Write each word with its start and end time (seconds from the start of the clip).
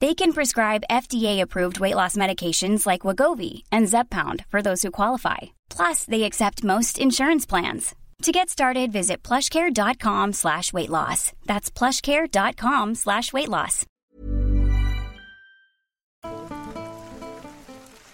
They 0.00 0.14
can 0.14 0.34
prescribe 0.34 0.84
FDA-approved 0.90 1.80
weight 1.80 1.94
loss 1.94 2.16
medications 2.16 2.86
like 2.86 3.02
Wegovy 3.02 3.62
and 3.72 3.86
Zepbound 3.86 4.44
for 4.48 4.60
those 4.60 4.82
who 4.82 4.90
qualify. 4.90 5.56
Plus, 5.70 6.04
they 6.04 6.24
accept 6.24 6.64
most 6.64 6.98
insurance 6.98 7.46
plans. 7.46 7.94
To 8.22 8.32
get 8.32 8.50
started, 8.50 8.92
visit 8.92 9.22
plushcare.com 9.22 10.34
slash 10.34 10.72
weight 10.72 10.90
loss. 10.90 11.32
That's 11.46 11.70
plushcare.com 11.70 12.94
slash 12.94 13.32
weight 13.32 13.48
loss. 13.48 13.86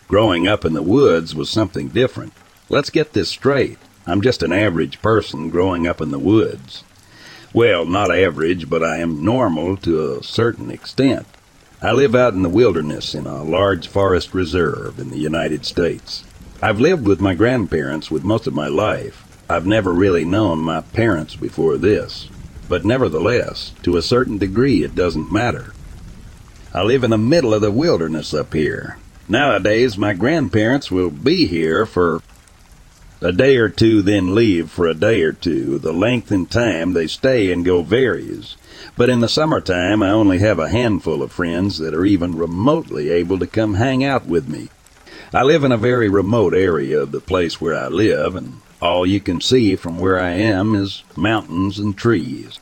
Growing 0.06 0.47
up 0.47 0.65
in 0.65 0.75
the 0.75 0.82
woods 0.82 1.34
was 1.34 1.50
something 1.50 1.88
different. 1.88 2.32
Let's 2.69 2.91
get 2.91 3.12
this 3.12 3.28
straight. 3.31 3.78
I'm 4.06 4.22
just 4.22 4.42
an 4.42 4.53
average 4.53 5.03
person 5.03 5.50
growing 5.50 5.87
up 5.87 6.00
in 6.00 6.10
the 6.10 6.19
woods. 6.19 6.84
Well, 7.53 7.87
not 7.87 8.15
average, 8.15 8.69
but 8.69 8.84
I 8.84 8.98
am 8.98 9.25
normal 9.25 9.76
to 9.78 10.19
a 10.19 10.22
certain 10.22 10.71
extent. 10.71 11.26
I 11.84 11.91
live 11.91 12.15
out 12.15 12.34
in 12.34 12.43
the 12.43 12.48
wilderness 12.48 13.12
in 13.12 13.26
a 13.26 13.43
large 13.43 13.88
forest 13.88 14.34
reserve 14.34 15.00
in 15.00 15.10
the 15.10 15.19
United 15.19 15.66
States. 15.66 16.22
I've 16.62 16.78
lived 16.78 17.09
with 17.09 17.20
my 17.20 17.34
grandparents 17.34 18.09
with 18.09 18.22
most 18.22 18.47
of 18.47 18.54
my 18.54 18.69
life. 18.69 19.26
I've 19.50 19.66
never 19.66 19.92
really 19.92 20.25
known 20.25 20.60
my 20.60 20.82
parents 20.82 21.34
before 21.34 21.76
this, 21.76 22.28
but 22.69 22.84
nevertheless, 22.84 23.72
to 23.82 23.97
a 23.97 24.03
certain 24.03 24.38
degree, 24.38 24.84
it 24.84 24.94
doesn't 24.94 25.32
matter. 25.32 25.75
I 26.72 26.84
live 26.84 27.03
in 27.03 27.10
the 27.10 27.19
middle 27.19 27.53
of 27.53 27.62
the 27.62 27.72
wilderness 27.72 28.32
up 28.32 28.54
here. 28.54 28.98
Nowadays, 29.28 29.98
my 29.98 30.12
grandparents 30.12 30.88
will 30.88 31.10
be 31.10 31.47
here 31.47 31.84
for 31.84 32.22
a 33.21 33.32
day 33.32 33.56
or 33.56 33.69
two, 33.69 34.03
then 34.03 34.37
leave 34.37 34.71
for 34.71 34.87
a 34.87 34.94
day 34.94 35.22
or 35.22 35.32
two. 35.32 35.81
The 35.81 35.92
length 35.92 36.31
and 36.31 36.48
time 36.48 36.92
they 36.92 37.09
stay 37.09 37.50
and 37.50 37.65
go 37.65 37.82
varies. 37.82 38.56
But 38.94 39.08
in 39.08 39.20
the 39.20 39.28
summertime, 39.28 40.03
I 40.03 40.10
only 40.10 40.38
have 40.41 40.58
a 40.58 40.69
handful 40.69 41.22
of 41.22 41.32
friends 41.32 41.78
that 41.78 41.94
are 41.94 42.04
even 42.04 42.36
remotely 42.36 43.10
able 43.10 43.38
to 43.38 43.47
come 43.47 43.75
hang 43.75 44.04
out 44.04 44.26
with 44.26 44.48
me. 44.48 44.69
I 45.32 45.42
live 45.42 45.64
in 45.64 45.72
a 45.72 45.78
very 45.78 46.10
remote 46.10 46.53
area 46.53 47.00
of 47.00 47.10
the 47.10 47.20
place 47.20 47.58
where 47.58 47.75
I 47.75 47.88
live, 47.88 48.36
and 48.36 48.60
all 48.82 49.06
you 49.06 49.19
can 49.19 49.41
see 49.41 49.76
from 49.76 49.98
where 49.98 50.20
I 50.20 50.32
am 50.32 50.75
is 50.75 51.04
mountains 51.16 51.78
and 51.78 51.97
trees. 51.97 52.58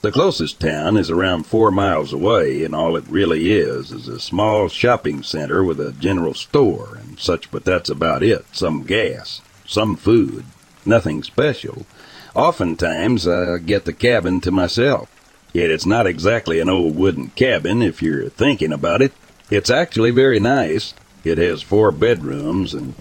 The 0.00 0.10
closest 0.10 0.58
town 0.58 0.96
is 0.96 1.10
around 1.10 1.46
four 1.46 1.70
miles 1.70 2.12
away, 2.12 2.64
and 2.64 2.74
all 2.74 2.96
it 2.96 3.04
really 3.08 3.52
is 3.52 3.92
is 3.92 4.08
a 4.08 4.18
small 4.18 4.68
shopping 4.68 5.22
center 5.22 5.62
with 5.62 5.78
a 5.80 5.92
general 5.92 6.34
store 6.34 6.98
and 7.00 7.18
such, 7.18 7.50
but 7.52 7.64
that's 7.64 7.90
about 7.90 8.24
it. 8.24 8.44
Some 8.52 8.82
gas, 8.82 9.40
some 9.66 9.94
food, 9.94 10.44
nothing 10.84 11.22
special. 11.22 11.86
Oftentimes 12.34 13.26
I 13.26 13.58
get 13.58 13.84
the 13.84 13.92
cabin 13.92 14.40
to 14.40 14.50
myself. 14.50 15.10
Yet 15.52 15.70
it's 15.70 15.86
not 15.86 16.06
exactly 16.06 16.60
an 16.60 16.68
old 16.68 16.96
wooden 16.96 17.28
cabin 17.30 17.82
if 17.82 18.02
you're 18.02 18.28
thinking 18.28 18.72
about 18.72 19.02
it. 19.02 19.12
It's 19.50 19.70
actually 19.70 20.10
very 20.10 20.38
nice. 20.38 20.94
It 21.24 21.38
has 21.38 21.62
four 21.62 21.90
bedrooms 21.90 22.74
and 22.74 22.94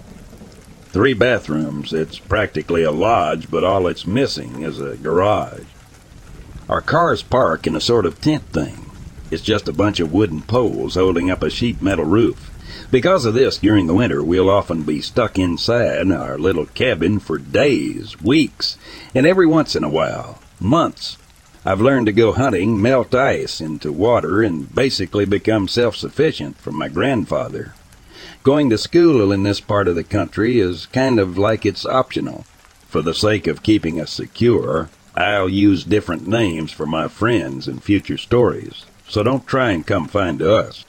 three 0.90 1.13
bathrooms. 1.13 1.94
It's 1.94 2.19
practically 2.19 2.84
a 2.84 2.91
lodge, 2.91 3.52
but 3.52 3.63
all 3.63 3.88
it's 3.88 4.07
missing 4.07 4.63
is 4.63 4.80
a 4.80 4.97
garage. 4.97 5.66
Our 6.69 6.81
cars 6.81 7.22
park 7.22 7.68
in 7.68 7.75
a 7.75 7.81
sort 7.81 8.06
of 8.06 8.22
tent 8.22 8.44
thing. 8.52 8.91
It's 9.30 9.44
just 9.44 9.68
a 9.68 9.74
bunch 9.74 10.00
of 10.00 10.13
wooden 10.13 10.41
poles 10.41 10.96
holding 10.96 11.30
up 11.30 11.44
a 11.44 11.50
sheet 11.50 11.81
metal 11.81 12.06
roof. 12.06 12.52
Because 12.91 13.25
of 13.25 13.34
this, 13.34 13.57
during 13.57 13.88
the 13.88 13.94
winter, 13.94 14.24
we'll 14.24 14.50
often 14.50 14.84
be 14.84 15.02
stuck 15.02 15.38
inside 15.38 16.12
our 16.12 16.38
little 16.38 16.66
cabin 16.66 17.19
for 17.19 17.38
days, 17.38 18.19
weeks, 18.22 18.77
and 19.13 19.25
every 19.25 19.45
once 19.45 19.75
in 19.75 19.83
a 19.83 19.89
while, 19.89 20.39
months. 20.60 21.18
I've 21.68 21.81
learned 21.81 22.06
to 22.06 22.14
go 22.14 22.31
hunting, 22.31 22.81
melt 22.81 23.14
ice 23.14 23.60
into 23.60 23.92
water, 23.92 24.42
and 24.42 24.74
basically 24.74 25.25
become 25.25 25.68
self-sufficient 25.68 26.58
from 26.58 26.78
my 26.78 26.88
grandfather. 26.88 27.74
Going 28.42 28.69
to 28.69 28.78
school 28.78 29.34
in 29.34 29.44
this 29.44 29.60
part 29.60 29.90
of 29.90 29.96
the 29.96 30.06
country 30.06 30.62
is 30.62 30.86
kind 30.86 31.19
of 31.19 31.38
like 31.38 31.66
it's 31.66 31.86
optional. 31.86 32.46
For 32.88 33.02
the 33.02 33.14
sake 33.14 33.48
of 33.48 33.64
keeping 33.64 34.00
us 34.00 34.12
secure, 34.12 34.88
I'll 35.14 35.50
use 35.50 35.84
different 35.84 36.25
names 36.25 36.72
for 36.72 36.86
my 36.86 37.10
friends 37.10 37.68
in 37.68 37.80
future 37.80 38.18
stories, 38.18 38.86
so 39.06 39.22
don't 39.22 39.46
try 39.46 39.72
and 39.72 39.86
come 39.86 40.08
find 40.08 40.42
us. 40.42 40.86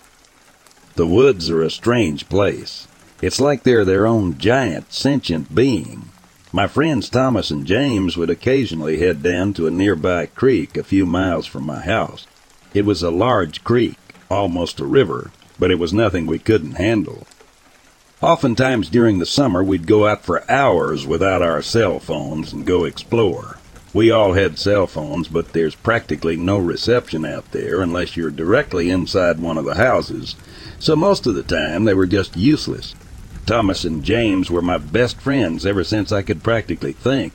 The 0.94 1.08
woods 1.08 1.50
are 1.50 1.62
a 1.62 1.72
strange 1.72 2.28
place. 2.28 2.86
It's 3.20 3.40
like 3.40 3.64
they're 3.64 3.84
their 3.84 4.06
own 4.06 4.38
giant 4.38 4.92
sentient 4.92 5.52
being. 5.52 6.10
My 6.58 6.66
friends 6.66 7.08
Thomas 7.08 7.52
and 7.52 7.64
James 7.64 8.16
would 8.16 8.30
occasionally 8.30 8.98
head 8.98 9.22
down 9.22 9.52
to 9.52 9.68
a 9.68 9.70
nearby 9.70 10.26
creek 10.26 10.76
a 10.76 10.82
few 10.82 11.06
miles 11.06 11.46
from 11.46 11.64
my 11.64 11.82
house. 11.82 12.26
It 12.74 12.84
was 12.84 13.00
a 13.00 13.12
large 13.12 13.62
creek, 13.62 13.96
almost 14.28 14.80
a 14.80 14.84
river, 14.84 15.30
but 15.56 15.70
it 15.70 15.78
was 15.78 15.92
nothing 15.92 16.26
we 16.26 16.40
couldn't 16.40 16.72
handle. 16.72 17.28
Oftentimes 18.20 18.90
during 18.90 19.20
the 19.20 19.24
summer, 19.24 19.62
we'd 19.62 19.86
go 19.86 20.08
out 20.08 20.24
for 20.24 20.50
hours 20.50 21.06
without 21.06 21.42
our 21.42 21.62
cell 21.62 22.00
phones 22.00 22.52
and 22.52 22.66
go 22.66 22.82
explore. 22.82 23.58
We 23.94 24.10
all 24.10 24.32
had 24.32 24.58
cell 24.58 24.88
phones, 24.88 25.28
but 25.28 25.52
there's 25.52 25.76
practically 25.76 26.36
no 26.36 26.58
reception 26.58 27.24
out 27.24 27.52
there 27.52 27.80
unless 27.80 28.16
you're 28.16 28.32
directly 28.32 28.90
inside 28.90 29.38
one 29.38 29.58
of 29.58 29.64
the 29.64 29.76
houses, 29.76 30.34
so 30.80 30.96
most 30.96 31.24
of 31.28 31.36
the 31.36 31.44
time 31.44 31.84
they 31.84 31.94
were 31.94 32.04
just 32.04 32.36
useless. 32.36 32.96
Thomas 33.48 33.82
and 33.82 34.04
James 34.04 34.50
were 34.50 34.60
my 34.60 34.76
best 34.76 35.18
friends 35.22 35.64
ever 35.64 35.82
since 35.82 36.12
I 36.12 36.20
could 36.20 36.42
practically 36.42 36.92
think. 36.92 37.32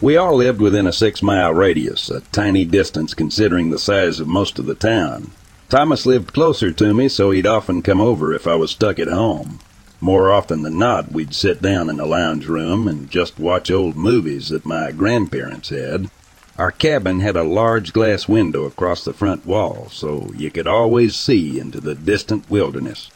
We 0.00 0.16
all 0.16 0.34
lived 0.34 0.60
within 0.60 0.88
a 0.88 0.92
six 0.92 1.22
mile 1.22 1.54
radius, 1.54 2.10
a 2.10 2.22
tiny 2.32 2.64
distance 2.64 3.14
considering 3.14 3.70
the 3.70 3.78
size 3.78 4.18
of 4.18 4.26
most 4.26 4.58
of 4.58 4.66
the 4.66 4.74
town. 4.74 5.30
Thomas 5.68 6.04
lived 6.04 6.32
closer 6.32 6.72
to 6.72 6.92
me, 6.92 7.08
so 7.08 7.30
he'd 7.30 7.46
often 7.46 7.80
come 7.80 8.00
over 8.00 8.34
if 8.34 8.48
I 8.48 8.56
was 8.56 8.72
stuck 8.72 8.98
at 8.98 9.06
home. 9.06 9.60
More 10.00 10.32
often 10.32 10.62
than 10.62 10.80
not, 10.80 11.12
we'd 11.12 11.32
sit 11.32 11.62
down 11.62 11.88
in 11.88 11.98
the 11.98 12.04
lounge 12.04 12.48
room 12.48 12.88
and 12.88 13.08
just 13.08 13.38
watch 13.38 13.70
old 13.70 13.94
movies 13.94 14.48
that 14.48 14.66
my 14.66 14.90
grandparents 14.90 15.68
had. 15.68 16.10
Our 16.58 16.72
cabin 16.72 17.20
had 17.20 17.36
a 17.36 17.44
large 17.44 17.92
glass 17.92 18.26
window 18.26 18.64
across 18.64 19.04
the 19.04 19.12
front 19.12 19.46
wall, 19.46 19.86
so 19.92 20.32
you 20.36 20.50
could 20.50 20.66
always 20.66 21.14
see 21.14 21.60
into 21.60 21.80
the 21.80 21.94
distant 21.94 22.50
wilderness. 22.50 23.12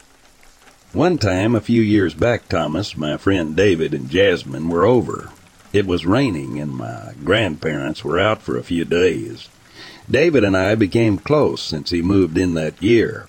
One 0.93 1.17
time, 1.17 1.55
a 1.55 1.59
few 1.59 1.81
years 1.81 2.13
back, 2.13 2.47
Thomas, 2.47 2.95
my 2.95 3.17
friend 3.17 3.55
David, 3.55 3.95
and 3.95 4.11
Jasmine 4.11 4.69
were 4.69 4.85
over. 4.85 5.31
It 5.73 5.87
was 5.87 6.05
raining, 6.05 6.59
and 6.59 6.71
my 6.71 7.13
grandparents 7.23 8.03
were 8.03 8.19
out 8.19 8.43
for 8.43 8.59
a 8.59 8.63
few 8.63 8.85
days. 8.85 9.49
David 10.07 10.43
and 10.43 10.55
I 10.55 10.75
became 10.75 11.17
close 11.17 11.63
since 11.63 11.89
he 11.89 12.03
moved 12.03 12.37
in 12.37 12.53
that 12.53 12.79
year. 12.79 13.25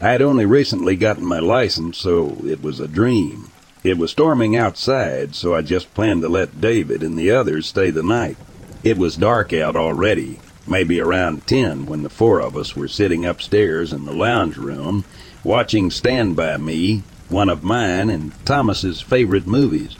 I 0.00 0.10
had 0.10 0.22
only 0.22 0.46
recently 0.46 0.94
gotten 0.94 1.24
my 1.24 1.40
license, 1.40 1.98
so 1.98 2.36
it 2.46 2.62
was 2.62 2.78
a 2.78 2.86
dream. 2.86 3.50
It 3.82 3.98
was 3.98 4.12
storming 4.12 4.54
outside, 4.54 5.34
so 5.34 5.56
I 5.56 5.62
just 5.62 5.92
planned 5.92 6.22
to 6.22 6.28
let 6.28 6.60
David 6.60 7.02
and 7.02 7.18
the 7.18 7.32
others 7.32 7.66
stay 7.66 7.90
the 7.90 8.04
night. 8.04 8.36
It 8.84 8.96
was 8.96 9.16
dark 9.16 9.52
out 9.52 9.74
already, 9.74 10.38
maybe 10.68 11.00
around 11.00 11.48
ten, 11.48 11.86
when 11.86 12.04
the 12.04 12.08
four 12.08 12.40
of 12.40 12.56
us 12.56 12.76
were 12.76 12.86
sitting 12.86 13.26
upstairs 13.26 13.92
in 13.92 14.04
the 14.04 14.12
lounge 14.12 14.56
room, 14.56 15.04
watching 15.42 15.90
Stand 15.90 16.36
By 16.36 16.58
Me, 16.58 17.02
one 17.30 17.48
of 17.48 17.64
mine 17.64 18.10
and 18.10 18.32
Thomas's 18.44 19.00
favorite 19.00 19.46
movies. 19.46 19.96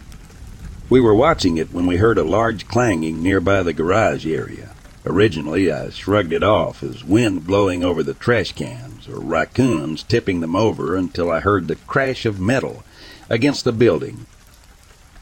We 0.90 1.00
were 1.00 1.14
watching 1.14 1.56
it 1.56 1.72
when 1.72 1.86
we 1.86 1.96
heard 1.96 2.18
a 2.18 2.24
large 2.24 2.68
clanging 2.68 3.22
nearby 3.22 3.62
the 3.62 3.72
garage 3.72 4.26
area. 4.26 4.70
Originally, 5.06 5.72
I 5.72 5.88
shrugged 5.90 6.34
it 6.34 6.42
off 6.42 6.82
as 6.82 7.04
wind 7.04 7.46
blowing 7.46 7.82
over 7.82 8.02
the 8.02 8.12
trash 8.12 8.52
cans 8.52 9.08
or 9.08 9.18
raccoons 9.18 10.02
tipping 10.02 10.40
them 10.40 10.54
over 10.54 10.94
until 10.94 11.30
I 11.30 11.40
heard 11.40 11.68
the 11.68 11.76
crash 11.76 12.26
of 12.26 12.38
metal 12.38 12.84
against 13.30 13.64
the 13.64 13.72
building. 13.72 14.26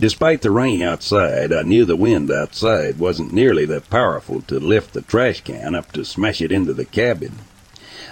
Despite 0.00 0.43
the 0.43 0.50
rain 0.50 0.82
outside, 0.82 1.53
I 1.53 1.62
knew 1.62 1.85
the 1.85 1.97
wind 1.97 2.31
outside 2.31 2.99
wasn't 2.99 3.32
nearly 3.32 3.67
that 3.67 3.91
powerful 3.91 4.41
to 4.43 4.59
lift 4.59 4.94
the 4.94 5.03
trash 5.03 5.43
can 5.43 5.76
up 5.76 5.93
to 5.93 6.05
smash 6.05 6.41
it 6.41 6.50
into 6.50 6.73
the 6.73 6.85
cabin. 6.85 7.38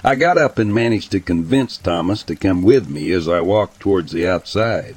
I 0.08 0.14
got 0.14 0.38
up 0.38 0.60
and 0.60 0.72
managed 0.72 1.10
to 1.10 1.20
convince 1.20 1.76
Thomas 1.76 2.22
to 2.22 2.36
come 2.36 2.62
with 2.62 2.88
me 2.88 3.10
as 3.10 3.26
I 3.26 3.40
walked 3.40 3.80
towards 3.80 4.12
the 4.12 4.24
outside. 4.24 4.94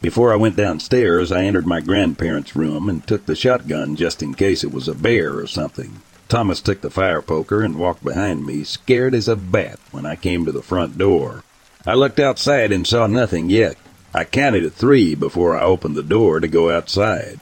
Before 0.00 0.32
I 0.32 0.36
went 0.36 0.56
downstairs, 0.56 1.30
I 1.30 1.44
entered 1.44 1.66
my 1.66 1.80
grandparents' 1.80 2.56
room 2.56 2.88
and 2.88 3.06
took 3.06 3.26
the 3.26 3.36
shotgun 3.36 3.96
just 3.96 4.22
in 4.22 4.32
case 4.32 4.64
it 4.64 4.72
was 4.72 4.88
a 4.88 4.94
bear 4.94 5.36
or 5.36 5.46
something. 5.46 6.00
Thomas 6.26 6.62
took 6.62 6.80
the 6.80 6.88
fire 6.88 7.20
poker 7.20 7.62
and 7.62 7.76
walked 7.76 8.02
behind 8.02 8.46
me, 8.46 8.64
scared 8.64 9.14
as 9.14 9.28
a 9.28 9.36
bat, 9.36 9.78
when 9.90 10.06
I 10.06 10.16
came 10.16 10.46
to 10.46 10.52
the 10.52 10.62
front 10.62 10.96
door. 10.96 11.44
I 11.84 11.92
looked 11.92 12.18
outside 12.18 12.72
and 12.72 12.86
saw 12.86 13.08
nothing 13.08 13.50
yet. 13.50 13.76
I 14.14 14.24
counted 14.24 14.60
to 14.60 14.70
three 14.70 15.16
before 15.16 15.54
I 15.54 15.64
opened 15.64 15.96
the 15.96 16.02
door 16.02 16.40
to 16.40 16.48
go 16.48 16.70
outside. 16.70 17.40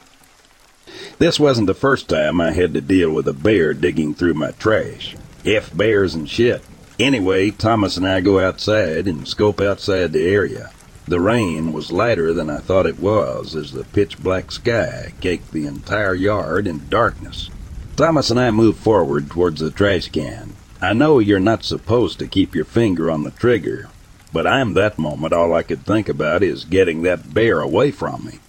This 1.17 1.39
wasn't 1.39 1.67
the 1.67 1.73
first 1.73 2.09
time 2.09 2.41
I 2.41 2.51
had 2.51 2.73
to 2.73 2.81
deal 2.81 3.09
with 3.09 3.25
a 3.29 3.33
bear 3.33 3.73
digging 3.73 4.13
through 4.13 4.33
my 4.33 4.51
trash. 4.51 5.15
F 5.47 5.75
bears 5.75 6.13
and 6.13 6.29
shit. 6.29 6.61
Anyway, 6.99 7.51
Thomas 7.51 7.95
and 7.95 8.05
I 8.05 8.19
go 8.21 8.39
outside 8.39 9.07
and 9.07 9.27
scope 9.27 9.61
outside 9.61 10.11
the 10.11 10.27
area. 10.27 10.71
The 11.07 11.21
rain 11.21 11.71
was 11.71 11.91
lighter 11.91 12.33
than 12.33 12.49
I 12.49 12.57
thought 12.57 12.85
it 12.85 12.99
was 12.99 13.55
as 13.55 13.71
the 13.71 13.85
pitch 13.85 14.17
black 14.17 14.51
sky 14.51 15.13
caked 15.21 15.53
the 15.53 15.65
entire 15.65 16.13
yard 16.13 16.67
in 16.67 16.89
darkness. 16.89 17.49
Thomas 17.95 18.29
and 18.29 18.39
I 18.39 18.51
move 18.51 18.77
forward 18.77 19.29
towards 19.29 19.61
the 19.61 19.71
trash 19.71 20.09
can. 20.09 20.53
I 20.81 20.93
know 20.93 21.19
you're 21.19 21.39
not 21.39 21.63
supposed 21.63 22.19
to 22.19 22.27
keep 22.27 22.53
your 22.53 22.65
finger 22.65 23.09
on 23.09 23.23
the 23.23 23.31
trigger, 23.31 23.89
but 24.33 24.45
I'm 24.45 24.73
that 24.73 24.99
moment 24.99 25.33
all 25.33 25.53
I 25.53 25.63
could 25.63 25.85
think 25.85 26.09
about 26.09 26.43
is 26.43 26.65
getting 26.65 27.03
that 27.03 27.33
bear 27.33 27.61
away 27.61 27.91
from 27.91 28.25
me. 28.25 28.39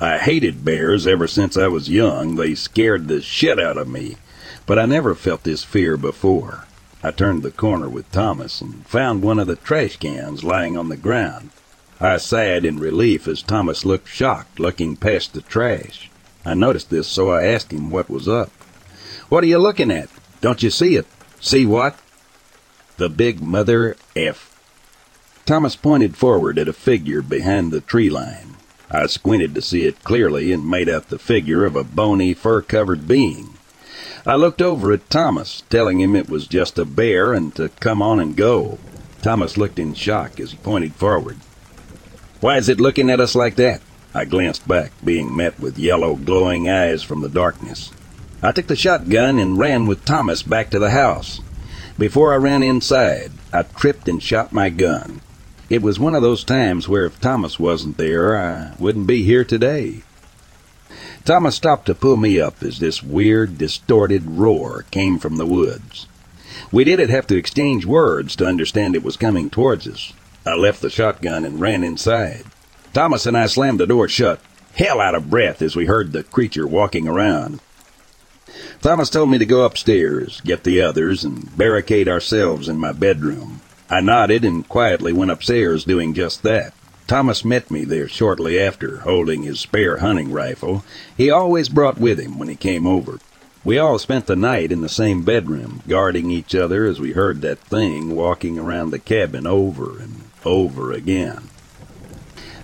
I 0.00 0.18
hated 0.18 0.64
bears 0.64 1.06
ever 1.06 1.28
since 1.28 1.56
I 1.56 1.68
was 1.68 1.88
young. 1.88 2.34
They 2.34 2.54
scared 2.54 3.06
the 3.06 3.22
shit 3.22 3.60
out 3.60 3.76
of 3.76 3.86
me, 3.86 4.16
but 4.70 4.78
I 4.78 4.86
never 4.86 5.16
felt 5.16 5.42
this 5.42 5.64
fear 5.64 5.96
before. 5.96 6.68
I 7.02 7.10
turned 7.10 7.42
the 7.42 7.50
corner 7.50 7.88
with 7.88 8.08
Thomas 8.12 8.60
and 8.60 8.86
found 8.86 9.20
one 9.20 9.40
of 9.40 9.48
the 9.48 9.56
trash 9.56 9.96
cans 9.96 10.44
lying 10.44 10.76
on 10.76 10.88
the 10.88 10.96
ground. 10.96 11.50
I 12.00 12.18
sighed 12.18 12.64
in 12.64 12.78
relief 12.78 13.26
as 13.26 13.42
Thomas 13.42 13.84
looked 13.84 14.06
shocked, 14.06 14.60
looking 14.60 14.94
past 14.94 15.32
the 15.32 15.40
trash. 15.40 16.08
I 16.44 16.54
noticed 16.54 16.88
this, 16.88 17.08
so 17.08 17.32
I 17.32 17.46
asked 17.46 17.72
him 17.72 17.90
what 17.90 18.08
was 18.08 18.28
up. 18.28 18.52
What 19.28 19.42
are 19.42 19.48
you 19.48 19.58
looking 19.58 19.90
at? 19.90 20.08
Don't 20.40 20.62
you 20.62 20.70
see 20.70 20.94
it? 20.94 21.08
See 21.40 21.66
what? 21.66 21.98
The 22.96 23.08
big 23.08 23.42
mother 23.42 23.96
F. 24.14 24.56
Thomas 25.46 25.74
pointed 25.74 26.16
forward 26.16 26.60
at 26.60 26.68
a 26.68 26.72
figure 26.72 27.22
behind 27.22 27.72
the 27.72 27.80
tree 27.80 28.08
line. 28.08 28.54
I 28.88 29.08
squinted 29.08 29.52
to 29.56 29.62
see 29.62 29.82
it 29.86 30.04
clearly 30.04 30.52
and 30.52 30.70
made 30.70 30.88
out 30.88 31.08
the 31.08 31.18
figure 31.18 31.64
of 31.64 31.74
a 31.74 31.82
bony, 31.82 32.34
fur-covered 32.34 33.08
being. 33.08 33.49
I 34.26 34.34
looked 34.34 34.60
over 34.60 34.92
at 34.92 35.08
Thomas, 35.08 35.62
telling 35.70 36.00
him 36.00 36.14
it 36.14 36.28
was 36.28 36.46
just 36.46 36.78
a 36.78 36.84
bear 36.84 37.32
and 37.32 37.54
to 37.54 37.70
come 37.80 38.02
on 38.02 38.20
and 38.20 38.36
go. 38.36 38.78
Thomas 39.22 39.56
looked 39.56 39.78
in 39.78 39.94
shock 39.94 40.38
as 40.38 40.50
he 40.50 40.58
pointed 40.58 40.94
forward. 40.94 41.38
Why 42.40 42.58
is 42.58 42.68
it 42.68 42.80
looking 42.80 43.08
at 43.10 43.20
us 43.20 43.34
like 43.34 43.56
that? 43.56 43.80
I 44.12 44.26
glanced 44.26 44.68
back, 44.68 44.92
being 45.02 45.34
met 45.34 45.58
with 45.58 45.78
yellow, 45.78 46.16
glowing 46.16 46.68
eyes 46.68 47.02
from 47.02 47.22
the 47.22 47.28
darkness. 47.28 47.92
I 48.42 48.52
took 48.52 48.66
the 48.66 48.76
shotgun 48.76 49.38
and 49.38 49.58
ran 49.58 49.86
with 49.86 50.04
Thomas 50.04 50.42
back 50.42 50.70
to 50.70 50.78
the 50.78 50.90
house. 50.90 51.40
Before 51.98 52.32
I 52.32 52.36
ran 52.36 52.62
inside, 52.62 53.32
I 53.52 53.62
tripped 53.62 54.08
and 54.08 54.22
shot 54.22 54.52
my 54.52 54.68
gun. 54.68 55.20
It 55.68 55.82
was 55.82 56.00
one 56.00 56.14
of 56.14 56.22
those 56.22 56.44
times 56.44 56.88
where 56.88 57.04
if 57.04 57.20
Thomas 57.20 57.60
wasn't 57.60 57.96
there, 57.96 58.36
I 58.36 58.72
wouldn't 58.78 59.06
be 59.06 59.22
here 59.22 59.44
today. 59.44 60.02
Thomas 61.24 61.54
stopped 61.54 61.86
to 61.86 61.94
pull 61.94 62.16
me 62.16 62.40
up 62.40 62.62
as 62.62 62.78
this 62.78 63.02
weird, 63.02 63.58
distorted 63.58 64.24
roar 64.26 64.86
came 64.90 65.18
from 65.18 65.36
the 65.36 65.46
woods. 65.46 66.06
We 66.72 66.84
didn't 66.84 67.10
have 67.10 67.26
to 67.28 67.36
exchange 67.36 67.84
words 67.84 68.34
to 68.36 68.46
understand 68.46 68.94
it 68.94 69.04
was 69.04 69.16
coming 69.16 69.50
towards 69.50 69.86
us. 69.86 70.12
I 70.46 70.54
left 70.54 70.80
the 70.80 70.90
shotgun 70.90 71.44
and 71.44 71.60
ran 71.60 71.84
inside. 71.84 72.44
Thomas 72.92 73.26
and 73.26 73.36
I 73.36 73.46
slammed 73.46 73.80
the 73.80 73.86
door 73.86 74.08
shut, 74.08 74.40
hell 74.74 75.00
out 75.00 75.14
of 75.14 75.30
breath 75.30 75.62
as 75.62 75.76
we 75.76 75.86
heard 75.86 76.12
the 76.12 76.22
creature 76.24 76.66
walking 76.66 77.06
around. 77.06 77.60
Thomas 78.80 79.10
told 79.10 79.30
me 79.30 79.38
to 79.38 79.46
go 79.46 79.64
upstairs, 79.64 80.40
get 80.40 80.64
the 80.64 80.80
others, 80.80 81.22
and 81.22 81.54
barricade 81.56 82.08
ourselves 82.08 82.68
in 82.68 82.78
my 82.78 82.92
bedroom. 82.92 83.60
I 83.90 84.00
nodded 84.00 84.44
and 84.44 84.66
quietly 84.68 85.12
went 85.12 85.30
upstairs 85.30 85.84
doing 85.84 86.14
just 86.14 86.42
that. 86.44 86.72
Thomas 87.10 87.44
met 87.44 87.72
me 87.72 87.84
there 87.84 88.06
shortly 88.06 88.56
after, 88.56 88.98
holding 88.98 89.42
his 89.42 89.58
spare 89.58 89.96
hunting 89.96 90.30
rifle 90.30 90.84
he 91.16 91.28
always 91.28 91.68
brought 91.68 91.98
with 91.98 92.20
him 92.20 92.38
when 92.38 92.46
he 92.46 92.54
came 92.54 92.86
over. 92.86 93.18
We 93.64 93.78
all 93.78 93.98
spent 93.98 94.26
the 94.26 94.36
night 94.36 94.70
in 94.70 94.80
the 94.80 94.88
same 94.88 95.24
bedroom, 95.24 95.82
guarding 95.88 96.30
each 96.30 96.54
other 96.54 96.86
as 96.86 97.00
we 97.00 97.10
heard 97.10 97.40
that 97.40 97.58
thing 97.58 98.14
walking 98.14 98.60
around 98.60 98.90
the 98.90 99.00
cabin 99.00 99.44
over 99.44 99.98
and 99.98 100.22
over 100.44 100.92
again. 100.92 101.48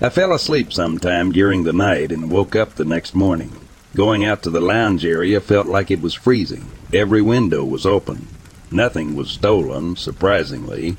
I 0.00 0.11
fell 0.11 0.33
asleep 0.33 0.73
sometime 0.73 1.33
during 1.33 1.65
the 1.65 1.73
night 1.73 2.12
and 2.12 2.31
woke 2.31 2.55
up 2.55 2.76
the 2.76 2.85
next 2.85 3.17
morning. 3.17 3.50
Going 3.97 4.25
out 4.25 4.45
to 4.45 4.50
the 4.50 4.61
lounge 4.61 5.05
area 5.05 5.41
felt 5.41 5.67
like 5.67 5.91
it 5.91 6.00
was 6.00 6.15
freezing. 6.15 6.71
Every 6.93 7.21
window 7.21 7.65
was 7.65 7.85
open. 7.85 8.29
Nothing 8.71 9.17
was 9.17 9.29
stolen, 9.29 9.97
surprisingly, 9.97 10.97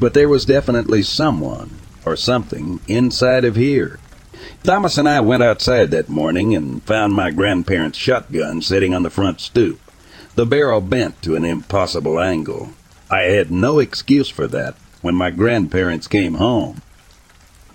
but 0.00 0.14
there 0.14 0.30
was 0.30 0.46
definitely 0.46 1.02
someone 1.02 1.72
or 2.06 2.16
something 2.16 2.80
inside 2.86 3.44
of 3.44 3.56
here. 3.56 3.98
Thomas 4.62 4.96
and 4.96 5.08
I 5.08 5.20
went 5.20 5.42
outside 5.42 5.90
that 5.90 6.08
morning 6.08 6.54
and 6.54 6.82
found 6.84 7.12
my 7.12 7.30
grandparents' 7.30 7.98
shotgun 7.98 8.62
sitting 8.62 8.94
on 8.94 9.02
the 9.02 9.10
front 9.10 9.40
stoop, 9.40 9.80
the 10.36 10.46
barrel 10.46 10.80
bent 10.80 11.20
to 11.22 11.34
an 11.34 11.44
impossible 11.44 12.20
angle. 12.20 12.70
I 13.10 13.22
had 13.22 13.50
no 13.50 13.78
excuse 13.78 14.28
for 14.28 14.46
that 14.48 14.76
when 15.02 15.14
my 15.14 15.30
grandparents 15.30 16.06
came 16.06 16.34
home. 16.34 16.82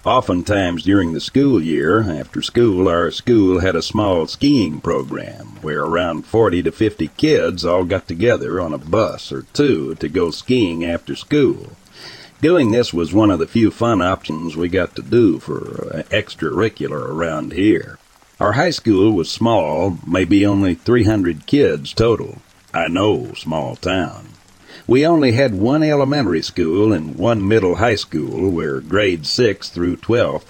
Oftentimes 0.03 0.83
during 0.83 1.13
the 1.13 1.19
school 1.19 1.61
year, 1.61 2.01
after 2.01 2.41
school, 2.41 2.87
our 2.87 3.11
school 3.11 3.59
had 3.59 3.75
a 3.75 3.83
small 3.83 4.25
skiing 4.25 4.81
program 4.81 5.59
where 5.61 5.83
around 5.83 6.25
40 6.25 6.63
to 6.63 6.71
50 6.71 7.09
kids 7.17 7.63
all 7.63 7.83
got 7.83 8.07
together 8.07 8.59
on 8.59 8.73
a 8.73 8.79
bus 8.79 9.31
or 9.31 9.43
two 9.53 9.93
to 9.95 10.09
go 10.09 10.31
skiing 10.31 10.83
after 10.83 11.15
school. 11.15 11.71
Doing 12.41 12.71
this 12.71 12.91
was 12.91 13.13
one 13.13 13.29
of 13.29 13.37
the 13.37 13.45
few 13.45 13.69
fun 13.69 14.01
options 14.01 14.57
we 14.57 14.67
got 14.67 14.95
to 14.95 15.03
do 15.03 15.37
for 15.37 15.93
uh, 15.93 16.01
extracurricular 16.09 17.07
around 17.07 17.53
here. 17.53 17.99
Our 18.39 18.53
high 18.53 18.71
school 18.71 19.11
was 19.11 19.29
small, 19.29 19.99
maybe 20.07 20.43
only 20.43 20.73
300 20.73 21.45
kids 21.45 21.93
total. 21.93 22.41
I 22.73 22.87
know, 22.87 23.33
small 23.33 23.75
town. 23.75 24.29
We 24.87 25.05
only 25.05 25.33
had 25.33 25.53
one 25.53 25.83
elementary 25.83 26.41
school 26.41 26.91
and 26.91 27.15
one 27.15 27.47
middle 27.47 27.75
high 27.75 27.93
school 27.93 28.49
where 28.49 28.81
grades 28.81 29.29
6 29.29 29.69
through 29.69 29.97
12 29.97 30.43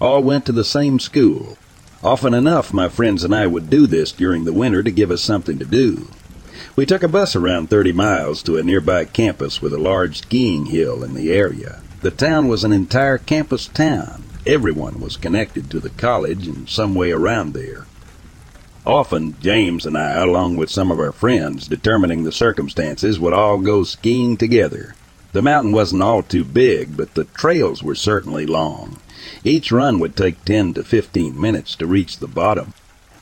all 0.00 0.22
went 0.22 0.46
to 0.46 0.52
the 0.52 0.62
same 0.62 1.00
school. 1.00 1.58
Often 2.04 2.34
enough, 2.34 2.72
my 2.72 2.88
friends 2.88 3.24
and 3.24 3.34
I 3.34 3.48
would 3.48 3.68
do 3.68 3.88
this 3.88 4.12
during 4.12 4.44
the 4.44 4.52
winter 4.52 4.84
to 4.84 4.92
give 4.92 5.10
us 5.10 5.22
something 5.22 5.58
to 5.58 5.64
do. 5.64 6.06
We 6.74 6.86
took 6.86 7.02
a 7.02 7.08
bus 7.08 7.36
around 7.36 7.68
30 7.68 7.92
miles 7.92 8.42
to 8.44 8.56
a 8.56 8.62
nearby 8.62 9.04
campus 9.04 9.60
with 9.60 9.74
a 9.74 9.78
large 9.78 10.22
skiing 10.22 10.66
hill 10.66 11.04
in 11.04 11.12
the 11.12 11.30
area. 11.30 11.82
The 12.00 12.10
town 12.10 12.48
was 12.48 12.64
an 12.64 12.72
entire 12.72 13.18
campus 13.18 13.68
town. 13.68 14.24
Everyone 14.46 14.98
was 14.98 15.18
connected 15.18 15.70
to 15.70 15.80
the 15.80 15.90
college 15.90 16.48
in 16.48 16.66
some 16.66 16.94
way 16.94 17.12
around 17.12 17.52
there. 17.52 17.86
Often, 18.86 19.36
James 19.42 19.84
and 19.84 19.98
I, 19.98 20.12
along 20.12 20.56
with 20.56 20.70
some 20.70 20.90
of 20.90 20.98
our 20.98 21.12
friends, 21.12 21.68
determining 21.68 22.24
the 22.24 22.32
circumstances, 22.32 23.20
would 23.20 23.34
all 23.34 23.58
go 23.58 23.84
skiing 23.84 24.38
together. 24.38 24.94
The 25.32 25.42
mountain 25.42 25.72
wasn't 25.72 26.02
all 26.02 26.22
too 26.22 26.42
big, 26.42 26.96
but 26.96 27.12
the 27.12 27.24
trails 27.24 27.82
were 27.82 27.94
certainly 27.94 28.46
long. 28.46 28.96
Each 29.44 29.70
run 29.70 29.98
would 29.98 30.16
take 30.16 30.42
10 30.46 30.72
to 30.74 30.84
15 30.84 31.38
minutes 31.38 31.76
to 31.76 31.86
reach 31.86 32.16
the 32.16 32.28
bottom. 32.28 32.72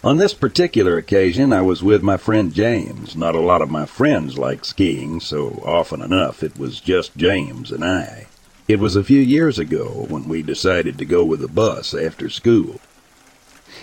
On 0.02 0.16
this 0.16 0.32
particular 0.32 0.96
occasion, 0.96 1.52
I 1.52 1.60
was 1.60 1.82
with 1.82 2.02
my 2.02 2.16
friend 2.16 2.54
James. 2.54 3.14
Not 3.14 3.34
a 3.34 3.40
lot 3.40 3.60
of 3.60 3.70
my 3.70 3.84
friends 3.84 4.38
like 4.38 4.64
skiing, 4.64 5.20
so 5.20 5.62
often 5.62 6.00
enough 6.00 6.42
it 6.42 6.58
was 6.58 6.80
just 6.80 7.18
James 7.18 7.70
and 7.70 7.84
I. 7.84 8.26
It 8.66 8.78
was 8.80 8.96
a 8.96 9.04
few 9.04 9.20
years 9.20 9.58
ago 9.58 10.06
when 10.08 10.26
we 10.26 10.40
decided 10.40 10.96
to 10.96 11.04
go 11.04 11.22
with 11.22 11.40
the 11.40 11.48
bus 11.48 11.92
after 11.92 12.30
school. 12.30 12.80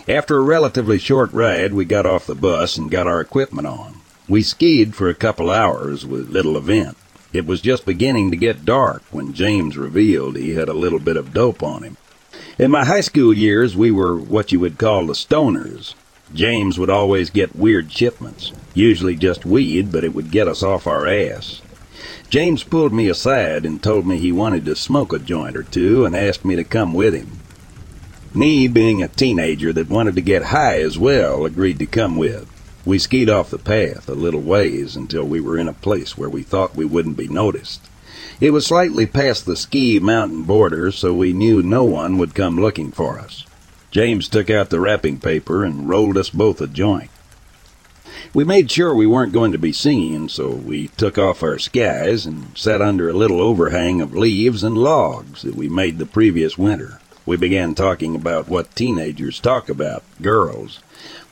After 0.08 0.38
a 0.38 0.42
relatively 0.42 0.98
short 0.98 1.32
ride, 1.34 1.74
we 1.74 1.86
got 1.86 2.08
off 2.08 2.26
the 2.26 2.34
bus 2.34 2.78
and 2.78 2.90
got 2.90 3.06
our 3.06 3.22
equipment 3.22 3.68
on. 3.68 3.98
We 4.28 4.42
skied 4.42 4.96
for 4.96 5.10
a 5.10 5.14
couple 5.14 5.52
hours 5.52 6.04
with 6.04 6.32
little 6.32 6.58
event. 6.58 6.98
It 7.32 7.46
was 7.46 7.62
just 7.62 7.86
beginning 7.86 8.32
to 8.32 8.38
get 8.38 8.66
dark 8.66 9.04
when 9.12 9.34
James 9.34 9.78
revealed 9.78 10.36
he 10.36 10.56
had 10.56 10.68
a 10.68 10.74
little 10.74 11.00
bit 11.00 11.16
of 11.16 11.32
dope 11.32 11.62
on 11.62 11.84
him. 11.84 11.98
In 12.58 12.72
my 12.72 12.86
high 12.86 13.02
school 13.02 13.36
years, 13.36 13.78
we 13.78 13.92
were 13.92 14.18
what 14.18 14.52
you 14.52 14.60
would 14.60 14.80
call 14.80 15.06
the 15.06 15.14
stoners. 15.14 15.94
James 16.34 16.78
would 16.78 16.90
always 16.90 17.30
get 17.30 17.56
weird 17.56 17.92
shipments, 17.92 18.52
usually 18.74 19.16
just 19.16 19.46
weed, 19.46 19.92
but 19.92 20.04
it 20.04 20.14
would 20.14 20.30
get 20.30 20.48
us 20.48 20.62
off 20.62 20.86
our 20.86 21.08
ass. 21.08 21.62
James 22.30 22.64
pulled 22.64 22.92
me 22.92 23.08
aside 23.08 23.66
and 23.66 23.82
told 23.82 24.06
me 24.06 24.18
he 24.18 24.32
wanted 24.32 24.66
to 24.66 24.76
smoke 24.76 25.14
a 25.14 25.20
joint 25.20 25.56
or 25.56 25.64
two 25.64 26.06
and 26.06 26.16
asked 26.16 26.44
me 26.44 26.56
to 26.58 26.64
come 26.64 26.94
with 26.94 27.14
him. 27.14 27.40
Me, 28.34 28.68
being 28.68 29.02
a 29.02 29.08
teenager 29.08 29.72
that 29.72 29.90
wanted 29.90 30.16
to 30.16 30.22
get 30.22 30.44
high 30.44 30.80
as 30.80 30.98
well, 31.00 31.46
agreed 31.46 31.80
to 31.80 31.86
come 31.86 32.18
with. 32.18 32.46
We 32.86 33.00
skied 33.00 33.30
off 33.30 33.50
the 33.50 33.58
path 33.58 34.08
a 34.10 34.14
little 34.14 34.42
ways 34.42 34.96
until 34.96 35.24
we 35.24 35.40
were 35.42 35.58
in 35.58 35.68
a 35.68 35.74
place 35.74 36.18
where 36.18 36.30
we 36.30 36.44
thought 36.44 36.76
we 36.76 36.86
wouldn't 36.86 37.18
be 37.18 37.28
noticed. 37.28 37.82
It 38.40 38.52
was 38.52 38.68
slightly 38.68 39.06
past 39.06 39.46
the 39.46 39.56
ski 39.56 40.00
mountain 40.00 40.44
border, 40.44 40.92
so 40.92 41.14
we 41.14 41.34
knew 41.34 41.64
no 41.64 41.84
one 41.86 42.18
would 42.18 42.36
come 42.36 42.60
looking 42.60 42.92
for 42.92 43.18
us. 43.18 43.47
James 43.92 44.28
took 44.28 44.50
out 44.50 44.70
the 44.70 44.80
wrapping 44.80 45.20
paper 45.20 45.64
and 45.64 45.90
rolled 45.90 46.18
us 46.18 46.30
both 46.30 46.60
a 46.62 46.68
joint. 46.68 47.10
We 48.34 48.44
made 48.44 48.70
sure 48.70 48.94
we 48.94 49.08
weren't 49.08 49.34
going 49.34 49.52
to 49.54 49.58
be 49.58 49.72
seen, 49.72 50.28
so 50.30 50.50
we 50.50 50.90
took 50.90 51.18
off 51.18 51.44
our 51.44 51.58
skies 51.58 52.26
and 52.26 52.58
sat 52.58 52.82
under 52.82 53.10
a 53.10 53.14
little 53.14 53.42
overhang 53.42 54.02
of 54.02 54.16
leaves 54.16 54.64
and 54.64 54.78
logs 54.78 55.42
that 55.44 55.56
we 55.56 55.70
made 55.70 55.98
the 55.98 56.06
previous 56.06 56.58
winter. 56.58 57.00
We 57.26 57.38
began 57.38 57.76
talking 57.76 58.16
about 58.16 58.48
what 58.48 58.76
teenagers 58.76 59.40
talk 59.40 59.70
about 59.70 60.04
girls, 60.22 60.80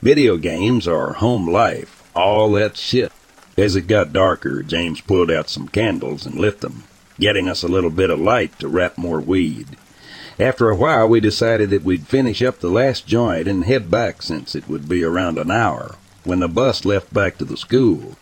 video 0.02 0.36
games, 0.36 0.88
our 0.88 1.14
home 1.14 1.48
life, 1.48 2.08
all 2.14 2.52
that 2.52 2.76
shit. 2.76 3.12
As 3.58 3.76
it 3.76 3.86
got 3.86 4.12
darker, 4.12 4.62
James 4.62 5.00
pulled 5.00 5.30
out 5.30 5.48
some 5.48 5.68
candles 5.68 6.26
and 6.26 6.34
lit 6.34 6.60
them, 6.60 6.84
getting 7.18 7.48
us 7.48 7.62
a 7.62 7.68
little 7.68 7.90
bit 7.90 8.10
of 8.10 8.20
light 8.20 8.58
to 8.58 8.68
wrap 8.68 8.98
more 8.98 9.20
weed. 9.20 9.76
After 10.38 10.68
a 10.68 10.76
while, 10.76 11.08
we 11.08 11.20
decided 11.20 11.70
that 11.70 11.82
we'd 11.82 12.06
finish 12.06 12.42
up 12.42 12.58
the 12.58 12.68
last 12.68 13.06
joint 13.06 13.48
and 13.48 13.64
head 13.64 13.90
back 13.90 14.20
since 14.20 14.54
it 14.54 14.68
would 14.68 14.86
be 14.86 15.02
around 15.02 15.38
an 15.38 15.50
hour. 15.50 15.94
When 16.24 16.40
the 16.40 16.48
bus 16.48 16.84
left 16.84 17.14
back 17.14 17.38
to 17.38 17.46
the 17.46 17.56
school, 17.56 18.16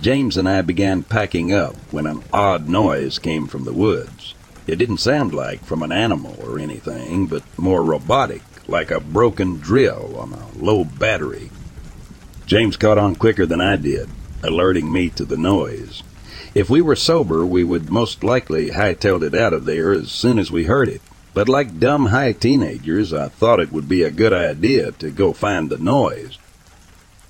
James 0.00 0.36
and 0.36 0.48
I 0.48 0.62
began 0.62 1.04
packing 1.04 1.52
up 1.52 1.76
when 1.92 2.06
an 2.06 2.24
odd 2.32 2.68
noise 2.68 3.20
came 3.20 3.46
from 3.46 3.62
the 3.62 3.72
woods. 3.72 4.34
It 4.66 4.76
didn't 4.76 4.98
sound 4.98 5.32
like 5.32 5.64
from 5.64 5.82
an 5.82 5.92
animal 5.92 6.36
or 6.42 6.58
anything, 6.58 7.26
but 7.26 7.44
more 7.56 7.84
robotic, 7.84 8.42
like 8.66 8.90
a 8.90 8.98
broken 8.98 9.58
drill 9.58 10.16
on 10.18 10.32
a 10.32 10.58
low 10.58 10.84
battery. 10.84 11.50
James 12.46 12.76
caught 12.76 12.98
on 12.98 13.14
quicker 13.14 13.46
than 13.46 13.60
I 13.60 13.76
did, 13.76 14.08
alerting 14.42 14.92
me 14.92 15.08
to 15.10 15.24
the 15.24 15.36
noise. 15.36 16.02
If 16.52 16.68
we 16.68 16.80
were 16.80 16.96
sober, 16.96 17.46
we 17.46 17.62
would 17.62 17.90
most 17.90 18.24
likely 18.24 18.70
hightailed 18.70 19.22
it 19.22 19.36
out 19.36 19.52
of 19.52 19.66
there 19.66 19.92
as 19.92 20.10
soon 20.10 20.40
as 20.40 20.50
we 20.50 20.64
heard 20.64 20.88
it. 20.88 21.00
But 21.32 21.48
like 21.48 21.78
dumb 21.78 22.06
high 22.06 22.32
teenagers, 22.32 23.12
I 23.12 23.28
thought 23.28 23.60
it 23.60 23.72
would 23.72 23.88
be 23.88 24.02
a 24.02 24.10
good 24.10 24.32
idea 24.32 24.92
to 24.92 25.10
go 25.10 25.32
find 25.32 25.70
the 25.70 25.78
noise. 25.78 26.38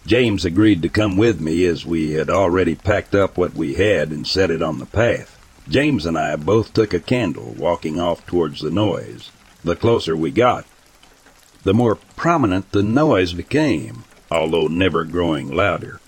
James 0.06 0.44
agreed 0.44 0.80
to 0.82 0.88
come 0.88 1.18
with 1.18 1.40
me 1.40 1.66
as 1.66 1.84
we 1.84 2.12
had 2.12 2.30
already 2.30 2.74
packed 2.74 3.14
up 3.14 3.36
what 3.36 3.54
we 3.54 3.74
had 3.74 4.10
and 4.10 4.26
set 4.26 4.50
it 4.50 4.62
on 4.62 4.78
the 4.78 4.86
path. 4.86 5.36
James 5.68 6.06
and 6.06 6.18
I 6.18 6.36
both 6.36 6.72
took 6.72 6.94
a 6.94 7.00
candle, 7.00 7.54
walking 7.58 8.00
off 8.00 8.26
towards 8.26 8.60
the 8.60 8.70
noise. 8.70 9.30
The 9.62 9.76
closer 9.76 10.16
we 10.16 10.30
got, 10.30 10.64
the 11.62 11.74
more 11.74 11.96
prominent 12.16 12.72
the 12.72 12.82
noise 12.82 13.34
became, 13.34 14.04
although 14.30 14.66
never 14.66 15.04
growing 15.04 15.54
louder. 15.54 16.00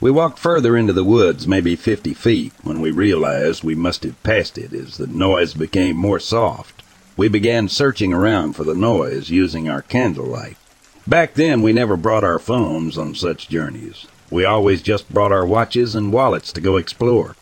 We 0.00 0.10
walked 0.10 0.40
further 0.40 0.76
into 0.76 0.92
the 0.92 1.04
woods, 1.04 1.46
maybe 1.46 1.76
fifty 1.76 2.12
feet, 2.12 2.52
when 2.62 2.80
we 2.80 2.90
realized 2.90 3.62
we 3.62 3.76
must 3.76 4.02
have 4.02 4.20
passed 4.24 4.58
it 4.58 4.72
as 4.72 4.96
the 4.96 5.06
noise 5.06 5.54
became 5.54 5.96
more 5.96 6.18
soft. 6.18 6.79
We 7.20 7.28
began 7.28 7.68
searching 7.68 8.14
around 8.14 8.54
for 8.54 8.64
the 8.64 8.74
noise 8.74 9.28
using 9.28 9.68
our 9.68 9.82
candlelight. 9.82 10.56
Back 11.06 11.34
then, 11.34 11.60
we 11.60 11.70
never 11.70 11.98
brought 11.98 12.24
our 12.24 12.38
phones 12.38 12.96
on 12.96 13.14
such 13.14 13.50
journeys. 13.50 14.06
We 14.30 14.46
always 14.46 14.80
just 14.80 15.12
brought 15.12 15.30
our 15.30 15.44
watches 15.44 15.94
and 15.94 16.14
wallets 16.14 16.50
to 16.54 16.62
go 16.62 16.78
explore. 16.78 17.36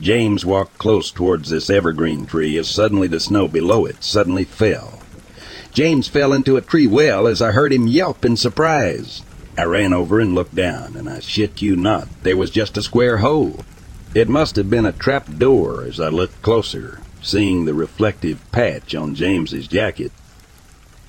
James 0.00 0.46
walked 0.46 0.78
close 0.78 1.10
towards 1.10 1.50
this 1.50 1.68
evergreen 1.68 2.24
tree 2.24 2.56
as 2.56 2.66
suddenly 2.66 3.08
the 3.08 3.20
snow 3.20 3.46
below 3.46 3.84
it 3.84 4.02
suddenly 4.02 4.44
fell. 4.44 5.00
James 5.74 6.08
fell 6.08 6.32
into 6.32 6.56
a 6.56 6.62
tree 6.62 6.86
well 6.86 7.26
as 7.26 7.42
I 7.42 7.52
heard 7.52 7.74
him 7.74 7.88
yelp 7.88 8.24
in 8.24 8.38
surprise. 8.38 9.20
I 9.58 9.64
ran 9.64 9.92
over 9.92 10.18
and 10.18 10.34
looked 10.34 10.54
down, 10.54 10.96
and 10.96 11.10
I 11.10 11.20
shit 11.20 11.60
you 11.60 11.76
not, 11.76 12.08
there 12.22 12.38
was 12.38 12.48
just 12.48 12.78
a 12.78 12.82
square 12.82 13.18
hole. 13.18 13.66
It 14.14 14.30
must 14.30 14.56
have 14.56 14.70
been 14.70 14.86
a 14.86 14.92
trap 14.92 15.28
door 15.36 15.82
as 15.82 16.00
I 16.00 16.08
looked 16.08 16.40
closer, 16.40 17.02
seeing 17.22 17.64
the 17.64 17.74
reflective 17.74 18.50
patch 18.52 18.94
on 18.94 19.14
James's 19.14 19.66
jacket. 19.66 20.12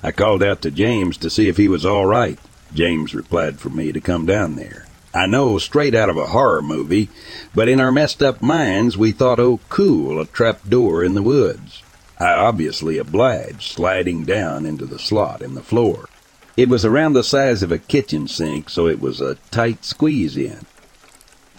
I 0.02 0.12
called 0.12 0.42
out 0.42 0.62
to 0.62 0.72
James 0.72 1.18
to 1.18 1.30
see 1.30 1.48
if 1.48 1.58
he 1.58 1.68
was 1.68 1.86
all 1.86 2.06
right. 2.06 2.40
James 2.74 3.14
replied 3.16 3.60
for 3.60 3.70
me 3.70 3.92
to 3.92 4.00
come 4.00 4.26
down 4.26 4.56
there. 4.56 4.86
I 5.14 5.26
know, 5.26 5.58
straight 5.58 5.96
out 5.96 6.10
of 6.10 6.18
a 6.18 6.28
horror 6.28 6.62
movie, 6.62 7.10
but 7.56 7.68
in 7.68 7.80
our 7.80 7.92
messed 7.92 8.22
up 8.22 8.42
minds 8.42 8.98
we 8.98 9.12
thought, 9.12 9.40
oh 9.40 9.60
cool, 9.70 10.22
a 10.22 10.26
trap 10.26 10.68
door 10.70 11.04
in 11.04 11.16
the 11.16 11.24
woods. 11.24 11.82
I 12.20 12.34
obviously 12.34 12.98
obliged, 12.98 13.64
sliding 13.64 14.26
down 14.26 14.66
into 14.66 14.86
the 14.86 15.00
slot 15.00 15.42
in 15.42 15.56
the 15.56 15.64
floor. 15.64 16.10
It 16.56 16.70
was 16.70 16.86
around 16.86 17.14
the 17.14 17.24
size 17.24 17.64
of 17.64 17.72
a 17.72 17.78
kitchen 17.78 18.28
sink, 18.28 18.70
so 18.70 18.88
it 18.88 19.00
was 19.00 19.22
a 19.22 19.36
tight 19.50 19.86
squeeze 19.86 20.38
in. 20.38 20.66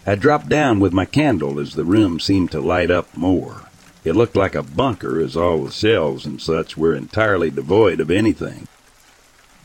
I 0.06 0.14
dropped 0.14 0.48
down 0.48 0.78
with 0.78 0.92
my 0.92 1.04
candle 1.04 1.58
as 1.58 1.74
the 1.74 1.84
room 1.84 2.20
seemed 2.20 2.50
to 2.52 2.60
light 2.60 2.90
up 2.90 3.16
more. 3.16 3.62
It 4.04 4.16
looked 4.16 4.36
like 4.36 4.54
a 4.54 4.62
bunker 4.62 5.20
as 5.20 5.36
all 5.36 5.64
the 5.64 5.70
shelves 5.70 6.24
and 6.24 6.40
such 6.40 6.76
were 6.76 6.94
entirely 6.94 7.50
devoid 7.50 8.00
of 8.00 8.10
anything. 8.10 8.66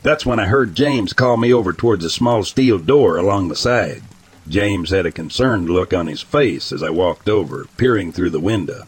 That's 0.02 0.26
when 0.26 0.38
I 0.38 0.46
heard 0.46 0.74
James 0.74 1.12
call 1.12 1.36
me 1.36 1.52
over 1.52 1.72
towards 1.72 2.04
a 2.04 2.10
small 2.10 2.44
steel 2.44 2.78
door 2.78 3.16
along 3.16 3.48
the 3.48 3.56
side. 3.56 4.02
James 4.46 4.90
had 4.90 5.06
a 5.06 5.10
concerned 5.10 5.70
look 5.70 5.94
on 5.94 6.06
his 6.06 6.20
face 6.20 6.70
as 6.70 6.82
I 6.82 6.90
walked 6.90 7.28
over, 7.28 7.66
peering 7.76 8.12
through 8.12 8.30
the 8.30 8.38
window. 8.38 8.84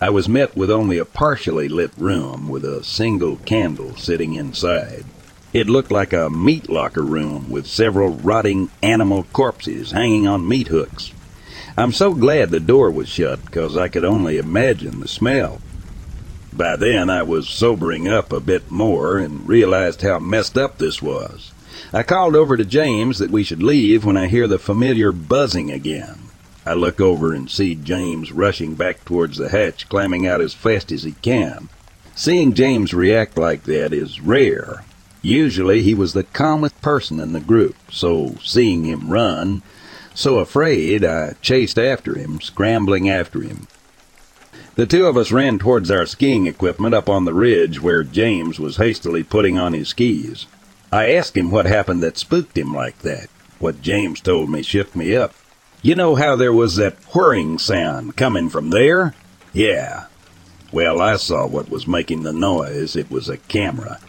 I 0.00 0.10
was 0.10 0.28
met 0.28 0.54
with 0.54 0.70
only 0.70 0.98
a 0.98 1.06
partially 1.06 1.68
lit 1.68 1.92
room 1.96 2.48
with 2.48 2.64
a 2.64 2.84
single 2.84 3.36
candle 3.36 3.96
sitting 3.96 4.34
inside. 4.34 5.04
It 5.54 5.68
looked 5.68 5.90
like 5.90 6.12
a 6.12 6.28
meat 6.28 6.68
locker 6.68 7.02
room 7.02 7.48
with 7.48 7.66
several 7.66 8.10
rotting 8.10 8.70
animal 8.82 9.24
corpses 9.32 9.92
hanging 9.92 10.26
on 10.26 10.46
meat 10.46 10.68
hooks. 10.68 11.13
I'm 11.76 11.90
so 11.90 12.14
glad 12.14 12.50
the 12.50 12.60
door 12.60 12.90
was 12.90 13.08
shut 13.08 13.44
because 13.44 13.76
I 13.76 13.88
could 13.88 14.04
only 14.04 14.38
imagine 14.38 15.00
the 15.00 15.08
smell. 15.08 15.60
By 16.52 16.76
then 16.76 17.10
I 17.10 17.24
was 17.24 17.48
sobering 17.48 18.06
up 18.06 18.32
a 18.32 18.38
bit 18.38 18.70
more 18.70 19.18
and 19.18 19.48
realized 19.48 20.02
how 20.02 20.20
messed 20.20 20.56
up 20.56 20.78
this 20.78 21.02
was. 21.02 21.50
I 21.92 22.04
called 22.04 22.36
over 22.36 22.56
to 22.56 22.64
James 22.64 23.18
that 23.18 23.32
we 23.32 23.42
should 23.42 23.62
leave 23.62 24.04
when 24.04 24.16
I 24.16 24.28
hear 24.28 24.46
the 24.46 24.58
familiar 24.58 25.10
buzzing 25.10 25.72
again. 25.72 26.18
I 26.64 26.74
look 26.74 27.00
over 27.00 27.34
and 27.34 27.50
see 27.50 27.74
James 27.74 28.30
rushing 28.30 28.74
back 28.74 29.04
towards 29.04 29.38
the 29.38 29.48
hatch, 29.48 29.88
climbing 29.88 30.28
out 30.28 30.40
as 30.40 30.54
fast 30.54 30.92
as 30.92 31.02
he 31.02 31.12
can. 31.22 31.68
Seeing 32.14 32.54
James 32.54 32.94
react 32.94 33.36
like 33.36 33.64
that 33.64 33.92
is 33.92 34.20
rare. 34.20 34.84
Usually 35.22 35.82
he 35.82 35.94
was 35.94 36.12
the 36.12 36.22
calmest 36.22 36.80
person 36.80 37.18
in 37.18 37.32
the 37.32 37.40
group, 37.40 37.74
so 37.90 38.36
seeing 38.44 38.84
him 38.84 39.10
run, 39.10 39.62
so 40.14 40.38
afraid, 40.38 41.04
I 41.04 41.34
chased 41.42 41.78
after 41.78 42.16
him, 42.16 42.40
scrambling 42.40 43.10
after 43.10 43.42
him. 43.42 43.66
The 44.76 44.86
two 44.86 45.06
of 45.06 45.16
us 45.16 45.30
ran 45.30 45.58
towards 45.58 45.90
our 45.90 46.06
skiing 46.06 46.46
equipment 46.46 46.94
up 46.94 47.08
on 47.08 47.24
the 47.24 47.34
ridge 47.34 47.80
where 47.80 48.02
James 48.02 48.58
was 48.58 48.76
hastily 48.76 49.22
putting 49.22 49.58
on 49.58 49.72
his 49.72 49.88
skis. 49.88 50.46
I 50.90 51.12
asked 51.12 51.36
him 51.36 51.50
what 51.50 51.66
happened 51.66 52.02
that 52.02 52.18
spooked 52.18 52.56
him 52.56 52.74
like 52.74 52.98
that. 53.00 53.28
What 53.58 53.82
James 53.82 54.20
told 54.20 54.50
me 54.50 54.62
shook 54.62 54.96
me 54.96 55.14
up. 55.14 55.34
You 55.82 55.94
know 55.94 56.14
how 56.14 56.34
there 56.34 56.52
was 56.52 56.76
that 56.76 56.96
whirring 57.14 57.58
sound 57.58 58.16
coming 58.16 58.48
from 58.48 58.70
there? 58.70 59.14
Yeah. 59.52 60.06
Well, 60.72 61.00
I 61.00 61.16
saw 61.16 61.46
what 61.46 61.68
was 61.68 61.86
making 61.86 62.22
the 62.22 62.32
noise. 62.32 62.96
It 62.96 63.10
was 63.10 63.28
a 63.28 63.36
camera. 63.36 64.00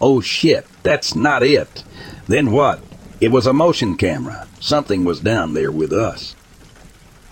Oh 0.00 0.20
shit, 0.20 0.66
that's 0.82 1.16
not 1.16 1.42
it. 1.42 1.82
Then 2.28 2.52
what? 2.52 2.80
It 3.24 3.30
was 3.30 3.46
a 3.46 3.54
motion 3.54 3.96
camera. 3.96 4.46
Something 4.60 5.02
was 5.02 5.18
down 5.18 5.54
there 5.54 5.72
with 5.72 5.94
us. 5.94 6.36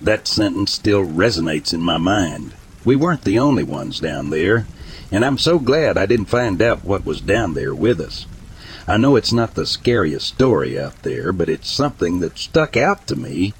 That 0.01 0.27
sentence 0.27 0.73
still 0.73 1.05
resonates 1.05 1.75
in 1.75 1.83
my 1.83 1.99
mind. 1.99 2.55
We 2.83 2.97
weren't 2.97 3.25
the 3.25 3.39
only 3.39 3.63
ones 3.63 4.01
down 4.01 4.31
there, 4.31 4.67
and 5.11 5.23
I'm 5.23 5.37
so 5.37 5.59
glad 5.59 5.99
I 5.99 6.07
didn't 6.07 6.31
find 6.31 6.63
out 6.63 6.83
what 6.83 7.05
was 7.05 7.21
down 7.21 7.53
there 7.53 7.75
with 7.75 8.01
us. 8.01 8.25
I 8.89 8.97
know 8.97 9.17
it's 9.17 9.35
not 9.35 9.55
the 9.55 9.67
scariest 9.67 10.29
story 10.29 10.81
out 10.81 11.03
there, 11.03 11.31
but 11.31 11.51
it's 11.51 11.71
something 11.71 12.21
that 12.21 12.39
stuck 12.39 12.75
out 12.75 13.07
to 13.09 13.15
me. 13.15 13.53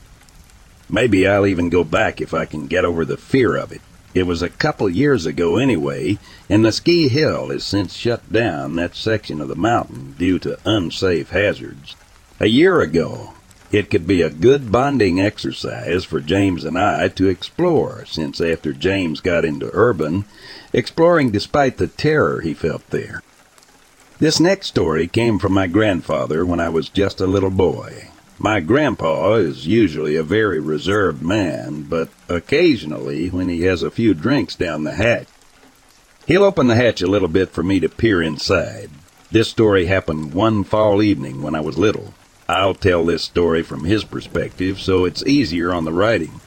Maybe 0.89 1.29
I'll 1.29 1.47
even 1.47 1.69
go 1.69 1.85
back 1.85 2.23
if 2.23 2.33
I 2.33 2.47
can 2.47 2.67
get 2.67 2.87
over 2.87 3.05
the 3.05 3.19
fear 3.19 3.57
of 3.57 3.73
it. 3.73 3.83
It 4.15 4.23
was 4.23 4.41
a 4.41 4.49
couple 4.49 4.89
years 4.89 5.27
ago 5.27 5.59
anyway, 5.59 6.19
and 6.49 6.65
the 6.65 6.73
ski 6.73 7.09
hill 7.09 7.51
has 7.51 7.63
since 7.63 7.93
shut 7.93 8.33
down 8.33 8.77
that 8.77 8.97
section 8.97 9.39
of 9.43 9.49
the 9.49 9.55
mountain 9.55 10.15
due 10.19 10.39
to 10.39 10.59
unsafe 10.65 11.29
hazards. 11.29 11.95
A 12.43 12.49
year 12.49 12.81
ago, 12.81 13.35
it 13.71 13.89
could 13.89 14.05
be 14.05 14.21
a 14.21 14.29
good 14.29 14.73
bonding 14.73 15.21
exercise 15.21 16.03
for 16.03 16.21
James 16.21 16.65
and 16.65 16.77
I 16.77 17.07
to 17.07 17.29
explore, 17.29 18.05
since 18.05 18.41
after 18.41 18.73
James 18.73 19.21
got 19.21 19.45
into 19.45 19.71
urban, 19.73 20.25
exploring 20.73 21.31
despite 21.31 21.77
the 21.77 21.87
terror 21.87 22.41
he 22.41 22.53
felt 22.53 22.85
there. 22.91 23.23
This 24.19 24.41
next 24.41 24.67
story 24.67 25.07
came 25.07 25.39
from 25.39 25.53
my 25.53 25.69
grandfather 25.69 26.45
when 26.45 26.59
I 26.59 26.69
was 26.69 26.89
just 26.89 27.21
a 27.21 27.29
little 27.29 27.49
boy. 27.49 28.09
My 28.41 28.59
grandpa 28.59 29.35
is 29.35 29.69
usually 29.69 30.17
a 30.17 30.25
very 30.25 30.59
reserved 30.59 31.23
man, 31.23 31.83
but 31.83 32.09
occasionally, 32.29 33.29
when 33.29 33.49
he 33.51 33.63
has 33.63 33.85
a 33.85 33.91
few 33.93 34.15
drinks 34.15 34.57
down 34.57 34.83
the 34.83 34.97
hatch, 34.97 35.29
he'll 36.27 36.43
open 36.43 36.67
the 36.67 36.75
hatch 36.75 37.03
a 37.03 37.07
little 37.07 37.29
bit 37.29 37.51
for 37.51 37.63
me 37.63 37.79
to 37.79 37.89
peer 37.89 38.21
inside. 38.21 38.91
This 39.31 39.49
story 39.49 39.87
happened 39.87 40.35
one 40.35 40.65
fall 40.65 41.05
evening 41.05 41.41
when 41.41 41.55
I 41.55 41.61
was 41.61 41.79
little. 41.79 42.15
I'll 42.53 42.75
tell 42.75 43.07
this 43.07 43.23
story 43.23 43.63
from 43.63 43.85
his 43.85 44.05
perspective, 44.05 44.79
so 44.79 45.07
it's 45.07 45.25
easier 45.25 45.73
on 45.73 45.87
the 45.87 45.93
writing. 45.93 46.41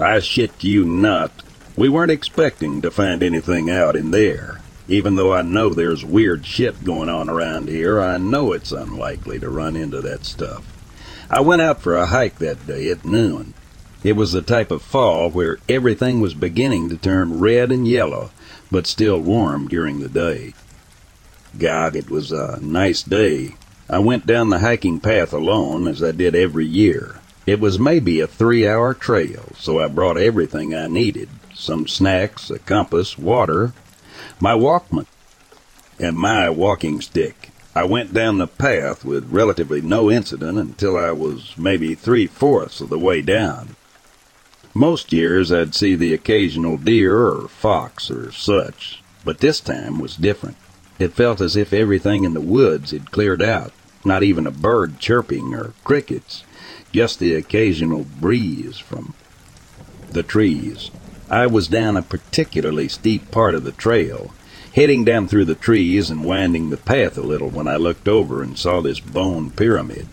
I 0.00 0.20
shit 0.20 0.64
you 0.64 0.86
not. 0.86 1.30
We 1.76 1.90
weren't 1.90 2.10
expecting 2.10 2.80
to 2.80 2.90
find 2.90 3.22
anything 3.22 3.68
out 3.68 3.94
in 3.94 4.10
there. 4.10 4.62
Even 4.88 5.16
though 5.16 5.34
I 5.34 5.42
know 5.42 5.68
there's 5.68 6.02
weird 6.02 6.46
shit 6.46 6.82
going 6.82 7.10
on 7.10 7.28
around 7.28 7.68
here, 7.68 8.00
I 8.00 8.16
know 8.16 8.52
it's 8.52 8.72
unlikely 8.72 9.38
to 9.40 9.50
run 9.50 9.76
into 9.76 10.00
that 10.00 10.24
stuff. 10.24 10.64
I 11.30 11.40
went 11.40 11.60
out 11.60 11.82
for 11.82 11.94
a 11.94 12.06
hike 12.06 12.38
that 12.38 12.66
day 12.66 12.88
at 12.88 13.04
noon. 13.04 13.52
It 14.02 14.16
was 14.16 14.32
the 14.32 14.40
type 14.40 14.70
of 14.70 14.80
fall 14.80 15.30
where 15.30 15.58
everything 15.68 16.20
was 16.22 16.32
beginning 16.32 16.88
to 16.88 16.96
turn 16.96 17.38
red 17.38 17.70
and 17.70 17.86
yellow, 17.86 18.30
but 18.70 18.86
still 18.86 19.20
warm 19.20 19.68
during 19.68 20.00
the 20.00 20.08
day. 20.08 20.54
God, 21.58 21.94
it 21.96 22.08
was 22.08 22.32
a 22.32 22.58
nice 22.62 23.02
day, 23.02 23.56
I 23.92 23.98
went 23.98 24.24
down 24.24 24.48
the 24.48 24.60
hiking 24.60 25.00
path 25.00 25.34
alone, 25.34 25.86
as 25.86 26.02
I 26.02 26.12
did 26.12 26.34
every 26.34 26.64
year. 26.64 27.20
It 27.44 27.60
was 27.60 27.78
maybe 27.78 28.20
a 28.20 28.26
three 28.26 28.66
hour 28.66 28.94
trail, 28.94 29.52
so 29.58 29.80
I 29.80 29.88
brought 29.88 30.16
everything 30.16 30.74
I 30.74 30.86
needed 30.86 31.28
some 31.54 31.86
snacks, 31.86 32.48
a 32.48 32.58
compass, 32.58 33.18
water, 33.18 33.74
my 34.40 34.54
Walkman, 34.54 35.04
and 35.98 36.16
my 36.16 36.48
walking 36.48 37.02
stick. 37.02 37.50
I 37.74 37.84
went 37.84 38.14
down 38.14 38.38
the 38.38 38.46
path 38.46 39.04
with 39.04 39.30
relatively 39.30 39.82
no 39.82 40.10
incident 40.10 40.56
until 40.56 40.96
I 40.96 41.10
was 41.12 41.52
maybe 41.58 41.94
three 41.94 42.26
fourths 42.26 42.80
of 42.80 42.88
the 42.88 42.98
way 42.98 43.20
down. 43.20 43.76
Most 44.72 45.12
years 45.12 45.52
I'd 45.52 45.74
see 45.74 45.96
the 45.96 46.14
occasional 46.14 46.78
deer 46.78 47.26
or 47.26 47.46
fox 47.46 48.10
or 48.10 48.32
such, 48.32 49.02
but 49.22 49.40
this 49.40 49.60
time 49.60 49.98
was 49.98 50.16
different. 50.16 50.56
It 50.98 51.12
felt 51.12 51.42
as 51.42 51.56
if 51.56 51.74
everything 51.74 52.24
in 52.24 52.32
the 52.32 52.40
woods 52.40 52.92
had 52.92 53.10
cleared 53.10 53.42
out. 53.42 53.74
Not 54.04 54.22
even 54.22 54.46
a 54.46 54.50
bird 54.50 54.98
chirping 54.98 55.54
or 55.54 55.74
crickets, 55.84 56.44
just 56.92 57.18
the 57.18 57.34
occasional 57.34 58.04
breeze 58.20 58.78
from 58.78 59.14
the 60.10 60.22
trees. 60.22 60.90
I 61.30 61.46
was 61.46 61.68
down 61.68 61.96
a 61.96 62.02
particularly 62.02 62.88
steep 62.88 63.30
part 63.30 63.54
of 63.54 63.64
the 63.64 63.72
trail, 63.72 64.32
heading 64.74 65.04
down 65.04 65.28
through 65.28 65.46
the 65.46 65.54
trees 65.54 66.10
and 66.10 66.24
winding 66.24 66.70
the 66.70 66.76
path 66.76 67.16
a 67.16 67.22
little 67.22 67.48
when 67.48 67.68
I 67.68 67.76
looked 67.76 68.08
over 68.08 68.42
and 68.42 68.58
saw 68.58 68.80
this 68.80 69.00
bone 69.00 69.50
pyramid. 69.50 70.06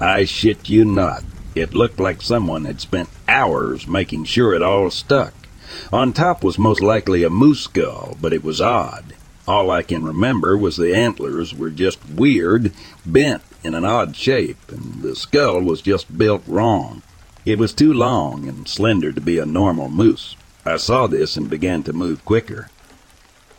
I 0.00 0.24
shit 0.24 0.68
you 0.68 0.84
not, 0.84 1.24
it 1.54 1.74
looked 1.74 2.00
like 2.00 2.22
someone 2.22 2.64
had 2.64 2.80
spent 2.80 3.08
hours 3.28 3.86
making 3.86 4.24
sure 4.24 4.54
it 4.54 4.62
all 4.62 4.90
stuck. 4.90 5.34
On 5.92 6.12
top 6.12 6.44
was 6.44 6.58
most 6.58 6.80
likely 6.80 7.24
a 7.24 7.30
moose 7.30 7.62
skull, 7.62 8.16
but 8.20 8.32
it 8.32 8.44
was 8.44 8.60
odd. 8.60 9.14
All 9.46 9.70
I 9.70 9.82
can 9.82 10.04
remember 10.04 10.56
was 10.56 10.76
the 10.76 10.94
antlers 10.94 11.52
were 11.52 11.70
just 11.70 11.98
weird, 12.08 12.72
bent 13.04 13.42
in 13.64 13.74
an 13.74 13.84
odd 13.84 14.14
shape, 14.14 14.70
and 14.70 15.02
the 15.02 15.16
skull 15.16 15.60
was 15.60 15.82
just 15.82 16.16
built 16.16 16.42
wrong. 16.46 17.02
It 17.44 17.58
was 17.58 17.72
too 17.72 17.92
long 17.92 18.48
and 18.48 18.68
slender 18.68 19.10
to 19.12 19.20
be 19.20 19.38
a 19.38 19.46
normal 19.46 19.88
moose. 19.88 20.36
I 20.64 20.76
saw 20.76 21.08
this 21.08 21.36
and 21.36 21.50
began 21.50 21.82
to 21.84 21.92
move 21.92 22.24
quicker. 22.24 22.70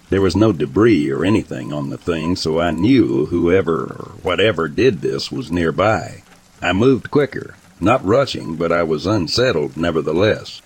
There 0.10 0.22
was 0.22 0.38
no 0.38 0.54
debris 0.54 1.12
or 1.12 1.26
anything 1.26 1.74
on 1.74 1.90
the 1.90 1.98
thing, 1.98 2.38
so 2.38 2.62
I 2.62 2.72
knew 2.72 3.26
whoever 3.26 3.84
or 3.84 4.12
whatever 4.22 4.70
did 4.70 5.02
this 5.02 5.32
was 5.32 5.52
nearby. 5.52 6.24
I 6.62 6.72
moved 6.72 7.12
quicker, 7.12 7.56
not 7.82 8.06
rushing, 8.06 8.56
but 8.56 8.72
I 8.72 8.84
was 8.84 9.06
unsettled 9.06 9.76
nevertheless. 9.76 10.62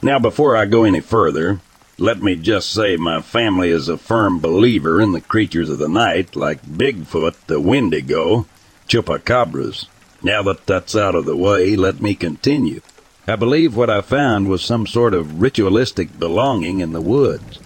Now, 0.00 0.18
before 0.18 0.56
I 0.56 0.64
go 0.64 0.84
any 0.84 1.00
further, 1.00 1.60
let 1.98 2.20
me 2.20 2.34
just 2.34 2.70
say 2.70 2.96
my 2.96 3.20
family 3.20 3.70
is 3.70 3.88
a 3.88 3.96
firm 3.96 4.40
believer 4.40 5.00
in 5.00 5.12
the 5.12 5.20
creatures 5.20 5.70
of 5.70 5.78
the 5.78 5.88
night, 5.88 6.34
like 6.34 6.62
Bigfoot, 6.62 7.34
the 7.46 7.60
Wendigo, 7.60 8.46
Chupacabras. 8.88 9.86
Now 10.22 10.42
that 10.42 10.66
that's 10.66 10.96
out 10.96 11.14
of 11.14 11.24
the 11.24 11.36
way, 11.36 11.76
let 11.76 12.00
me 12.00 12.14
continue. 12.14 12.80
I 13.28 13.36
believe 13.36 13.76
what 13.76 13.90
I 13.90 14.00
found 14.00 14.48
was 14.48 14.62
some 14.62 14.86
sort 14.86 15.14
of 15.14 15.40
ritualistic 15.40 16.18
belonging 16.18 16.80
in 16.80 16.92
the 16.92 17.00
woods. 17.00 17.60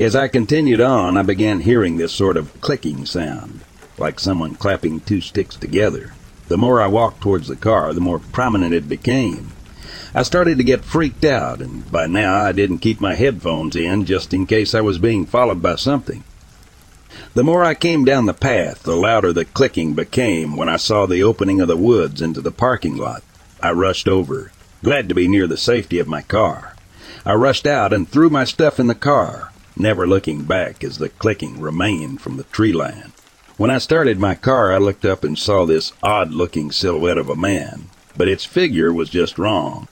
As 0.00 0.16
I 0.16 0.28
continued 0.28 0.80
on, 0.80 1.16
I 1.16 1.22
began 1.22 1.60
hearing 1.60 1.96
this 1.96 2.12
sort 2.12 2.36
of 2.36 2.60
clicking 2.60 3.06
sound, 3.06 3.60
like 3.98 4.18
someone 4.18 4.54
clapping 4.54 5.00
two 5.00 5.20
sticks 5.20 5.56
together. 5.56 6.14
The 6.48 6.56
more 6.56 6.80
I 6.80 6.86
walked 6.86 7.20
towards 7.20 7.48
the 7.48 7.56
car, 7.56 7.92
the 7.92 8.00
more 8.00 8.18
prominent 8.18 8.72
it 8.72 8.88
became. 8.88 9.52
I 10.16 10.22
started 10.22 10.56
to 10.56 10.64
get 10.64 10.82
freaked 10.82 11.26
out, 11.26 11.60
and 11.60 11.92
by 11.92 12.06
now 12.06 12.36
I 12.42 12.52
didn't 12.52 12.78
keep 12.78 13.02
my 13.02 13.14
headphones 13.14 13.76
in 13.76 14.06
just 14.06 14.32
in 14.32 14.46
case 14.46 14.74
I 14.74 14.80
was 14.80 14.96
being 14.96 15.26
followed 15.26 15.60
by 15.60 15.76
something. 15.76 16.24
The 17.34 17.44
more 17.44 17.62
I 17.62 17.74
came 17.74 18.06
down 18.06 18.24
the 18.24 18.32
path, 18.32 18.84
the 18.84 18.96
louder 18.96 19.30
the 19.34 19.44
clicking 19.44 19.92
became 19.92 20.56
when 20.56 20.70
I 20.70 20.76
saw 20.76 21.04
the 21.04 21.22
opening 21.22 21.60
of 21.60 21.68
the 21.68 21.76
woods 21.76 22.22
into 22.22 22.40
the 22.40 22.50
parking 22.50 22.96
lot. 22.96 23.22
I 23.62 23.72
rushed 23.72 24.08
over, 24.08 24.52
glad 24.82 25.10
to 25.10 25.14
be 25.14 25.28
near 25.28 25.46
the 25.46 25.58
safety 25.58 25.98
of 25.98 26.08
my 26.08 26.22
car. 26.22 26.76
I 27.26 27.34
rushed 27.34 27.66
out 27.66 27.92
and 27.92 28.08
threw 28.08 28.30
my 28.30 28.44
stuff 28.44 28.80
in 28.80 28.86
the 28.86 28.94
car, 28.94 29.52
never 29.76 30.06
looking 30.06 30.44
back 30.44 30.82
as 30.82 30.96
the 30.96 31.10
clicking 31.10 31.60
remained 31.60 32.22
from 32.22 32.38
the 32.38 32.44
tree 32.44 32.72
line. 32.72 33.12
When 33.58 33.70
I 33.70 33.76
started 33.76 34.18
my 34.18 34.34
car, 34.34 34.72
I 34.72 34.78
looked 34.78 35.04
up 35.04 35.24
and 35.24 35.38
saw 35.38 35.66
this 35.66 35.92
odd 36.02 36.30
looking 36.30 36.72
silhouette 36.72 37.18
of 37.18 37.28
a 37.28 37.36
man, 37.36 37.90
but 38.16 38.28
its 38.28 38.46
figure 38.46 38.94
was 38.94 39.10
just 39.10 39.38
wrong. 39.38 39.88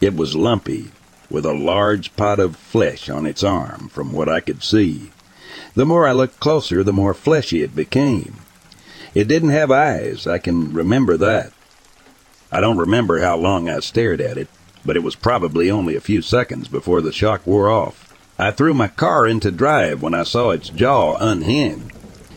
It 0.00 0.16
was 0.16 0.34
lumpy, 0.34 0.90
with 1.30 1.46
a 1.46 1.52
large 1.52 2.14
pot 2.16 2.38
of 2.38 2.56
flesh 2.56 3.08
on 3.08 3.26
its 3.26 3.42
arm, 3.42 3.88
from 3.88 4.12
what 4.12 4.28
I 4.28 4.40
could 4.40 4.62
see. 4.62 5.10
The 5.74 5.86
more 5.86 6.06
I 6.06 6.12
looked 6.12 6.40
closer, 6.40 6.82
the 6.82 6.92
more 6.92 7.14
fleshy 7.14 7.62
it 7.62 7.74
became. 7.74 8.36
It 9.14 9.28
didn't 9.28 9.50
have 9.50 9.70
eyes, 9.70 10.26
I 10.26 10.38
can 10.38 10.72
remember 10.72 11.16
that. 11.16 11.52
I 12.50 12.60
don't 12.60 12.78
remember 12.78 13.20
how 13.20 13.36
long 13.36 13.68
I 13.68 13.80
stared 13.80 14.20
at 14.20 14.38
it, 14.38 14.48
but 14.84 14.96
it 14.96 15.02
was 15.02 15.16
probably 15.16 15.70
only 15.70 15.96
a 15.96 16.00
few 16.00 16.22
seconds 16.22 16.68
before 16.68 17.00
the 17.00 17.12
shock 17.12 17.46
wore 17.46 17.68
off. 17.68 18.12
I 18.38 18.50
threw 18.50 18.74
my 18.74 18.88
car 18.88 19.26
into 19.26 19.50
drive 19.50 20.02
when 20.02 20.14
I 20.14 20.24
saw 20.24 20.50
its 20.50 20.68
jaw 20.68 21.16
unhinged. 21.18 21.92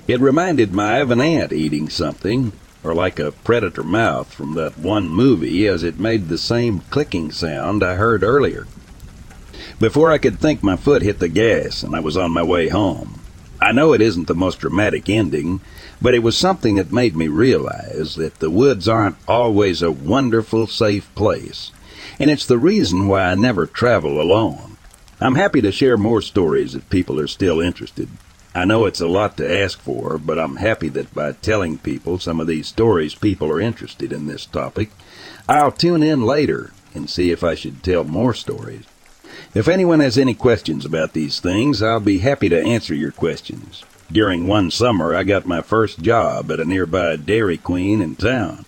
It 0.07 0.21
reminded 0.21 0.73
me 0.73 0.99
of 0.99 1.11
an 1.11 1.19
ant 1.19 1.51
eating 1.51 1.89
something, 1.89 2.53
or 2.87 2.95
like 2.95 3.19
a 3.19 3.33
predator 3.33 3.83
mouth 3.83 4.33
from 4.33 4.53
that 4.53 4.77
one 4.77 5.09
movie 5.09 5.67
as 5.67 5.83
it 5.83 5.99
made 5.99 6.29
the 6.29 6.37
same 6.37 6.79
clicking 6.89 7.31
sound 7.31 7.83
I 7.83 7.95
heard 7.95 8.23
earlier. 8.23 8.65
Before 9.79 10.09
I 10.09 10.17
could 10.17 10.39
think, 10.39 10.63
my 10.63 10.77
foot 10.77 11.01
hit 11.01 11.19
the 11.19 11.27
gas 11.27 11.83
and 11.83 11.95
I 11.95 11.99
was 11.99 12.15
on 12.15 12.31
my 12.31 12.43
way 12.43 12.69
home. 12.69 13.19
I 13.59 13.73
know 13.73 13.91
it 13.91 14.01
isn't 14.01 14.27
the 14.27 14.35
most 14.35 14.59
dramatic 14.59 15.09
ending, 15.09 15.59
but 16.01 16.13
it 16.13 16.23
was 16.23 16.37
something 16.37 16.75
that 16.75 16.93
made 16.93 17.15
me 17.15 17.27
realize 17.27 18.15
that 18.15 18.39
the 18.39 18.49
woods 18.49 18.87
aren't 18.87 19.17
always 19.27 19.81
a 19.81 19.91
wonderful, 19.91 20.67
safe 20.67 21.13
place. 21.13 21.71
And 22.19 22.31
it's 22.31 22.45
the 22.45 22.57
reason 22.57 23.07
why 23.07 23.23
I 23.23 23.35
never 23.35 23.65
travel 23.65 24.21
alone. 24.21 24.77
I'm 25.19 25.35
happy 25.35 25.61
to 25.61 25.71
share 25.71 25.97
more 25.97 26.21
stories 26.21 26.75
if 26.75 26.89
people 26.89 27.19
are 27.19 27.27
still 27.27 27.59
interested. 27.59 28.07
I 28.57 28.65
know 28.65 28.87
it's 28.87 29.01
a 29.01 29.07
lot 29.07 29.37
to 29.37 29.61
ask 29.61 29.79
for, 29.79 30.17
but 30.17 30.39
I'm 30.39 30.55
happy 30.55 30.89
that 30.89 31.13
by 31.13 31.33
telling 31.33 31.77
people 31.77 32.17
some 32.17 32.39
of 32.39 32.47
these 32.47 32.65
stories, 32.65 33.13
people 33.13 33.51
are 33.51 33.61
interested 33.61 34.11
in 34.11 34.25
this 34.25 34.47
topic. 34.47 34.89
I'll 35.47 35.71
tune 35.71 36.01
in 36.01 36.23
later 36.23 36.71
and 36.95 37.07
see 37.07 37.29
if 37.29 37.43
I 37.43 37.53
should 37.53 37.83
tell 37.83 38.03
more 38.03 38.33
stories. 38.33 38.85
If 39.53 39.67
anyone 39.67 39.99
has 39.99 40.17
any 40.17 40.33
questions 40.33 40.85
about 40.85 41.13
these 41.13 41.39
things, 41.39 41.83
I'll 41.83 41.99
be 41.99 42.17
happy 42.17 42.49
to 42.49 42.59
answer 42.59 42.95
your 42.95 43.11
questions. 43.11 43.83
During 44.11 44.47
one 44.47 44.71
summer, 44.71 45.13
I 45.13 45.23
got 45.23 45.45
my 45.45 45.61
first 45.61 46.01
job 46.01 46.49
at 46.49 46.59
a 46.59 46.65
nearby 46.65 47.15
Dairy 47.15 47.57
Queen 47.57 48.01
in 48.01 48.15
town. 48.15 48.65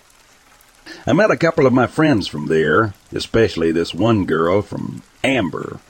I 1.04 1.14
met 1.14 1.32
a 1.32 1.36
couple 1.36 1.66
of 1.66 1.72
my 1.72 1.88
friends 1.88 2.28
from 2.28 2.46
there, 2.46 2.94
especially 3.12 3.72
this 3.72 3.92
one 3.92 4.24
girl 4.24 4.62
from 4.62 5.02
Amber. 5.24 5.80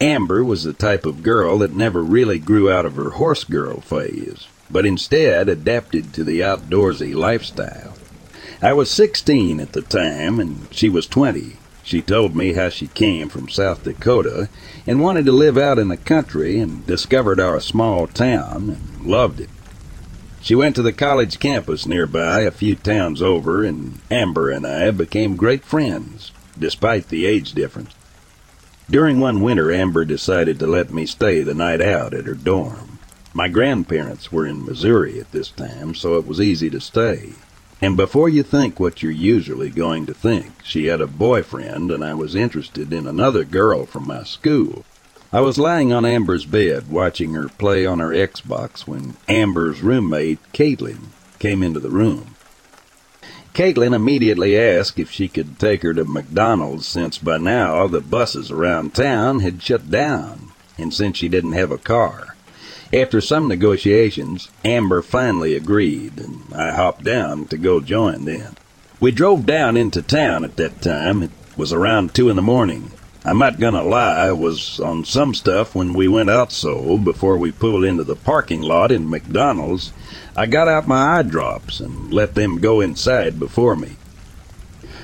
Amber 0.00 0.44
was 0.44 0.62
the 0.62 0.72
type 0.72 1.04
of 1.04 1.24
girl 1.24 1.58
that 1.58 1.74
never 1.74 2.02
really 2.02 2.38
grew 2.38 2.70
out 2.70 2.86
of 2.86 2.94
her 2.94 3.10
horse 3.10 3.42
girl 3.42 3.80
phase, 3.80 4.46
but 4.70 4.86
instead 4.86 5.48
adapted 5.48 6.12
to 6.12 6.22
the 6.22 6.38
outdoorsy 6.38 7.12
lifestyle. 7.14 7.94
I 8.62 8.74
was 8.74 8.90
16 8.92 9.58
at 9.58 9.72
the 9.72 9.82
time, 9.82 10.38
and 10.38 10.68
she 10.70 10.88
was 10.88 11.08
20. 11.08 11.56
She 11.82 12.00
told 12.00 12.36
me 12.36 12.52
how 12.52 12.68
she 12.68 12.86
came 12.88 13.28
from 13.28 13.48
South 13.48 13.82
Dakota 13.82 14.48
and 14.86 15.00
wanted 15.00 15.24
to 15.26 15.32
live 15.32 15.58
out 15.58 15.80
in 15.80 15.88
the 15.88 15.96
country 15.96 16.60
and 16.60 16.86
discovered 16.86 17.40
our 17.40 17.58
small 17.58 18.06
town 18.06 18.70
and 18.70 19.06
loved 19.06 19.40
it. 19.40 19.50
She 20.40 20.54
went 20.54 20.76
to 20.76 20.82
the 20.82 20.92
college 20.92 21.40
campus 21.40 21.86
nearby, 21.86 22.42
a 22.42 22.52
few 22.52 22.76
towns 22.76 23.20
over, 23.20 23.64
and 23.64 23.98
Amber 24.12 24.48
and 24.48 24.64
I 24.64 24.92
became 24.92 25.34
great 25.34 25.64
friends, 25.64 26.30
despite 26.56 27.08
the 27.08 27.26
age 27.26 27.52
difference. 27.52 27.94
During 28.90 29.20
one 29.20 29.42
winter, 29.42 29.70
Amber 29.70 30.06
decided 30.06 30.58
to 30.58 30.66
let 30.66 30.90
me 30.90 31.04
stay 31.04 31.42
the 31.42 31.52
night 31.52 31.82
out 31.82 32.14
at 32.14 32.24
her 32.24 32.34
dorm. 32.34 32.98
My 33.34 33.46
grandparents 33.46 34.32
were 34.32 34.46
in 34.46 34.64
Missouri 34.64 35.20
at 35.20 35.30
this 35.30 35.50
time, 35.50 35.94
so 35.94 36.16
it 36.16 36.26
was 36.26 36.40
easy 36.40 36.70
to 36.70 36.80
stay. 36.80 37.34
And 37.82 37.98
before 37.98 38.30
you 38.30 38.42
think 38.42 38.80
what 38.80 39.02
you're 39.02 39.12
usually 39.12 39.68
going 39.68 40.06
to 40.06 40.14
think, 40.14 40.64
she 40.64 40.86
had 40.86 41.02
a 41.02 41.06
boyfriend 41.06 41.90
and 41.90 42.02
I 42.02 42.14
was 42.14 42.34
interested 42.34 42.90
in 42.90 43.06
another 43.06 43.44
girl 43.44 43.84
from 43.84 44.06
my 44.06 44.22
school. 44.22 44.86
I 45.34 45.42
was 45.42 45.58
lying 45.58 45.92
on 45.92 46.06
Amber's 46.06 46.46
bed 46.46 46.90
watching 46.90 47.34
her 47.34 47.48
play 47.48 47.84
on 47.84 47.98
her 47.98 48.08
Xbox 48.08 48.86
when 48.86 49.16
Amber's 49.28 49.82
roommate, 49.82 50.38
Caitlin, 50.54 51.08
came 51.38 51.62
into 51.62 51.78
the 51.78 51.90
room. 51.90 52.34
Caitlin 53.58 53.92
immediately 53.92 54.56
asked 54.56 55.00
if 55.00 55.10
she 55.10 55.26
could 55.26 55.58
take 55.58 55.82
her 55.82 55.92
to 55.92 56.04
McDonald's 56.04 56.86
since 56.86 57.18
by 57.18 57.38
now 57.38 57.88
the 57.88 58.00
buses 58.00 58.52
around 58.52 58.94
town 58.94 59.40
had 59.40 59.60
shut 59.60 59.90
down 59.90 60.52
and 60.78 60.94
since 60.94 61.16
she 61.16 61.28
didn't 61.28 61.54
have 61.54 61.72
a 61.72 61.76
car. 61.76 62.36
After 62.92 63.20
some 63.20 63.48
negotiations, 63.48 64.48
Amber 64.64 65.02
finally 65.02 65.56
agreed, 65.56 66.20
and 66.20 66.42
I 66.54 66.70
hopped 66.70 67.02
down 67.02 67.46
to 67.46 67.58
go 67.58 67.80
join 67.80 68.26
them. 68.26 68.54
We 69.00 69.10
drove 69.10 69.44
down 69.44 69.76
into 69.76 70.02
town 70.02 70.44
at 70.44 70.54
that 70.54 70.80
time. 70.80 71.24
It 71.24 71.32
was 71.56 71.72
around 71.72 72.14
two 72.14 72.28
in 72.28 72.36
the 72.36 72.42
morning. 72.42 72.92
I'm 73.24 73.38
not 73.38 73.58
gonna 73.58 73.82
lie, 73.82 74.28
I 74.28 74.32
was 74.32 74.78
on 74.78 75.04
some 75.04 75.34
stuff 75.34 75.74
when 75.74 75.94
we 75.94 76.06
went 76.06 76.30
out 76.30 76.52
so 76.52 76.96
before 76.96 77.36
we 77.36 77.50
pulled 77.50 77.82
into 77.82 78.04
the 78.04 78.14
parking 78.14 78.62
lot 78.62 78.92
in 78.92 79.10
McDonald's. 79.10 79.92
I 80.38 80.46
got 80.46 80.68
out 80.68 80.86
my 80.86 81.18
eye 81.18 81.22
drops 81.22 81.80
and 81.80 82.14
let 82.14 82.36
them 82.36 82.60
go 82.60 82.80
inside 82.80 83.40
before 83.40 83.74
me. 83.74 83.96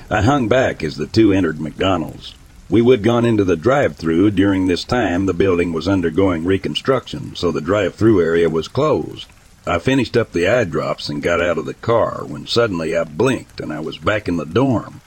I 0.08 0.22
hung 0.22 0.46
back 0.46 0.84
as 0.84 0.96
the 0.96 1.08
two 1.08 1.32
entered 1.32 1.60
McDonald's. 1.60 2.36
We 2.70 2.80
would 2.80 3.02
gone 3.02 3.24
into 3.24 3.42
the 3.42 3.56
drive-through 3.56 4.30
during 4.30 4.68
this 4.68 4.84
time 4.84 5.26
the 5.26 5.34
building 5.34 5.72
was 5.72 5.88
undergoing 5.88 6.44
reconstruction, 6.44 7.34
so 7.34 7.50
the 7.50 7.60
drive-through 7.60 8.22
area 8.22 8.48
was 8.48 8.68
closed. 8.68 9.26
I 9.66 9.80
finished 9.80 10.16
up 10.16 10.30
the 10.30 10.46
eye 10.46 10.62
drops 10.62 11.08
and 11.08 11.20
got 11.20 11.40
out 11.40 11.58
of 11.58 11.66
the 11.66 11.74
car 11.74 12.24
when 12.24 12.46
suddenly 12.46 12.96
I 12.96 13.02
blinked 13.02 13.60
and 13.60 13.72
I 13.72 13.80
was 13.80 13.98
back 13.98 14.28
in 14.28 14.36
the 14.36 14.46
dorm. 14.46 15.00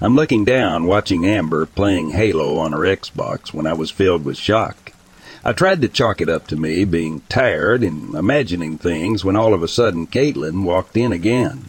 I'm 0.00 0.16
looking 0.16 0.44
down, 0.44 0.86
watching 0.86 1.24
Amber 1.24 1.66
playing 1.66 2.10
Halo 2.10 2.58
on 2.58 2.72
her 2.72 2.80
Xbox 2.80 3.54
when 3.54 3.68
I 3.68 3.74
was 3.74 3.92
filled 3.92 4.24
with 4.24 4.36
shock. 4.36 4.91
I 5.44 5.52
tried 5.52 5.82
to 5.82 5.88
chalk 5.88 6.20
it 6.20 6.28
up 6.28 6.46
to 6.48 6.56
me 6.56 6.84
being 6.84 7.22
tired 7.28 7.82
and 7.82 8.14
imagining 8.14 8.78
things 8.78 9.24
when 9.24 9.34
all 9.34 9.54
of 9.54 9.62
a 9.62 9.68
sudden 9.68 10.06
Caitlin 10.06 10.62
walked 10.62 10.96
in 10.96 11.10
again. 11.10 11.68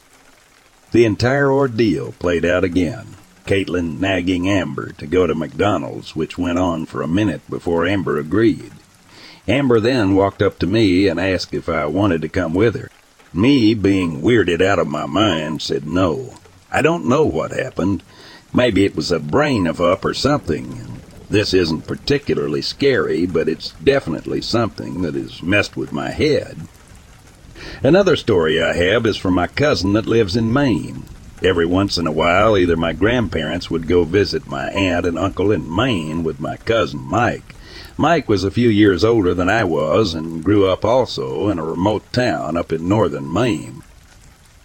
The 0.91 1.05
entire 1.05 1.51
ordeal 1.51 2.12
played 2.19 2.45
out 2.45 2.63
again. 2.63 3.15
Caitlin 3.47 3.99
nagging 3.99 4.47
Amber 4.47 4.91
to 4.93 5.07
go 5.07 5.25
to 5.25 5.33
McDonald's, 5.33 6.15
which 6.15 6.38
went 6.38 6.59
on 6.59 6.86
for 6.86 7.01
a 7.01 7.07
minute 7.07 7.41
before 7.49 7.88
Amber 7.88 8.19
agreed. 8.19 8.71
Amber 9.47 9.79
then 9.79 10.13
walked 10.13 10.43
up 10.43 10.59
to 10.59 10.67
me 10.67 11.07
and 11.07 11.19
asked 11.19 11.55
if 11.55 11.67
I 11.67 11.88
wanted 11.88 12.21
to 12.21 12.29
come 12.29 12.53
with 12.53 12.75
her. 12.75 12.91
Me, 13.33 13.73
being 13.73 14.21
weirded 14.21 14.62
out 14.62 14.77
of 14.77 14.88
my 14.88 15.07
mind, 15.07 15.63
said 15.63 15.88
no. 15.88 16.36
I 16.71 16.83
don't 16.83 17.09
know 17.09 17.25
what 17.25 17.51
happened. 17.51 18.03
Maybe 18.53 18.86
it 18.86 18.95
was 18.95 19.12
a 19.12 19.19
brain 19.19 19.65
of 19.65 19.81
up 19.81 20.05
or 20.05 20.13
something. 20.13 20.92
This 21.34 21.52
isn't 21.56 21.88
particularly 21.88 22.62
scary, 22.62 23.26
but 23.26 23.50
it's 23.50 23.72
definitely 23.84 24.39
something 24.39 25.02
that 25.02 25.15
has 25.15 25.41
messed 25.41 25.76
with 25.76 25.91
my 25.91 26.12
head. 26.12 26.67
Another 27.82 28.15
story 28.15 28.62
I 28.62 28.74
have 28.74 29.08
is 29.08 29.17
from 29.17 29.34
my 29.34 29.48
cousin 29.48 29.93
that 29.93 30.06
lives 30.06 30.36
in 30.36 30.54
Maine. 30.54 31.06
Every 31.41 31.65
once 31.65 31.98
in 31.98 32.06
a 32.06 32.12
while, 32.12 32.56
either 32.56 32.78
my 32.78 32.93
grandparents 32.93 33.72
would 33.72 33.88
go 33.88 34.04
visit 34.04 34.46
my 34.46 34.69
aunt 34.74 35.08
and 35.08 35.17
uncle 35.17 35.52
in 35.52 35.76
Maine 35.76 36.24
with 36.24 36.39
my 36.39 36.58
cousin 36.58 37.00
Mike. 37.00 37.56
Mike 37.98 38.30
was 38.30 38.43
a 38.43 38.52
few 38.52 38.69
years 38.69 39.04
older 39.04 39.34
than 39.34 39.50
I 39.50 39.63
was 39.63 40.13
and 40.13 40.43
grew 40.43 40.67
up 40.67 40.86
also 40.86 41.50
in 41.50 41.58
a 41.58 41.65
remote 41.65 42.13
town 42.13 42.56
up 42.56 42.72
in 42.72 42.88
northern 42.88 43.34
Maine. 43.34 43.82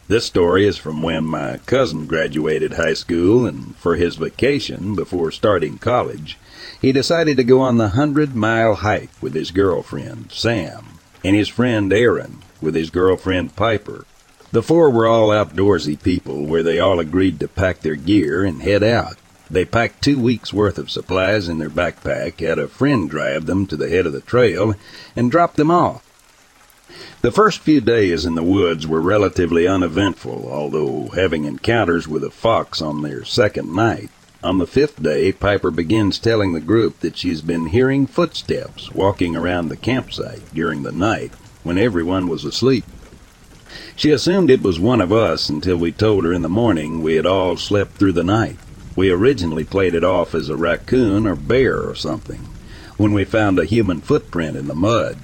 This 0.09 0.26
story 0.26 0.66
is 0.66 0.76
from 0.76 1.02
when 1.02 1.24
my 1.24 1.59
cousin 1.64 2.07
graduated 2.07 2.74
high 2.74 2.94
school 2.94 3.46
and 3.46 3.74
for 3.76 3.96
his 3.96 4.16
vacation 4.16 4.94
before 4.94 5.31
starting 5.31 5.78
college, 5.78 6.38
he 6.80 6.92
decided 6.92 7.36
to 7.36 7.44
go 7.44 7.60
on 7.60 7.76
the 7.76 7.90
hundred 7.90 8.34
mile 8.34 8.76
hike 8.76 9.10
with 9.20 9.34
his 9.34 9.50
girlfriend, 9.50 10.30
Sam, 10.32 10.98
and 11.24 11.34
his 11.34 11.48
friend 11.48 11.92
Aaron 11.92 12.42
with 12.60 12.74
his 12.74 12.90
girlfriend 12.90 13.56
Piper. 13.56 14.04
The 14.50 14.62
four 14.62 14.90
were 14.90 15.06
all 15.06 15.28
outdoorsy 15.28 16.02
people 16.02 16.46
where 16.46 16.62
they 16.62 16.78
all 16.78 17.00
agreed 17.00 17.40
to 17.40 17.48
pack 17.48 17.80
their 17.80 17.96
gear 17.96 18.44
and 18.44 18.62
head 18.62 18.82
out. 18.82 19.16
They 19.50 19.64
packed 19.64 20.02
two 20.02 20.18
weeks' 20.18 20.52
worth 20.52 20.78
of 20.78 20.90
supplies 20.90 21.48
in 21.48 21.58
their 21.58 21.70
backpack, 21.70 22.40
had 22.40 22.58
a 22.58 22.68
friend 22.68 23.08
drive 23.08 23.46
them 23.46 23.66
to 23.66 23.76
the 23.76 23.88
head 23.88 24.06
of 24.06 24.12
the 24.12 24.20
trail, 24.20 24.74
and 25.16 25.30
dropped 25.30 25.56
them 25.56 25.70
off. 25.70 26.04
The 27.20 27.32
first 27.32 27.60
few 27.60 27.80
days 27.80 28.24
in 28.24 28.34
the 28.34 28.42
woods 28.42 28.86
were 28.86 29.00
relatively 29.00 29.66
uneventful, 29.66 30.48
although 30.50 31.08
having 31.14 31.44
encounters 31.44 32.06
with 32.06 32.22
a 32.24 32.30
fox 32.30 32.80
on 32.80 33.02
their 33.02 33.24
second 33.24 33.74
night. 33.74 34.10
On 34.40 34.59
the 34.59 34.68
fifth 34.68 35.03
day, 35.03 35.33
Piper 35.33 35.72
begins 35.72 36.16
telling 36.20 36.53
the 36.53 36.61
group 36.61 37.01
that 37.01 37.16
she's 37.16 37.42
been 37.42 37.66
hearing 37.66 38.07
footsteps 38.07 38.92
walking 38.92 39.35
around 39.35 39.68
the 39.68 39.77
campsite 39.77 40.42
during 40.55 40.85
the 40.85 40.92
night 40.92 41.33
when 41.64 41.77
everyone 41.77 42.29
was 42.29 42.44
asleep. 42.44 42.85
She 43.96 44.12
assumed 44.12 44.48
it 44.48 44.62
was 44.62 44.79
one 44.79 45.01
of 45.01 45.12
us 45.12 45.48
until 45.48 45.77
we 45.77 45.90
told 45.90 46.24
her 46.24 46.33
in 46.33 46.42
the 46.42 46.48
morning 46.48 47.03
we 47.03 47.16
had 47.16 47.27
all 47.27 47.57
slept 47.57 47.96
through 47.96 48.12
the 48.12 48.22
night. 48.22 48.57
We 48.94 49.11
originally 49.11 49.64
played 49.64 49.96
it 49.96 50.05
off 50.05 50.37
as 50.37 50.48
a 50.48 50.57
raccoon 50.57 51.27
or 51.27 51.35
bear 51.35 51.83
or 51.83 51.96
something 51.96 52.46
when 52.96 53.12
we 53.12 53.24
found 53.24 53.59
a 53.59 53.64
human 53.64 54.01
footprint 54.01 54.57
in 54.57 54.68
the 54.68 54.74
mud. 54.74 55.18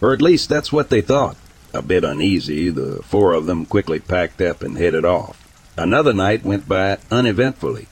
Or 0.00 0.14
at 0.14 0.22
least 0.22 0.48
that's 0.48 0.72
what 0.72 0.88
they 0.88 1.02
thought. 1.02 1.36
A 1.74 1.82
bit 1.82 2.02
uneasy, 2.02 2.70
the 2.70 3.02
four 3.02 3.34
of 3.34 3.44
them 3.44 3.66
quickly 3.66 4.00
packed 4.00 4.40
up 4.40 4.62
and 4.62 4.78
headed 4.78 5.04
off. 5.04 5.46
Another 5.76 6.14
night 6.14 6.44
went 6.44 6.66
by 6.66 6.96
uneventfully. 7.10 7.88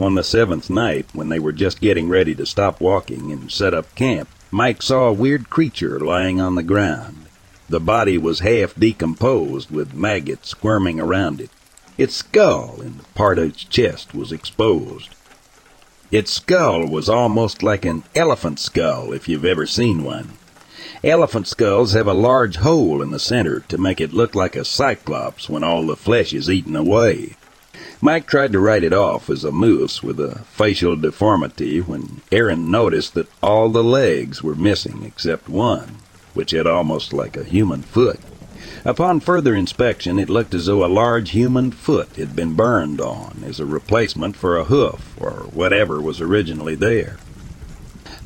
On 0.00 0.14
the 0.14 0.24
seventh 0.24 0.70
night, 0.70 1.04
when 1.12 1.28
they 1.28 1.38
were 1.38 1.52
just 1.52 1.82
getting 1.82 2.08
ready 2.08 2.34
to 2.36 2.46
stop 2.46 2.80
walking 2.80 3.30
and 3.30 3.52
set 3.52 3.74
up 3.74 3.94
camp, 3.94 4.30
Mike 4.50 4.80
saw 4.80 5.08
a 5.08 5.12
weird 5.12 5.50
creature 5.50 6.00
lying 6.00 6.40
on 6.40 6.54
the 6.54 6.62
ground. 6.62 7.26
The 7.68 7.80
body 7.80 8.16
was 8.16 8.40
half 8.40 8.74
decomposed, 8.74 9.70
with 9.70 9.92
maggots 9.92 10.48
squirming 10.48 11.00
around 11.00 11.42
it. 11.42 11.50
Its 11.98 12.16
skull 12.16 12.80
and 12.80 13.04
part 13.14 13.38
of 13.38 13.50
its 13.50 13.62
chest 13.62 14.14
was 14.14 14.32
exposed. 14.32 15.10
Its 16.10 16.32
skull 16.32 16.86
was 16.86 17.10
almost 17.10 17.62
like 17.62 17.84
an 17.84 18.02
elephant 18.16 18.58
skull, 18.58 19.12
if 19.12 19.28
you've 19.28 19.44
ever 19.44 19.66
seen 19.66 20.02
one. 20.02 20.30
Elephant 21.04 21.46
skulls 21.46 21.92
have 21.92 22.06
a 22.06 22.14
large 22.14 22.56
hole 22.56 23.02
in 23.02 23.10
the 23.10 23.18
center 23.18 23.60
to 23.68 23.76
make 23.76 24.00
it 24.00 24.14
look 24.14 24.34
like 24.34 24.56
a 24.56 24.64
cyclops 24.64 25.50
when 25.50 25.62
all 25.62 25.86
the 25.86 25.94
flesh 25.94 26.32
is 26.32 26.48
eaten 26.48 26.74
away. 26.74 27.36
Mike 28.02 28.26
tried 28.26 28.50
to 28.50 28.58
write 28.58 28.82
it 28.82 28.94
off 28.94 29.28
as 29.28 29.44
a 29.44 29.52
moose 29.52 30.02
with 30.02 30.18
a 30.18 30.38
facial 30.46 30.96
deformity 30.96 31.82
when 31.82 32.22
Aaron 32.32 32.70
noticed 32.70 33.12
that 33.12 33.28
all 33.42 33.68
the 33.68 33.84
legs 33.84 34.42
were 34.42 34.54
missing 34.54 35.02
except 35.04 35.50
one, 35.50 35.96
which 36.32 36.52
had 36.52 36.66
almost 36.66 37.12
like 37.12 37.36
a 37.36 37.44
human 37.44 37.82
foot. 37.82 38.18
Upon 38.86 39.20
further 39.20 39.54
inspection, 39.54 40.18
it 40.18 40.30
looked 40.30 40.54
as 40.54 40.64
though 40.64 40.82
a 40.82 40.88
large 40.88 41.32
human 41.32 41.72
foot 41.72 42.16
had 42.16 42.34
been 42.34 42.54
burned 42.54 43.02
on 43.02 43.42
as 43.44 43.60
a 43.60 43.66
replacement 43.66 44.34
for 44.34 44.56
a 44.56 44.64
hoof 44.64 45.14
or 45.20 45.48
whatever 45.52 46.00
was 46.00 46.22
originally 46.22 46.74
there. 46.74 47.18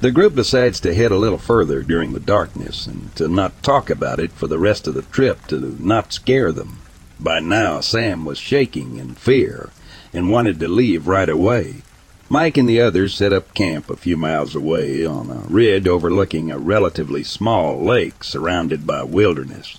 The 0.01 0.13
group 0.13 0.37
decides 0.37 0.79
to 0.81 0.95
head 0.95 1.11
a 1.11 1.17
little 1.17 1.39
further 1.39 1.83
during 1.83 2.13
the 2.13 2.21
darkness 2.21 2.87
and 2.87 3.13
to 3.17 3.27
not 3.27 3.61
talk 3.65 3.91
about 3.91 4.21
it 4.21 4.31
for 4.31 4.47
the 4.47 4.59
rest 4.59 4.87
of 4.87 4.95
the 4.95 5.03
trip 5.03 5.47
to 5.49 5.77
not 5.81 6.13
scare 6.13 6.53
them. 6.53 6.79
By 7.21 7.41
now, 7.41 7.81
Sam 7.81 8.25
was 8.25 8.39
shaking 8.39 8.97
in 8.99 9.15
fear 9.15 9.71
and 10.13 10.31
wanted 10.31 10.61
to 10.61 10.69
leave 10.69 11.07
right 11.07 11.29
away. 11.29 11.83
Mike 12.29 12.57
and 12.57 12.69
the 12.69 12.81
others 12.81 13.15
set 13.15 13.33
up 13.33 13.55
camp 13.55 13.91
a 13.91 13.97
few 13.97 14.17
miles 14.17 14.55
away 14.55 15.05
on 15.05 15.31
a 15.31 15.47
ridge 15.49 15.87
overlooking 15.87 16.51
a 16.51 16.59
relatively 16.59 17.23
small 17.23 17.83
lake 17.85 18.25
surrounded 18.25 18.87
by 18.87 19.03
wilderness. 19.03 19.79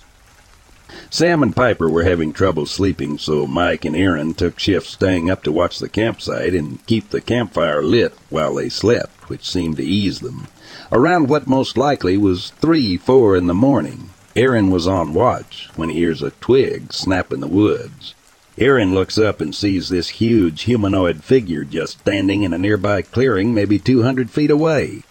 Sam 1.10 1.42
and 1.42 1.54
Piper 1.54 1.88
were 1.88 2.04
having 2.04 2.32
trouble 2.32 2.66
sleeping, 2.66 3.18
so 3.18 3.46
Mike 3.46 3.84
and 3.84 3.96
Aaron 3.96 4.34
took 4.34 4.58
shifts 4.58 4.90
staying 4.90 5.30
up 5.30 5.42
to 5.42 5.52
watch 5.52 5.78
the 5.78 5.88
campsite 5.88 6.54
and 6.54 6.84
keep 6.86 7.10
the 7.10 7.20
campfire 7.20 7.82
lit 7.82 8.14
while 8.30 8.54
they 8.54 8.68
slept, 8.68 9.28
which 9.28 9.48
seemed 9.48 9.76
to 9.76 9.84
ease 9.84 10.20
them. 10.20 10.46
Around 10.92 11.28
what 11.28 11.46
most 11.46 11.76
likely 11.76 12.16
was 12.16 12.50
three, 12.60 12.96
four 12.96 13.36
in 13.36 13.46
the 13.46 13.54
morning, 13.54 14.10
Aaron 14.36 14.70
was 14.70 14.86
on 14.86 15.14
watch 15.14 15.70
when 15.76 15.88
he 15.88 15.96
hears 15.96 16.22
a 16.22 16.30
twig 16.30 16.92
snap 16.92 17.32
in 17.32 17.40
the 17.40 17.46
woods. 17.48 18.14
Aaron 18.58 18.94
looks 18.94 19.18
up 19.18 19.40
and 19.40 19.54
sees 19.54 19.88
this 19.88 20.08
huge 20.08 20.62
humanoid 20.62 21.24
figure 21.24 21.64
just 21.64 22.00
standing 22.00 22.42
in 22.42 22.52
a 22.52 22.58
nearby 22.58 23.02
clearing 23.02 23.54
maybe 23.54 23.78
200 23.78 24.30
feet 24.30 24.50
away. 24.50 25.02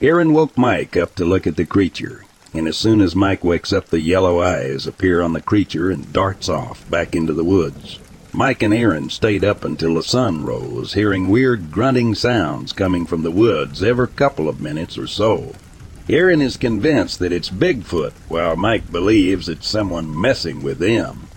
Aaron 0.00 0.32
woke 0.32 0.56
Mike 0.56 0.96
up 0.96 1.14
to 1.16 1.24
look 1.24 1.46
at 1.46 1.56
the 1.56 1.66
creature 1.66 2.24
and 2.54 2.68
as 2.68 2.76
soon 2.76 3.00
as 3.00 3.16
Mike 3.16 3.42
wakes 3.42 3.72
up, 3.72 3.86
the 3.86 4.00
yellow 4.00 4.40
eyes 4.40 4.86
appear 4.86 5.22
on 5.22 5.32
the 5.32 5.40
creature 5.40 5.90
and 5.90 6.12
darts 6.12 6.48
off 6.48 6.88
back 6.90 7.16
into 7.16 7.32
the 7.32 7.44
woods. 7.44 7.98
Mike 8.32 8.62
and 8.62 8.74
Aaron 8.74 9.08
stayed 9.10 9.44
up 9.44 9.64
until 9.64 9.94
the 9.94 10.02
sun 10.02 10.44
rose, 10.44 10.92
hearing 10.92 11.28
weird 11.28 11.70
grunting 11.70 12.14
sounds 12.14 12.72
coming 12.72 13.06
from 13.06 13.22
the 13.22 13.30
woods 13.30 13.82
every 13.82 14.08
couple 14.08 14.48
of 14.48 14.60
minutes 14.60 14.98
or 14.98 15.06
so. 15.06 15.54
Aaron 16.08 16.42
is 16.42 16.56
convinced 16.56 17.20
that 17.20 17.32
it's 17.32 17.48
Bigfoot, 17.48 18.12
while 18.26 18.56
Mike 18.56 18.90
believes 18.90 19.48
it's 19.48 19.68
someone 19.68 20.20
messing 20.20 20.60
with 20.60 20.78
them. 20.78 21.28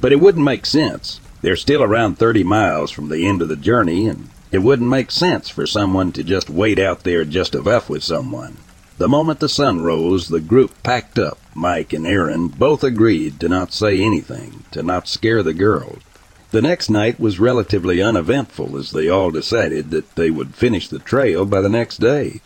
But 0.00 0.10
it 0.10 0.20
wouldn't 0.20 0.44
make 0.44 0.66
sense. 0.66 1.20
They're 1.42 1.54
still 1.54 1.82
around 1.82 2.18
30 2.18 2.42
miles 2.42 2.90
from 2.90 3.08
the 3.08 3.24
end 3.24 3.40
of 3.40 3.48
the 3.48 3.56
journey, 3.56 4.08
and 4.08 4.30
it 4.50 4.58
wouldn't 4.58 4.90
make 4.90 5.12
sense 5.12 5.48
for 5.48 5.64
someone 5.64 6.10
to 6.12 6.24
just 6.24 6.50
wait 6.50 6.80
out 6.80 7.04
there 7.04 7.24
just 7.24 7.52
to 7.52 7.70
F 7.70 7.88
with 7.88 8.02
someone. 8.02 8.56
The 8.98 9.08
moment 9.08 9.38
the 9.38 9.48
sun 9.48 9.80
rose, 9.80 10.26
the 10.26 10.40
group 10.40 10.82
packed 10.82 11.18
up. 11.18 11.38
Mike 11.54 11.92
and 11.92 12.04
Aaron 12.04 12.48
both 12.48 12.82
agreed 12.82 13.38
to 13.40 13.48
not 13.48 13.72
say 13.72 14.00
anything, 14.00 14.64
to 14.72 14.82
not 14.82 15.06
scare 15.06 15.42
the 15.42 15.54
girls. 15.54 16.02
The 16.50 16.62
next 16.62 16.90
night 16.90 17.20
was 17.20 17.38
relatively 17.38 18.02
uneventful 18.02 18.76
as 18.76 18.90
they 18.90 19.08
all 19.08 19.30
decided 19.30 19.90
that 19.90 20.16
they 20.16 20.30
would 20.30 20.56
finish 20.56 20.88
the 20.88 20.98
trail 20.98 21.44
by 21.44 21.60
the 21.60 21.68
next 21.68 21.98
day. 21.98 22.40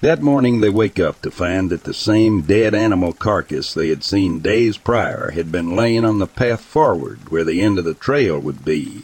That 0.00 0.22
morning 0.22 0.60
they 0.60 0.70
wake 0.70 0.98
up 0.98 1.22
to 1.22 1.30
find 1.30 1.70
that 1.70 1.84
the 1.84 1.94
same 1.94 2.42
dead 2.42 2.74
animal 2.74 3.12
carcass 3.12 3.74
they 3.74 3.88
had 3.88 4.02
seen 4.02 4.40
days 4.40 4.76
prior 4.76 5.30
had 5.30 5.52
been 5.52 5.76
laying 5.76 6.04
on 6.04 6.18
the 6.18 6.26
path 6.26 6.60
forward 6.60 7.30
where 7.30 7.44
the 7.44 7.60
end 7.60 7.78
of 7.78 7.84
the 7.84 7.94
trail 7.94 8.38
would 8.38 8.64
be. 8.64 9.02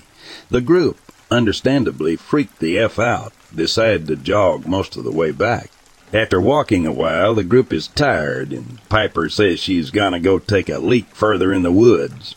The 0.50 0.60
group, 0.60 0.98
understandably 1.30 2.16
freaked 2.16 2.58
the 2.58 2.78
F 2.78 2.98
out, 2.98 3.32
decided 3.54 4.06
to 4.06 4.16
jog 4.16 4.66
most 4.66 4.96
of 4.96 5.04
the 5.04 5.12
way 5.12 5.30
back. 5.30 5.70
After 6.12 6.40
walking 6.40 6.86
a 6.86 6.92
while, 6.92 7.34
the 7.34 7.42
group 7.42 7.72
is 7.72 7.88
tired, 7.88 8.52
and 8.52 8.78
Piper 8.88 9.28
says 9.28 9.58
she's 9.58 9.90
gonna 9.90 10.20
go 10.20 10.38
take 10.38 10.68
a 10.68 10.78
leak 10.78 11.06
further 11.12 11.52
in 11.52 11.62
the 11.62 11.72
woods. 11.72 12.36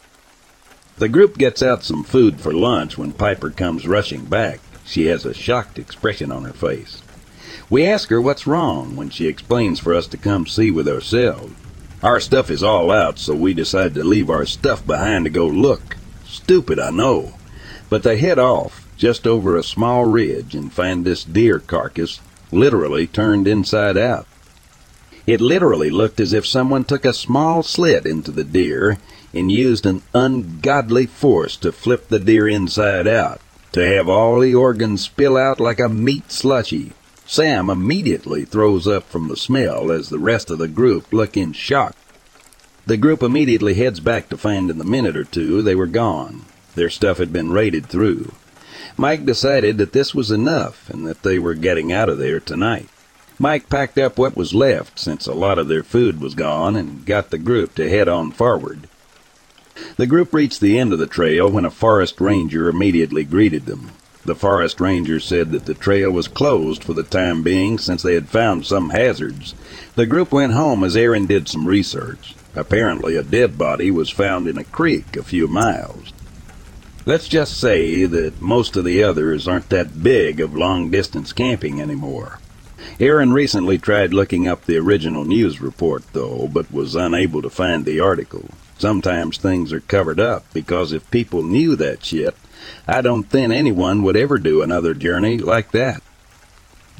The 0.97 1.07
group 1.07 1.37
gets 1.37 1.61
out 1.61 1.83
some 1.83 2.03
food 2.03 2.41
for 2.41 2.51
lunch 2.51 2.97
when 2.97 3.13
Piper 3.13 3.51
comes 3.51 3.87
rushing 3.87 4.25
back. 4.25 4.59
She 4.85 5.05
has 5.05 5.23
a 5.23 5.33
shocked 5.33 5.77
expression 5.77 6.31
on 6.31 6.43
her 6.43 6.53
face. 6.53 7.01
We 7.69 7.85
ask 7.85 8.09
her 8.09 8.19
what's 8.19 8.47
wrong 8.47 8.95
when 8.95 9.11
she 9.11 9.27
explains 9.27 9.79
for 9.79 9.93
us 9.93 10.07
to 10.07 10.17
come 10.17 10.47
see 10.47 10.71
with 10.71 10.87
ourselves. 10.87 11.53
Our 12.01 12.19
stuff 12.19 12.49
is 12.49 12.63
all 12.63 12.89
out, 12.89 13.19
so 13.19 13.35
we 13.35 13.53
decide 13.53 13.93
to 13.93 14.03
leave 14.03 14.29
our 14.29 14.45
stuff 14.45 14.85
behind 14.87 15.25
to 15.25 15.29
go 15.29 15.45
look. 15.45 15.97
Stupid, 16.25 16.79
I 16.79 16.89
know. 16.89 17.33
But 17.89 18.01
they 18.01 18.17
head 18.17 18.39
off 18.39 18.87
just 18.97 19.27
over 19.27 19.55
a 19.55 19.63
small 19.63 20.05
ridge 20.05 20.55
and 20.55 20.73
find 20.73 21.05
this 21.05 21.23
deer 21.23 21.59
carcass 21.59 22.21
literally 22.51 23.05
turned 23.05 23.47
inside 23.47 23.97
out. 23.97 24.25
It 25.27 25.39
literally 25.39 25.91
looked 25.91 26.19
as 26.19 26.33
if 26.33 26.47
someone 26.47 26.85
took 26.85 27.05
a 27.05 27.13
small 27.13 27.61
slit 27.61 28.07
into 28.07 28.31
the 28.31 28.43
deer 28.43 28.97
and 29.31 29.51
used 29.51 29.85
an 29.85 30.01
ungodly 30.15 31.05
force 31.05 31.55
to 31.57 31.71
flip 31.71 32.07
the 32.07 32.17
deer 32.17 32.47
inside 32.47 33.07
out, 33.07 33.41
to 33.73 33.85
have 33.85 34.09
all 34.09 34.39
the 34.39 34.55
organs 34.55 35.03
spill 35.03 35.37
out 35.37 35.59
like 35.59 35.79
a 35.79 35.87
meat 35.87 36.31
slushy. 36.31 36.93
Sam 37.31 37.69
immediately 37.69 38.43
throws 38.43 38.87
up 38.87 39.03
from 39.03 39.27
the 39.27 39.37
smell 39.37 39.91
as 39.91 40.09
the 40.09 40.17
rest 40.17 40.49
of 40.49 40.57
the 40.57 40.67
group 40.67 41.13
look 41.13 41.37
in 41.37 41.53
shock. 41.53 41.95
The 42.87 42.97
group 42.97 43.21
immediately 43.21 43.75
heads 43.75 43.99
back 43.99 44.29
to 44.29 44.37
find 44.37 44.71
in 44.71 44.81
a 44.81 44.83
minute 44.83 45.15
or 45.15 45.25
two 45.25 45.61
they 45.61 45.75
were 45.75 45.85
gone. 45.85 46.45
Their 46.73 46.89
stuff 46.89 47.19
had 47.19 47.31
been 47.31 47.51
raided 47.51 47.85
through. 47.85 48.31
Mike 48.97 49.27
decided 49.27 49.77
that 49.77 49.93
this 49.93 50.15
was 50.15 50.31
enough 50.31 50.89
and 50.89 51.05
that 51.05 51.21
they 51.21 51.37
were 51.37 51.53
getting 51.53 51.93
out 51.93 52.09
of 52.09 52.17
there 52.17 52.39
tonight. 52.39 52.89
Mike 53.37 53.69
packed 53.69 53.99
up 53.99 54.17
what 54.17 54.35
was 54.35 54.55
left 54.55 54.97
since 54.97 55.27
a 55.27 55.33
lot 55.33 55.59
of 55.59 55.67
their 55.67 55.83
food 55.83 56.19
was 56.19 56.33
gone 56.33 56.75
and 56.75 57.05
got 57.05 57.29
the 57.29 57.37
group 57.37 57.75
to 57.75 57.87
head 57.87 58.07
on 58.07 58.31
forward. 58.31 58.87
The 59.97 60.07
group 60.07 60.33
reached 60.33 60.61
the 60.61 60.79
end 60.79 60.93
of 60.93 60.97
the 60.97 61.05
trail 61.05 61.47
when 61.47 61.63
a 61.63 61.69
forest 61.69 62.19
ranger 62.19 62.67
immediately 62.67 63.23
greeted 63.23 63.67
them. 63.67 63.91
The 64.25 64.35
forest 64.35 64.81
ranger 64.81 65.19
said 65.19 65.51
that 65.51 65.65
the 65.65 65.73
trail 65.73 66.11
was 66.11 66.27
closed 66.27 66.83
for 66.83 66.93
the 66.93 67.03
time 67.03 67.41
being 67.41 67.77
since 67.77 68.03
they 68.03 68.13
had 68.13 68.27
found 68.29 68.65
some 68.65 68.89
hazards. 68.89 69.55
The 69.95 70.05
group 70.05 70.31
went 70.31 70.53
home 70.53 70.83
as 70.83 70.97
Aaron 70.97 71.25
did 71.25 71.47
some 71.47 71.67
research. 71.67 72.35
Apparently, 72.55 73.15
a 73.15 73.23
dead 73.23 73.57
body 73.57 73.91
was 73.91 74.09
found 74.09 74.47
in 74.47 74.57
a 74.57 74.63
creek 74.63 75.15
a 75.15 75.23
few 75.23 75.47
miles. 75.47 76.11
Let's 77.05 77.27
just 77.27 77.59
say 77.59 78.05
that 78.05 78.41
most 78.41 78.75
of 78.75 78.83
the 78.83 79.03
others 79.03 79.47
aren't 79.47 79.69
that 79.69 80.03
big 80.03 80.39
of 80.41 80.55
long 80.55 80.91
distance 80.91 81.31
camping 81.31 81.81
anymore. 81.81 82.39
Aaron 82.99 83.31
recently 83.31 83.77
tried 83.77 84.13
looking 84.13 84.47
up 84.47 84.65
the 84.65 84.77
original 84.77 85.23
news 85.23 85.61
report, 85.61 86.03
though, 86.11 86.49
but 86.51 86.71
was 86.71 86.95
unable 86.95 87.41
to 87.41 87.49
find 87.49 87.85
the 87.85 87.99
article. 87.99 88.49
Sometimes 88.77 89.37
things 89.37 89.71
are 89.71 89.79
covered 89.79 90.19
up 90.19 90.45
because 90.53 90.91
if 90.91 91.09
people 91.09 91.41
knew 91.41 91.75
that 91.77 92.03
shit, 92.03 92.35
I 92.87 93.01
don't 93.01 93.23
think 93.23 93.51
anyone 93.53 94.03
would 94.03 94.17
ever 94.17 94.37
do 94.37 94.61
another 94.61 94.93
journey 94.93 95.37
like 95.37 95.71
that. 95.71 96.01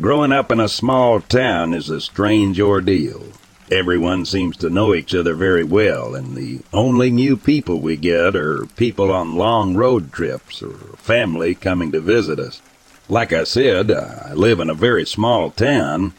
Growing 0.01 0.31
up 0.31 0.51
in 0.51 0.59
a 0.59 0.69
small 0.69 1.19
town 1.19 1.73
is 1.73 1.89
a 1.89 1.99
strange 1.99 2.59
ordeal. 2.59 3.23
Everyone 3.71 4.25
seems 4.25 4.57
to 4.57 4.69
know 4.69 4.95
each 4.95 5.13
other 5.13 5.35
very 5.35 5.63
well, 5.63 6.15
and 6.15 6.35
the 6.35 6.61
only 6.73 7.11
new 7.11 7.37
people 7.37 7.79
we 7.79 7.97
get 7.97 8.35
are 8.35 8.65
people 8.77 9.11
on 9.11 9.35
long 9.35 9.75
road 9.75 10.11
trips 10.11 10.63
or 10.63 10.73
family 10.97 11.53
coming 11.53 11.91
to 11.91 11.99
visit 11.99 12.39
us. 12.39 12.61
Like 13.09 13.33
I 13.33 13.43
said, 13.43 13.91
I 13.91 14.33
live 14.33 14.59
in 14.59 14.69
a 14.69 14.73
very 14.73 15.05
small 15.05 15.51
town, 15.51 16.13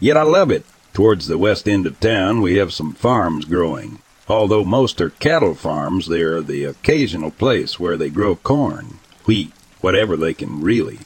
yet 0.00 0.16
I 0.16 0.22
love 0.22 0.50
it. 0.50 0.64
Towards 0.94 1.26
the 1.26 1.38
west 1.38 1.68
end 1.68 1.86
of 1.86 2.00
town, 2.00 2.40
we 2.40 2.56
have 2.56 2.72
some 2.72 2.94
farms 2.94 3.44
growing. 3.44 3.98
Although 4.28 4.64
most 4.64 5.00
are 5.00 5.10
cattle 5.10 5.54
farms, 5.54 6.08
they 6.08 6.22
are 6.22 6.40
the 6.40 6.64
occasional 6.64 7.30
place 7.30 7.78
where 7.78 7.96
they 7.96 8.10
grow 8.10 8.36
corn, 8.36 8.98
wheat, 9.24 9.52
whatever 9.80 10.16
they 10.16 10.34
can 10.34 10.60
really. 10.60 10.98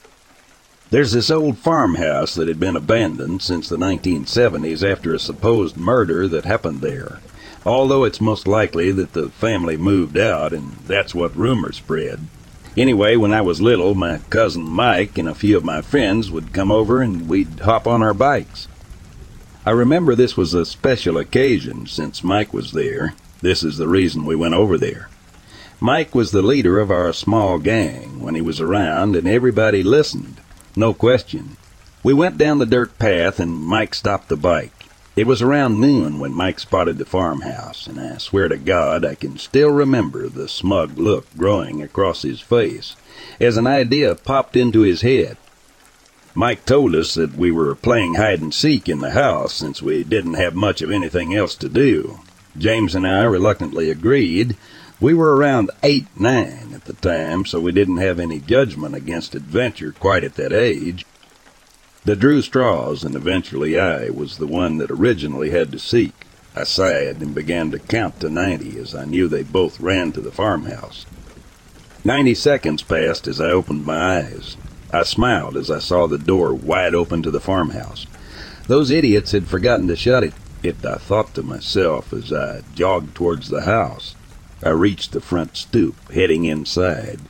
There's 0.91 1.13
this 1.13 1.31
old 1.31 1.59
farmhouse 1.59 2.35
that 2.35 2.49
had 2.49 2.59
been 2.59 2.77
abandoned 2.77 3.43
since 3.43 3.69
the 3.69 3.77
1970s 3.77 4.83
after 4.83 5.15
a 5.15 5.19
supposed 5.19 5.77
murder 5.77 6.27
that 6.29 6.45
happened 6.45 6.81
there. 6.81 7.21
Although 7.65 8.05
it's 8.05 8.21
most 8.21 8.49
likely 8.49 8.91
that 8.93 9.13
the 9.13 9.29
family 9.29 9.77
moved 9.77 10.17
out, 10.17 10.53
and 10.53 10.73
that's 10.87 11.15
what 11.15 11.37
rumor 11.37 11.73
spread. 11.73 12.21
Anyway, 12.77 13.17
when 13.17 13.33
I 13.33 13.43
was 13.43 13.61
little, 13.61 13.95
my 13.95 14.19
cousin 14.31 14.63
Mike 14.63 15.19
and 15.19 15.29
a 15.29 15.35
few 15.35 15.57
of 15.57 15.65
my 15.65 15.83
friends 15.83 16.31
would 16.31 16.55
come 16.55 16.73
over 16.73 17.03
and 17.03 17.29
we'd 17.29 17.61
hop 17.61 17.87
on 17.87 18.03
our 18.03 18.15
bikes. 18.15 18.67
I 19.67 19.73
remember 19.73 20.15
this 20.15 20.39
was 20.39 20.55
a 20.55 20.65
special 20.65 21.19
occasion 21.19 21.87
since 21.87 22.25
Mike 22.25 22.55
was 22.55 22.73
there. 22.73 23.13
This 23.43 23.63
is 23.63 23.77
the 23.77 23.89
reason 23.89 24.25
we 24.25 24.35
went 24.35 24.55
over 24.55 24.79
there. 24.79 25.11
Mike 25.81 26.15
was 26.15 26.31
the 26.31 26.41
leader 26.41 26.79
of 26.79 26.91
our 26.91 27.13
small 27.13 27.59
gang 27.59 28.21
when 28.21 28.35
he 28.35 28.41
was 28.41 28.59
around, 28.59 29.17
and 29.17 29.29
everybody 29.29 29.83
listened. 29.83 30.41
No 30.75 30.95
question. 30.95 31.59
We 32.03 32.15
went 32.15 32.39
down 32.39 32.59
the 32.59 32.65
dirt 32.65 32.99
path 32.99 33.39
and 33.39 33.55
Mike 33.55 33.95
stopped 33.95 34.31
the 34.31 34.37
bike. 34.37 34.73
It 35.15 35.27
was 35.27 35.43
around 35.43 35.79
noon 35.79 36.19
when 36.19 36.33
Mike 36.33 36.59
spotted 36.59 36.97
the 36.97 37.05
farmhouse, 37.05 37.87
and 37.87 38.01
I 38.01 38.17
swear 38.17 38.49
to 38.49 38.57
God 38.57 39.05
I 39.05 39.15
can 39.15 39.37
still 39.37 39.71
remember 39.71 40.29
the 40.31 40.49
smug 40.49 40.97
look 40.97 41.27
growing 41.37 41.83
across 41.83 42.23
his 42.23 42.41
face 42.41 42.97
as 43.39 43.59
an 43.59 43.67
idea 43.67 44.15
popped 44.15 44.57
into 44.57 44.81
his 44.81 45.03
head. 45.03 45.37
Mike 46.35 46.65
told 46.65 46.95
us 46.95 47.15
that 47.15 47.35
we 47.35 47.51
were 47.51 47.75
playing 47.75 48.15
hide 48.15 48.41
and 48.41 48.55
seek 48.55 48.89
in 48.89 49.01
the 49.01 49.11
house 49.11 49.53
since 49.53 49.83
we 49.83 50.05
didn't 50.05 50.35
have 50.35 50.55
much 50.55 50.81
of 50.81 50.91
anything 50.91 51.35
else 51.35 51.57
to 51.57 51.69
do. 51.69 52.21
James 52.57 52.95
and 52.95 53.07
I 53.07 53.25
reluctantly 53.25 53.91
agreed. 53.91 54.57
We 55.01 55.13
were 55.13 55.35
around 55.35 55.71
eight, 55.83 56.07
nine 56.19 56.73
at 56.75 56.85
the 56.85 56.93
time, 56.93 57.47
so 57.47 57.61
we 57.61 57.73
didn't 57.73 57.97
have 57.97 58.21
any 58.21 58.39
judgment 58.39 58.95
against 58.95 59.35
adventure 59.35 59.93
quite 59.93 60.23
at 60.23 60.35
that 60.37 60.53
age. 60.53 61.05
The 62.05 62.17
drew 62.17 62.43
straws, 62.43 63.03
and 63.03 63.15
eventually 63.15 63.79
I 63.79 64.11
was 64.11 64.39
the 64.39 64.47
one 64.47 64.79
that 64.79 64.91
originally 64.91 65.51
had 65.51 65.73
to 65.73 65.79
seek. 65.79 66.27
I 66.55 66.65
sighed 66.65 67.23
and 67.23 67.35
began 67.35 67.71
to 67.73 67.79
count 67.79 68.21
to 68.21 68.31
ninety 68.31 68.79
as 68.79 68.95
I 68.95 69.05
knew 69.05 69.27
they 69.27 69.43
both 69.43 69.81
ran 69.81 70.13
to 70.13 70.21
the 70.21 70.33
farmhouse. 70.33 71.07
Ninety 72.05 72.35
seconds 72.35 72.83
passed 72.83 73.27
as 73.27 73.41
I 73.41 73.51
opened 73.51 73.85
my 73.85 74.19
eyes. 74.19 74.57
I 74.93 75.05
smiled 75.05 75.57
as 75.57 75.71
I 75.71 75.79
saw 75.79 76.07
the 76.07 76.19
door 76.19 76.53
wide 76.53 76.95
open 76.95 77.23
to 77.23 77.31
the 77.31 77.41
farmhouse. 77.41 78.07
Those 78.67 78.91
idiots 78.91 79.33
had 79.33 79.47
forgotten 79.47 79.87
to 79.89 79.97
shut 79.97 80.25
it, 80.25 80.35
it 80.63 80.85
I 80.85 80.97
thought 80.97 81.35
to 81.35 81.43
myself 81.43 82.13
as 82.13 82.33
I 82.33 82.63
jogged 82.75 83.15
towards 83.15 83.49
the 83.49 83.63
house. 83.63 84.15
I 84.63 84.71
reached 84.71 85.13
the 85.13 85.21
front 85.21 85.57
stoop, 85.57 86.13
heading 86.13 86.45
inside. 86.45 87.21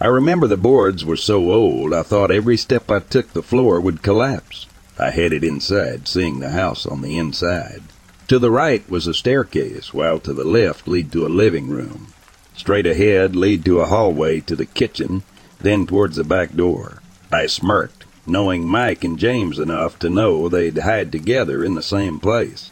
I 0.00 0.06
remember 0.06 0.46
the 0.46 0.56
boards 0.56 1.04
were 1.04 1.16
so 1.16 1.50
old 1.50 1.94
I 1.94 2.02
thought 2.02 2.30
every 2.30 2.56
step 2.56 2.90
I 2.90 2.98
took 2.98 3.32
the 3.32 3.42
floor 3.42 3.80
would 3.80 4.02
collapse. 4.02 4.66
I 4.98 5.10
headed 5.10 5.42
inside, 5.42 6.06
seeing 6.06 6.40
the 6.40 6.50
house 6.50 6.84
on 6.84 7.00
the 7.00 7.16
inside. 7.16 7.82
To 8.28 8.38
the 8.38 8.50
right 8.50 8.88
was 8.88 9.06
a 9.06 9.14
staircase, 9.14 9.92
while 9.92 10.18
to 10.20 10.32
the 10.32 10.44
left 10.44 10.86
lead 10.86 11.10
to 11.12 11.26
a 11.26 11.28
living 11.28 11.68
room. 11.68 12.12
Straight 12.56 12.86
ahead 12.86 13.34
lead 13.34 13.64
to 13.64 13.80
a 13.80 13.86
hallway 13.86 14.40
to 14.40 14.54
the 14.54 14.66
kitchen, 14.66 15.22
then 15.64 15.86
towards 15.86 16.16
the 16.16 16.24
back 16.24 16.54
door. 16.54 17.02
I 17.32 17.46
smirked, 17.46 18.04
knowing 18.26 18.68
Mike 18.68 19.02
and 19.02 19.18
James 19.18 19.58
enough 19.58 19.98
to 19.98 20.08
know 20.08 20.48
they'd 20.48 20.78
hide 20.78 21.10
together 21.10 21.64
in 21.64 21.74
the 21.74 21.82
same 21.82 22.20
place. 22.20 22.70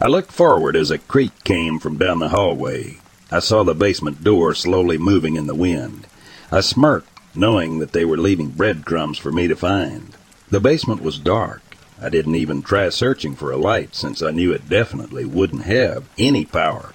I 0.00 0.08
looked 0.08 0.32
forward 0.32 0.76
as 0.76 0.90
a 0.90 0.98
creak 0.98 1.32
came 1.44 1.78
from 1.78 1.96
down 1.96 2.18
the 2.18 2.28
hallway. 2.28 2.98
I 3.30 3.38
saw 3.38 3.62
the 3.62 3.74
basement 3.74 4.22
door 4.22 4.54
slowly 4.54 4.98
moving 4.98 5.36
in 5.36 5.46
the 5.46 5.54
wind. 5.54 6.06
I 6.52 6.60
smirked, 6.60 7.08
knowing 7.34 7.78
that 7.78 7.92
they 7.92 8.04
were 8.04 8.18
leaving 8.18 8.48
breadcrumbs 8.48 9.18
for 9.18 9.32
me 9.32 9.48
to 9.48 9.56
find. 9.56 10.16
The 10.50 10.60
basement 10.60 11.02
was 11.02 11.18
dark. 11.18 11.62
I 12.00 12.08
didn't 12.08 12.34
even 12.34 12.62
try 12.62 12.88
searching 12.90 13.34
for 13.34 13.50
a 13.50 13.56
light 13.56 13.94
since 13.94 14.20
I 14.20 14.30
knew 14.30 14.52
it 14.52 14.68
definitely 14.68 15.24
wouldn't 15.24 15.62
have 15.62 16.04
any 16.18 16.44
power. 16.44 16.92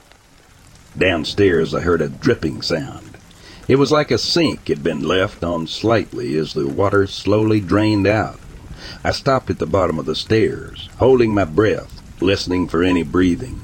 Downstairs 0.98 1.74
I 1.74 1.82
heard 1.82 2.02
a 2.02 2.10
dripping 2.10 2.62
sound. 2.62 3.09
It 3.70 3.78
was 3.78 3.92
like 3.92 4.10
a 4.10 4.18
sink 4.18 4.68
had 4.68 4.84
been 4.84 5.04
left 5.04 5.44
on 5.44 5.68
slightly 5.68 6.36
as 6.38 6.54
the 6.54 6.68
water 6.68 7.06
slowly 7.06 7.60
drained 7.60 8.08
out. 8.08 8.40
I 9.04 9.12
stopped 9.12 9.52
at 9.52 9.60
the 9.60 9.68
bottom 9.68 10.00
of 10.00 10.08
the 10.08 10.16
stairs, 10.16 10.90
holding 10.98 11.36
my 11.36 11.46
breath, 11.46 12.02
listening 12.20 12.68
for 12.68 12.82
any 12.82 13.04
breathing. 13.04 13.62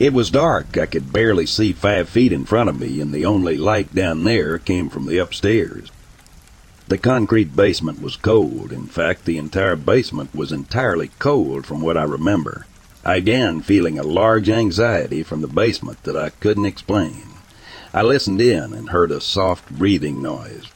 It 0.00 0.12
was 0.12 0.32
dark. 0.32 0.76
I 0.76 0.86
could 0.86 1.12
barely 1.12 1.46
see 1.46 1.72
five 1.72 2.08
feet 2.08 2.32
in 2.32 2.44
front 2.44 2.68
of 2.68 2.80
me, 2.80 3.00
and 3.00 3.12
the 3.12 3.24
only 3.24 3.56
light 3.56 3.94
down 3.94 4.24
there 4.24 4.58
came 4.58 4.88
from 4.88 5.06
the 5.06 5.18
upstairs. 5.18 5.92
The 6.88 6.98
concrete 6.98 7.54
basement 7.54 8.02
was 8.02 8.16
cold. 8.16 8.72
In 8.72 8.88
fact, 8.88 9.24
the 9.24 9.38
entire 9.38 9.76
basement 9.76 10.34
was 10.34 10.50
entirely 10.50 11.12
cold 11.20 11.64
from 11.64 11.80
what 11.80 11.96
I 11.96 12.02
remember. 12.02 12.66
I 13.04 13.20
began 13.20 13.60
feeling 13.60 14.00
a 14.00 14.02
large 14.02 14.48
anxiety 14.48 15.22
from 15.22 15.42
the 15.42 15.46
basement 15.46 16.02
that 16.02 16.16
I 16.16 16.30
couldn't 16.30 16.66
explain. 16.66 17.33
I 17.94 18.02
listened 18.02 18.42
in 18.42 18.74
and 18.74 18.90
heard 18.90 19.10
a 19.10 19.20
soft 19.22 19.70
breathing 19.70 20.20
noise. 20.20 20.66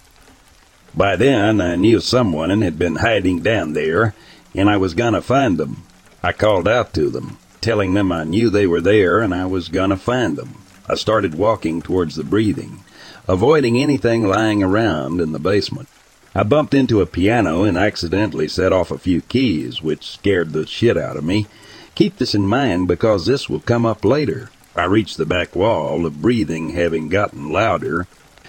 By 0.94 1.16
then, 1.16 1.60
I 1.60 1.76
knew 1.76 2.00
someone 2.00 2.50
had 2.62 2.78
been 2.78 2.96
hiding 2.96 3.40
down 3.40 3.74
there, 3.74 4.14
and 4.54 4.70
I 4.70 4.78
was 4.78 4.94
to 5.12 5.20
find 5.20 5.58
them. 5.58 5.82
I 6.22 6.32
called 6.32 6.66
out 6.66 6.94
to 6.94 7.10
them 7.10 7.36
telling 7.60 7.94
them 7.94 8.12
I 8.12 8.24
knew 8.24 8.50
they 8.50 8.66
were 8.66 8.80
there 8.80 9.20
and 9.20 9.34
I 9.34 9.46
was 9.46 9.68
to 9.90 9.96
find 9.96 10.36
them. 10.36 10.54
I 10.88 10.94
started 10.94 11.34
walking 11.34 11.82
towards 11.82 12.16
the 12.16 12.24
breathing, 12.24 12.84
avoiding 13.26 13.76
anything 13.76 14.26
lying 14.26 14.62
around 14.62 15.20
in 15.20 15.32
the 15.32 15.38
basement. 15.38 15.88
I 16.34 16.44
bumped 16.44 16.74
into 16.74 17.00
a 17.00 17.06
piano 17.06 17.64
and 17.64 17.76
accidentally 17.76 18.48
set 18.48 18.72
off 18.72 18.90
a 18.90 18.98
few 18.98 19.20
keys, 19.20 19.82
which 19.82 20.06
scared 20.06 20.52
the 20.52 20.66
shit 20.66 20.96
out 20.96 21.16
of 21.16 21.24
me. 21.24 21.46
Keep 21.94 22.18
this 22.18 22.34
in 22.34 22.46
mind 22.46 22.86
because 22.86 23.26
this 23.26 23.48
will 23.48 23.60
come 23.60 23.84
up 23.84 24.04
later. 24.04 24.50
I 24.78 24.84
reached 24.84 25.16
the 25.16 25.26
back 25.26 25.56
wall, 25.56 26.02
the 26.02 26.10
breathing 26.10 26.70
having 26.70 27.08
gotten 27.08 27.50
louder. 27.50 28.06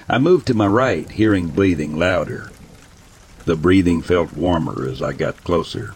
I 0.08 0.20
moved 0.20 0.46
to 0.48 0.54
my 0.54 0.68
right, 0.68 1.10
hearing 1.10 1.48
breathing 1.48 1.98
louder. 1.98 2.52
The 3.46 3.56
breathing 3.56 4.04
felt 4.04 4.34
warmer 4.34 4.88
as 4.88 5.02
I 5.02 5.14
got 5.14 5.44
closer. 5.44 5.96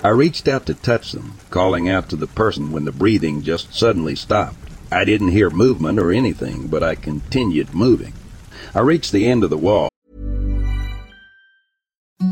I 0.00 0.10
reached 0.10 0.46
out 0.46 0.66
to 0.66 0.74
touch 0.74 1.10
them, 1.10 1.34
calling 1.50 1.88
out 1.88 2.08
to 2.10 2.16
the 2.16 2.28
person 2.28 2.70
when 2.70 2.84
the 2.84 2.92
breathing 2.92 3.42
just 3.42 3.74
suddenly 3.74 4.14
stopped. 4.14 4.56
I 4.92 5.04
didn't 5.04 5.32
hear 5.32 5.50
movement 5.50 5.98
or 5.98 6.12
anything, 6.12 6.68
but 6.68 6.84
I 6.84 6.94
continued 6.94 7.74
moving. 7.74 8.12
I 8.74 8.80
reached 8.80 9.10
the 9.10 9.26
end 9.26 9.42
of 9.42 9.50
the 9.50 9.58
wall. 9.58 9.88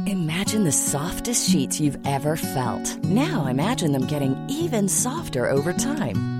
Imagine 0.07 0.63
the 0.63 0.73
softest 0.73 1.51
sheets 1.51 1.81
you've 1.81 1.99
ever 2.07 2.37
felt. 2.37 2.97
Now 3.05 3.47
imagine 3.47 3.91
them 3.91 4.07
getting 4.07 4.37
even 4.49 4.89
softer 4.89 5.49
over 5.49 5.73
time. 5.73 6.40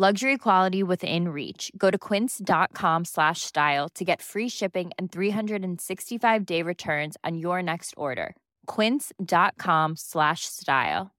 Luxury 0.00 0.38
quality 0.38 0.84
within 0.84 1.30
reach. 1.30 1.72
Go 1.76 1.90
to 1.90 1.98
quince.com 1.98 3.04
slash 3.04 3.40
style 3.40 3.88
to 3.96 4.04
get 4.04 4.22
free 4.22 4.48
shipping 4.48 4.92
and 4.96 5.10
365 5.10 6.46
day 6.46 6.62
returns 6.62 7.16
on 7.24 7.36
your 7.36 7.64
next 7.64 7.94
order. 7.96 8.36
Quince.com 8.66 9.96
slash 9.96 10.42
style. 10.44 11.10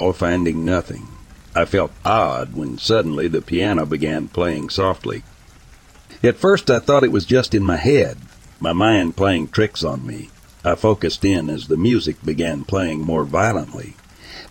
Or 0.00 0.12
finding 0.12 0.64
nothing. 0.64 1.06
I 1.54 1.64
felt 1.66 1.92
odd 2.04 2.52
when 2.52 2.78
suddenly 2.78 3.28
the 3.28 3.40
piano 3.40 3.86
began 3.86 4.26
playing 4.26 4.70
softly. 4.70 5.22
At 6.24 6.36
first 6.36 6.68
I 6.68 6.80
thought 6.80 7.04
it 7.04 7.12
was 7.12 7.26
just 7.26 7.54
in 7.54 7.62
my 7.62 7.76
head, 7.76 8.18
my 8.58 8.72
mind 8.72 9.16
playing 9.16 9.50
tricks 9.50 9.84
on 9.84 10.04
me. 10.04 10.30
I 10.64 10.74
focused 10.74 11.24
in 11.24 11.48
as 11.48 11.68
the 11.68 11.76
music 11.76 12.16
began 12.24 12.64
playing 12.64 13.02
more 13.02 13.22
violently. 13.22 13.94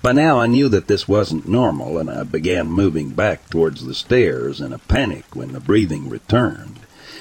By 0.07 0.13
now 0.13 0.39
I 0.39 0.47
knew 0.47 0.69
that 0.69 0.87
this 0.87 1.05
wasn't 1.05 1.49
normal, 1.49 1.97
and 1.97 2.09
I 2.09 2.23
began 2.23 2.71
moving 2.71 3.09
back 3.09 3.49
towards 3.49 3.83
the 3.85 3.93
stairs 3.93 4.61
in 4.61 4.71
a 4.71 4.77
panic 4.77 5.25
when 5.35 5.51
the 5.51 5.59
breathing 5.59 6.07
returned. 6.07 6.79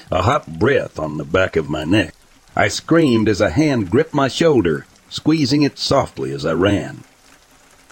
A 0.09 0.21
hot 0.21 0.57
breath 0.57 0.97
on 0.97 1.17
the 1.17 1.25
back 1.25 1.57
of 1.57 1.69
my 1.69 1.83
neck. 1.83 2.15
I 2.55 2.69
screamed 2.69 3.27
as 3.27 3.41
a 3.41 3.49
hand 3.49 3.89
gripped 3.89 4.13
my 4.13 4.29
shoulder, 4.29 4.85
squeezing 5.09 5.63
it 5.63 5.77
softly 5.77 6.31
as 6.31 6.45
I 6.45 6.53
ran. 6.53 7.03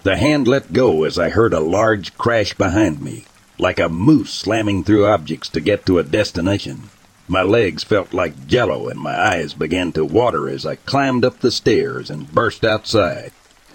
The 0.04 0.16
hand 0.16 0.48
let 0.48 0.72
go 0.72 1.04
as 1.04 1.20
I 1.20 1.28
heard 1.28 1.52
a 1.54 1.60
large 1.60 2.18
crash 2.18 2.54
behind 2.54 3.02
me, 3.02 3.26
like 3.60 3.82
a 3.82 3.90
moose 3.90 4.32
slamming 4.32 4.86
through 4.86 5.08
objects 5.08 5.50
to 5.50 5.60
get 5.60 5.86
to 5.88 6.00
a 6.00 6.04
destination. 6.04 6.84
My 7.28 7.42
legs 7.42 7.84
felt 7.84 8.14
like 8.14 8.48
jello 8.48 8.88
and 8.88 9.02
my 9.02 9.14
eyes 9.14 9.54
began 9.54 9.92
to 9.92 10.06
water 10.06 10.48
as 10.48 10.66
I 10.66 10.76
climbed 10.78 11.26
up 11.26 11.42
the 11.42 11.52
stairs 11.52 12.10
and 12.10 12.34
burst 12.34 12.64
outside. 12.64 13.34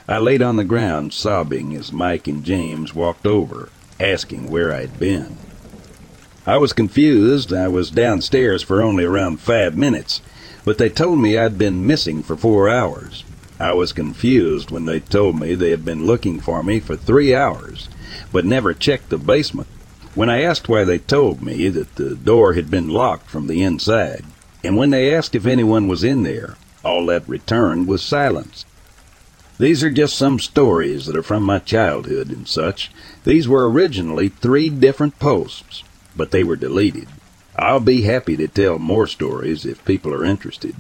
I 0.09 0.19
laid 0.19 0.43
on 0.43 0.57
the 0.57 0.65
ground 0.65 1.13
sobbing 1.13 1.75
as 1.77 1.93
Mike 1.93 2.27
and 2.27 2.45
James 2.45 2.95
walked 2.95 3.27
over, 3.27 3.69
asking 3.99 4.51
where 4.51 4.73
I'd 4.73 4.99
been. 4.99 5.37
I 6.47 6.57
was 6.57 6.73
confused. 6.73 7.53
I 7.53 7.69
was 7.69 7.91
downstairs 7.91 8.63
for 8.63 8.83
only 8.83 9.05
around 9.05 9.41
five 9.41 9.77
minutes, 9.77 10.21
but 10.65 10.79
they 10.79 10.89
told 10.89 11.19
me 11.19 11.37
I'd 11.37 11.59
been 11.59 11.87
missing 11.87 12.23
for 12.23 12.37
four 12.37 12.69
hours. 12.69 13.25
I 13.61 13.75
was 13.75 13.93
confused 13.93 14.71
when 14.71 14.87
they 14.87 15.01
told 15.01 15.39
me 15.39 15.55
they 15.55 15.71
had 15.71 15.85
been 15.85 16.07
looking 16.07 16.41
for 16.41 16.63
me 16.63 16.81
for 16.81 16.97
three 16.97 17.35
hours, 17.35 17.91
but 18.33 18.47
never 18.47 18.73
checked 18.73 19.11
the 19.11 19.19
basement. 19.19 19.69
When 20.15 20.31
I 20.31 20.43
asked 20.43 20.69
why 20.69 20.85
they 20.85 20.99
told 20.99 21.43
me 21.43 21.69
that 21.69 21.95
the 21.97 22.17
door 22.17 22.55
had 22.55 22.71
been 22.71 22.89
locked 22.89 23.29
from 23.29 23.47
the 23.47 23.63
inside, 23.63 24.25
and 24.65 24.77
when 24.77 24.91
they 24.91 25.15
asked 25.15 25.35
if 25.35 25.47
anyone 25.47 25.89
was 25.89 26.03
in 26.03 26.23
there, 26.23 26.57
all 26.83 27.05
that 27.07 27.29
returned 27.29 27.87
was 27.87 28.03
silence. 28.03 28.65
These 29.61 29.85
are 29.85 29.91
just 29.91 30.17
some 30.17 30.39
stories 30.39 31.05
that 31.05 31.15
are 31.15 31.23
from 31.23 31.43
my 31.43 31.59
childhood 31.59 32.31
and 32.31 32.49
such. 32.49 32.91
These 33.25 33.47
were 33.47 33.71
originally 33.71 34.31
three 34.31 34.71
different 34.71 35.19
posts, 35.19 35.85
but 36.17 36.31
they 36.31 36.43
were 36.43 36.57
deleted. 36.57 37.09
I'll 37.57 37.79
be 37.79 38.01
happy 38.01 38.39
to 38.39 38.49
tell 38.49 38.79
more 38.79 39.07
stories 39.07 39.67
if 39.67 39.85
people 39.85 40.15
are 40.15 40.25
interested. 40.25 40.77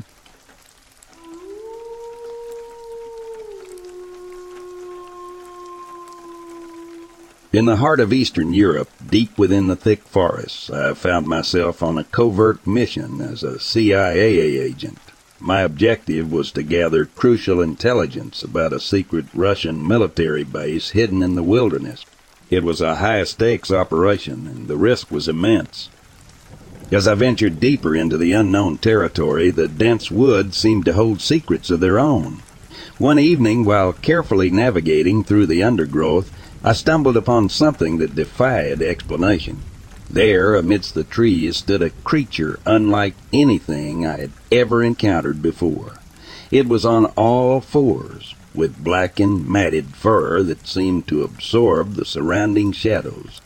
In 7.52 7.66
the 7.66 7.76
heart 7.76 8.00
of 8.00 8.14
Eastern 8.14 8.54
Europe, 8.54 8.88
deep 9.06 9.36
within 9.36 9.66
the 9.66 9.76
thick 9.76 10.04
forests, 10.04 10.70
I 10.70 10.94
found 10.94 11.26
myself 11.26 11.82
on 11.82 11.98
a 11.98 12.04
covert 12.04 12.66
mission 12.66 13.20
as 13.20 13.42
a 13.42 13.60
CIA 13.60 14.38
agent. 14.38 15.09
My 15.42 15.62
objective 15.62 16.30
was 16.30 16.52
to 16.52 16.62
gather 16.62 17.06
crucial 17.06 17.62
intelligence 17.62 18.42
about 18.42 18.74
a 18.74 18.78
secret 18.78 19.24
Russian 19.32 19.88
military 19.88 20.44
base 20.44 20.90
hidden 20.90 21.22
in 21.22 21.34
the 21.34 21.42
wilderness. 21.42 22.04
It 22.50 22.62
was 22.62 22.82
a 22.82 22.96
high 22.96 23.24
stakes 23.24 23.70
operation, 23.70 24.46
and 24.46 24.68
the 24.68 24.76
risk 24.76 25.10
was 25.10 25.28
immense. 25.28 25.88
As 26.92 27.08
I 27.08 27.14
ventured 27.14 27.58
deeper 27.58 27.96
into 27.96 28.18
the 28.18 28.32
unknown 28.32 28.78
territory, 28.78 29.50
the 29.50 29.66
dense 29.66 30.10
woods 30.10 30.58
seemed 30.58 30.84
to 30.84 30.92
hold 30.92 31.22
secrets 31.22 31.70
of 31.70 31.80
their 31.80 31.98
own. 31.98 32.42
One 32.98 33.18
evening, 33.18 33.64
while 33.64 33.94
carefully 33.94 34.50
navigating 34.50 35.24
through 35.24 35.46
the 35.46 35.62
undergrowth, 35.62 36.30
I 36.62 36.74
stumbled 36.74 37.16
upon 37.16 37.48
something 37.48 37.96
that 37.98 38.14
defied 38.14 38.82
explanation. 38.82 39.60
There, 40.12 40.56
amidst 40.56 40.94
the 40.94 41.04
trees, 41.04 41.58
stood 41.58 41.82
a 41.82 41.90
creature 41.90 42.58
unlike 42.66 43.14
anything 43.32 44.04
I 44.04 44.18
had 44.18 44.32
ever 44.50 44.82
encountered 44.82 45.40
before. 45.40 45.98
It 46.50 46.68
was 46.68 46.84
on 46.84 47.06
all 47.14 47.60
fours, 47.60 48.34
with 48.52 48.82
blackened, 48.82 49.48
matted 49.48 49.94
fur 49.94 50.42
that 50.42 50.66
seemed 50.66 51.06
to 51.06 51.22
absorb 51.22 51.94
the 51.94 52.04
surrounding 52.04 52.72
shadows. 52.72 53.40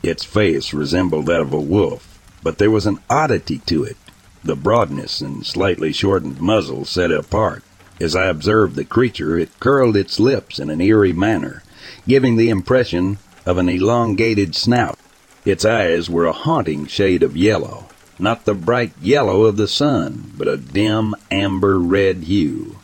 Its 0.00 0.22
face 0.22 0.72
resembled 0.72 1.26
that 1.26 1.40
of 1.40 1.52
a 1.52 1.60
wolf, 1.60 2.20
but 2.40 2.58
there 2.58 2.70
was 2.70 2.86
an 2.86 3.00
oddity 3.10 3.58
to 3.66 3.82
it. 3.82 3.96
The 4.44 4.54
broadness 4.54 5.20
and 5.20 5.44
slightly 5.44 5.92
shortened 5.92 6.40
muzzle 6.40 6.84
set 6.84 7.10
it 7.10 7.18
apart. 7.18 7.64
As 8.00 8.14
I 8.14 8.26
observed 8.26 8.76
the 8.76 8.84
creature, 8.84 9.36
it 9.36 9.58
curled 9.58 9.96
its 9.96 10.20
lips 10.20 10.60
in 10.60 10.70
an 10.70 10.80
eerie 10.80 11.12
manner, 11.12 11.64
giving 12.06 12.36
the 12.36 12.50
impression 12.50 13.18
of 13.44 13.58
an 13.58 13.68
elongated 13.68 14.54
snout. 14.54 14.98
Its 15.44 15.64
eyes 15.64 16.08
were 16.08 16.24
a 16.24 16.32
haunting 16.32 16.86
shade 16.86 17.22
of 17.22 17.36
yellow, 17.36 17.86
not 18.18 18.46
the 18.46 18.54
bright 18.54 18.92
yellow 19.02 19.42
of 19.42 19.58
the 19.58 19.68
sun, 19.68 20.32
but 20.38 20.48
a 20.48 20.56
dim 20.56 21.14
amber 21.30 21.78
red 21.78 22.24
hue. 22.24 22.76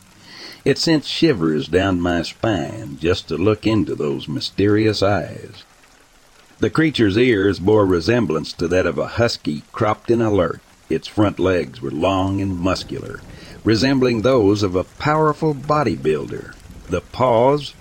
It 0.63 0.77
sent 0.77 1.03
shivers 1.03 1.67
down 1.67 1.99
my 1.99 2.21
spine 2.21 2.97
just 3.01 3.27
to 3.29 3.37
look 3.37 3.65
into 3.65 3.95
those 3.95 4.27
mysterious 4.27 5.01
eyes. 5.01 5.63
The 6.59 6.69
creature's 6.69 7.17
ears 7.17 7.57
bore 7.57 7.87
resemblance 7.87 8.53
to 8.53 8.67
that 8.67 8.85
of 8.85 8.99
a 8.99 9.07
husky 9.07 9.63
cropped 9.71 10.11
and 10.11 10.21
alert. 10.21 10.61
Its 10.87 11.07
front 11.07 11.39
legs 11.39 11.81
were 11.81 11.89
long 11.89 12.41
and 12.41 12.59
muscular, 12.59 13.21
resembling 13.63 14.21
those 14.21 14.61
of 14.61 14.75
a 14.75 14.83
powerful 14.83 15.55
bodybuilder. 15.55 16.53
The 16.89 17.01
paws 17.01 17.73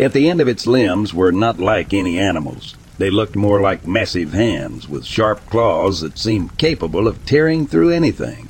at 0.00 0.12
the 0.12 0.28
end 0.28 0.40
of 0.40 0.48
its 0.48 0.66
limbs 0.66 1.14
were 1.14 1.30
not 1.30 1.60
like 1.60 1.94
any 1.94 2.18
animal's. 2.18 2.74
They 2.98 3.10
looked 3.10 3.36
more 3.36 3.60
like 3.60 3.86
massive 3.86 4.32
hands 4.32 4.88
with 4.88 5.04
sharp 5.04 5.50
claws 5.50 6.00
that 6.00 6.18
seemed 6.18 6.56
capable 6.56 7.06
of 7.06 7.26
tearing 7.26 7.66
through 7.66 7.90
anything. 7.90 8.48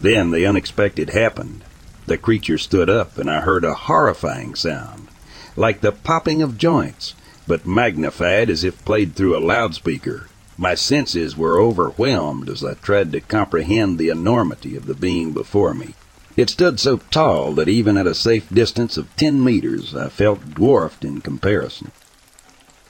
Then 0.00 0.30
the 0.30 0.46
unexpected 0.46 1.10
happened. 1.10 1.62
The 2.06 2.16
creature 2.16 2.58
stood 2.58 2.88
up 2.88 3.18
and 3.18 3.30
I 3.30 3.40
heard 3.40 3.64
a 3.64 3.74
horrifying 3.74 4.54
sound, 4.54 5.08
like 5.54 5.80
the 5.80 5.92
popping 5.92 6.40
of 6.40 6.56
joints, 6.56 7.14
but 7.46 7.66
magnified 7.66 8.48
as 8.48 8.64
if 8.64 8.84
played 8.84 9.14
through 9.14 9.36
a 9.36 9.44
loudspeaker. 9.44 10.28
My 10.56 10.74
senses 10.74 11.36
were 11.36 11.60
overwhelmed 11.60 12.48
as 12.48 12.64
I 12.64 12.74
tried 12.74 13.12
to 13.12 13.20
comprehend 13.20 13.98
the 13.98 14.08
enormity 14.08 14.76
of 14.76 14.86
the 14.86 14.94
being 14.94 15.32
before 15.32 15.74
me. 15.74 15.94
It 16.36 16.48
stood 16.48 16.80
so 16.80 16.96
tall 17.10 17.52
that 17.54 17.68
even 17.68 17.98
at 17.98 18.06
a 18.06 18.14
safe 18.14 18.48
distance 18.48 18.96
of 18.96 19.14
ten 19.16 19.44
meters 19.44 19.94
I 19.94 20.08
felt 20.08 20.54
dwarfed 20.54 21.04
in 21.04 21.20
comparison. 21.20 21.90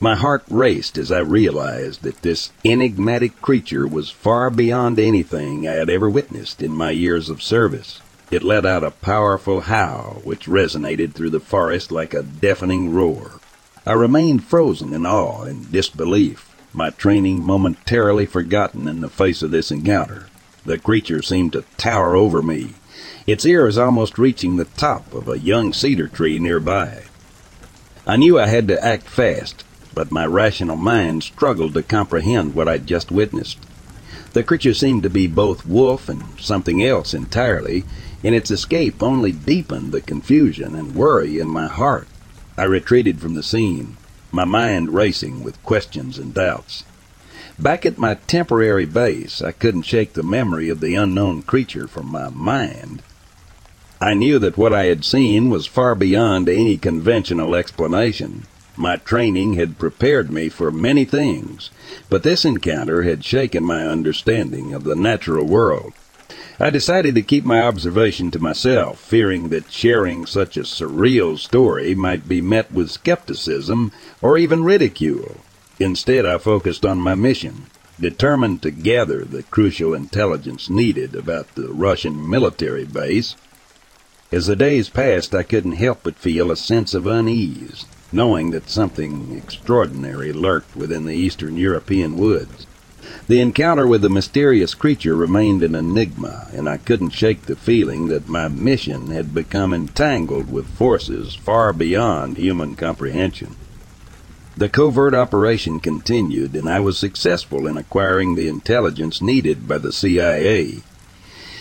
My 0.03 0.17
heart 0.17 0.43
raced 0.51 0.99
as 0.99 1.13
I 1.13 1.21
realized 1.21 2.03
that 2.03 2.23
this 2.23 2.51
enigmatic 2.65 3.41
creature 3.41 3.87
was 3.87 4.11
far 4.11 4.51
beyond 4.51 4.99
anything 4.99 5.69
I 5.69 5.75
had 5.75 5.89
ever 5.89 6.11
witnessed 6.11 6.61
in 6.61 6.73
my 6.73 6.91
years 6.91 7.31
of 7.31 7.41
service. 7.41 8.01
It 8.29 8.43
let 8.43 8.67
out 8.67 8.83
a 8.83 8.91
powerful 8.91 9.61
howl 9.61 10.21
which 10.25 10.47
resonated 10.47 11.13
through 11.13 11.31
the 11.31 11.39
forest 11.39 11.93
like 11.93 12.15
a 12.15 12.25
deafening 12.25 12.93
roar. 12.93 13.39
I 13.87 13.93
remained 13.93 14.43
frozen 14.43 14.93
in 14.93 15.07
awe 15.07 15.45
and 15.45 15.71
disbelief, 15.71 16.53
my 16.73 16.91
training 16.91 17.45
momentarily 17.45 18.27
forgotten 18.27 18.89
in 18.89 19.03
the 19.03 19.09
face 19.09 19.41
of 19.41 19.53
this 19.53 19.71
encounter. 19.71 20.27
The 20.67 20.79
creature 20.79 21.23
seemed 21.23 21.53
to 21.53 21.65
tower 21.77 22.17
over 22.17 22.43
me, 22.43 22.75
its 23.25 23.47
ears 23.47 23.79
almost 23.79 24.19
reaching 24.19 24.57
the 24.57 24.65
top 24.65 25.15
of 25.15 25.29
a 25.29 25.39
young 25.39 25.73
cedar 25.73 26.09
tree 26.09 26.41
nearby. 26.41 27.05
I 28.05 28.17
knew 28.17 28.41
I 28.41 28.49
had 28.49 28.67
to 28.67 28.85
act 28.85 29.07
fast, 29.07 29.63
but 29.95 30.11
my 30.11 30.27
rational 30.27 30.77
mind 30.77 31.23
struggled 31.23 31.75
to 31.75 31.83
comprehend 31.83 32.55
what 32.55 32.69
I'd 32.69 32.87
just 32.87 33.11
witnessed. 33.11 33.59
The 34.33 34.43
creature 34.43 34.75
seemed 34.75 35.03
to 35.03 35.11
be 35.11 35.27
both 35.27 35.67
wolf 35.67 36.09
and 36.09 36.23
something 36.41 36.83
else 36.83 37.13
entirely, 37.13 37.85
and 38.25 38.35
its 38.35 38.51
escape 38.51 39.03
only 39.03 39.33
deepened 39.33 39.93
the 39.93 40.01
confusion 40.01 40.75
and 40.75 40.95
worry 40.95 41.39
in 41.39 41.49
my 41.49 41.67
heart. 41.67 42.09
I 42.57 42.65
retreated 42.65 43.21
from 43.21 43.35
the 43.35 43.43
scene, 43.43 43.97
my 44.31 44.45
mind 44.45 44.95
racing 44.95 45.45
with 45.45 45.63
questions 45.63 46.19
and 46.19 46.33
doubts. 46.33 46.85
Back 47.59 47.85
at 47.85 47.99
my 47.99 48.15
temporary 48.15 48.87
base, 48.87 49.43
I 49.43 49.53
couldn't 49.53 49.83
shake 49.83 50.15
the 50.15 50.23
memory 50.23 50.71
of 50.71 50.81
the 50.81 50.95
unknown 50.95 51.43
creature 51.43 51.87
from 51.87 52.11
my 52.11 52.31
mind. 52.31 53.03
I 54.01 54.15
knew 54.15 54.39
that 54.39 54.57
what 54.57 54.73
I 54.73 54.87
had 54.87 55.05
seen 55.05 55.51
was 55.51 55.67
far 55.67 55.95
beyond 55.95 56.49
any 56.49 56.77
conventional 56.77 57.55
explanation, 57.55 58.47
my 58.77 58.97
training 58.97 59.53
had 59.55 59.79
prepared 59.79 60.31
me 60.31 60.49
for 60.49 60.71
many 60.71 61.05
things, 61.05 61.71
but 62.09 62.23
this 62.23 62.45
encounter 62.45 63.03
had 63.03 63.23
shaken 63.23 63.63
my 63.63 63.87
understanding 63.87 64.73
of 64.73 64.85
the 64.85 64.97
natural 64.97 65.45
world. 65.45 65.93
I 66.59 66.71
decided 66.71 67.15
to 67.17 67.23
keep 67.23 67.45
my 67.45 67.61
observation 67.61 68.31
to 68.31 68.39
myself, 68.39 68.99
fearing 68.99 69.51
that 69.51 69.71
sharing 69.71 70.25
such 70.25 70.57
a 70.57 70.63
surreal 70.63 71.39
story 71.39 71.95
might 71.95 72.27
be 72.27 72.41
met 72.41 72.73
with 72.73 72.91
skepticism 72.91 73.93
or 74.23 74.39
even 74.39 74.65
ridicule. 74.65 75.39
Instead, 75.79 76.25
I 76.25 76.39
focused 76.39 76.87
on 76.87 76.99
my 76.99 77.15
mission, 77.15 77.67
determined 78.01 78.63
to 78.63 78.71
gather 78.71 79.25
the 79.25 79.43
crucial 79.43 79.93
intelligence 79.93 80.71
needed 80.71 81.15
about 81.15 81.55
the 81.57 81.69
Russian 81.69 82.29
military 82.29 82.85
base. 82.85 83.37
As 84.31 84.47
the 84.47 84.57
days 84.57 84.89
passed, 84.89 85.35
I 85.35 85.43
couldn't 85.43 85.73
help 85.73 86.05
but 86.05 86.17
feel 86.17 86.51
a 86.51 86.57
sense 86.57 86.95
of 86.95 87.07
unease 87.07 87.85
knowing 88.13 88.51
that 88.51 88.69
something 88.69 89.35
extraordinary 89.37 90.33
lurked 90.33 90.77
within 90.77 91.05
the 91.05 91.15
Eastern 91.15 91.57
European 91.57 92.17
woods. 92.17 92.67
The 93.27 93.41
encounter 93.41 93.87
with 93.87 94.03
the 94.03 94.09
mysterious 94.09 94.75
creature 94.75 95.17
remained 95.17 95.63
an 95.63 95.75
enigma, 95.75 96.49
and 96.53 96.69
I 96.69 96.77
couldn't 96.77 97.11
shake 97.11 97.43
the 97.43 97.57
feeling 97.57 98.09
that 98.09 98.29
my 98.29 98.49
mission 98.49 99.09
had 99.09 99.35
become 99.35 99.75
entangled 99.75 100.53
with 100.53 100.67
forces 100.67 101.35
far 101.35 101.73
beyond 101.73 102.37
human 102.37 102.77
comprehension. 102.77 103.57
The 104.57 104.69
covert 104.69 105.15
operation 105.15 105.81
continued, 105.81 106.55
and 106.55 106.69
I 106.69 106.79
was 106.81 106.99
successful 106.99 107.67
in 107.67 107.77
acquiring 107.77 108.35
the 108.35 108.49
intelligence 108.49 109.23
needed 109.23 109.67
by 109.67 109.79
the 109.79 109.93
CIA. 109.93 110.83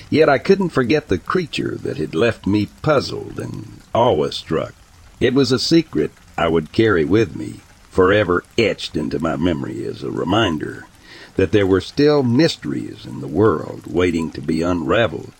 Yet 0.10 0.28
I 0.28 0.38
couldn't 0.40 0.70
forget 0.70 1.08
the 1.08 1.18
creature 1.18 1.78
that 1.84 1.98
had 1.98 2.14
left 2.14 2.46
me 2.46 2.68
puzzled 2.82 3.40
and 3.40 3.80
awe-struck. 3.94 4.74
It 5.22 5.34
was 5.34 5.52
a 5.52 5.60
secret 5.60 6.12
I 6.38 6.48
would 6.48 6.72
carry 6.72 7.06
with 7.06 7.36
me, 7.36 7.60
forever 7.90 8.44
etched 8.58 8.96
into 8.96 9.20
my 9.20 9.36
memory 9.36 9.86
as 9.86 10.02
a 10.02 10.12
reminder 10.12 10.88
that 11.36 11.52
there 11.52 11.68
were 11.68 11.82
still 11.82 12.24
mysteries 12.24 13.06
in 13.06 13.22
the 13.22 13.28
world 13.28 13.86
waiting 13.88 14.32
to 14.32 14.42
be 14.42 14.62
unraveled. 14.62 15.34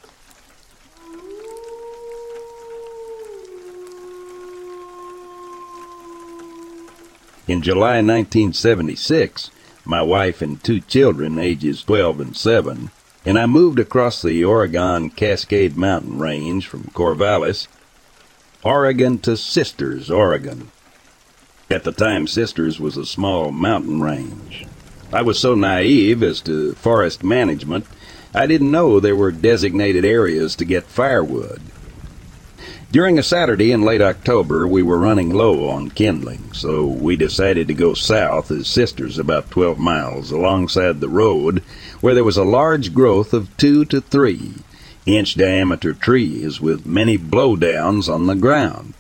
In 7.48 7.62
July 7.62 7.96
1976, 8.02 9.52
my 9.84 10.02
wife 10.02 10.42
and 10.42 10.64
two 10.64 10.80
children, 10.80 11.40
ages 11.40 11.84
12 11.84 12.20
and 12.22 12.38
7, 12.38 12.92
and 13.26 13.38
I 13.38 13.46
moved 13.46 13.80
across 13.80 14.22
the 14.22 14.44
Oregon 14.44 15.10
Cascade 15.10 15.76
Mountain 15.76 16.20
Range 16.20 16.66
from 16.66 16.84
Corvallis, 16.94 17.68
Oregon 18.64 19.18
to 19.20 19.36
Sisters, 19.36 20.10
Oregon. 20.10 20.72
At 21.72 21.86
the 21.86 21.94
time, 21.94 22.28
Sisters 22.28 22.82
was 22.82 22.98
a 22.98 23.06
small 23.06 23.50
mountain 23.50 24.02
range. 24.02 24.66
I 25.14 25.22
was 25.22 25.40
so 25.40 25.56
naive 25.56 26.22
as 26.22 26.42
to 26.42 26.74
forest 26.74 27.24
management, 27.24 27.86
I 28.34 28.46
didn't 28.46 28.72
know 28.72 29.00
there 29.00 29.16
were 29.16 29.32
designated 29.32 30.04
areas 30.04 30.54
to 30.58 30.66
get 30.66 30.84
firewood. 30.84 31.62
During 32.92 33.18
a 33.18 33.24
Saturday 33.24 33.72
in 33.72 33.84
late 33.84 34.02
October, 34.02 34.68
we 34.68 34.84
were 34.84 34.98
running 34.98 35.34
low 35.34 35.70
on 35.70 35.92
kindling, 35.92 36.52
so 36.52 36.86
we 36.86 37.16
decided 37.16 37.70
to 37.70 37.74
go 37.74 37.94
south 37.94 38.52
as 38.52 38.68
sisters 38.68 39.18
about 39.18 39.50
12 39.50 39.80
miles 39.80 40.30
alongside 40.30 41.00
the 41.00 41.08
road 41.08 41.64
where 42.02 42.14
there 42.14 42.26
was 42.26 42.36
a 42.36 42.44
large 42.44 42.94
growth 42.94 43.34
of 43.34 43.56
two 43.56 43.86
to 43.86 44.02
three 44.02 44.56
inch 45.06 45.36
diameter 45.36 45.94
trees 45.94 46.60
with 46.60 46.86
many 46.86 47.18
blowdowns 47.18 48.14
on 48.14 48.28
the 48.28 48.36
ground. 48.36 48.94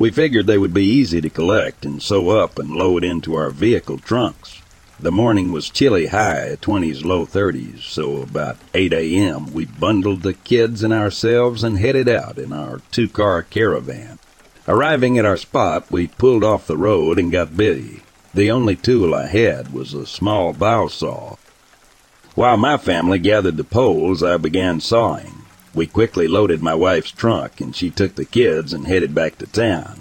We 0.00 0.10
figured 0.10 0.46
they 0.46 0.56
would 0.56 0.72
be 0.72 0.86
easy 0.86 1.20
to 1.20 1.28
collect 1.28 1.84
and 1.84 2.02
sew 2.02 2.30
up 2.30 2.58
and 2.58 2.70
load 2.70 3.04
into 3.04 3.34
our 3.34 3.50
vehicle 3.50 3.98
trunks. 3.98 4.62
The 4.98 5.12
morning 5.12 5.52
was 5.52 5.68
chilly 5.68 6.06
high, 6.06 6.56
20s, 6.58 7.04
low 7.04 7.26
30s, 7.26 7.82
so 7.82 8.22
about 8.22 8.56
8 8.72 8.94
a.m. 8.94 9.52
we 9.52 9.66
bundled 9.66 10.22
the 10.22 10.32
kids 10.32 10.82
and 10.82 10.94
ourselves 10.94 11.62
and 11.62 11.78
headed 11.78 12.08
out 12.08 12.38
in 12.38 12.50
our 12.50 12.80
two-car 12.90 13.42
caravan. 13.42 14.18
Arriving 14.66 15.18
at 15.18 15.26
our 15.26 15.36
spot, 15.36 15.90
we 15.90 16.06
pulled 16.06 16.44
off 16.44 16.66
the 16.66 16.78
road 16.78 17.18
and 17.18 17.30
got 17.30 17.54
busy. 17.54 18.00
The 18.32 18.50
only 18.50 18.76
tool 18.76 19.14
I 19.14 19.26
had 19.26 19.70
was 19.70 19.92
a 19.92 20.06
small 20.06 20.54
bow 20.54 20.88
saw. 20.88 21.36
While 22.34 22.56
my 22.56 22.78
family 22.78 23.18
gathered 23.18 23.58
the 23.58 23.64
poles, 23.64 24.22
I 24.22 24.38
began 24.38 24.80
sawing. 24.80 25.39
We 25.74 25.86
quickly 25.86 26.26
loaded 26.26 26.62
my 26.62 26.74
wife's 26.74 27.10
trunk, 27.10 27.60
and 27.60 27.74
she 27.74 27.90
took 27.90 28.14
the 28.14 28.24
kids 28.24 28.72
and 28.72 28.86
headed 28.86 29.14
back 29.14 29.38
to 29.38 29.46
town. 29.46 30.00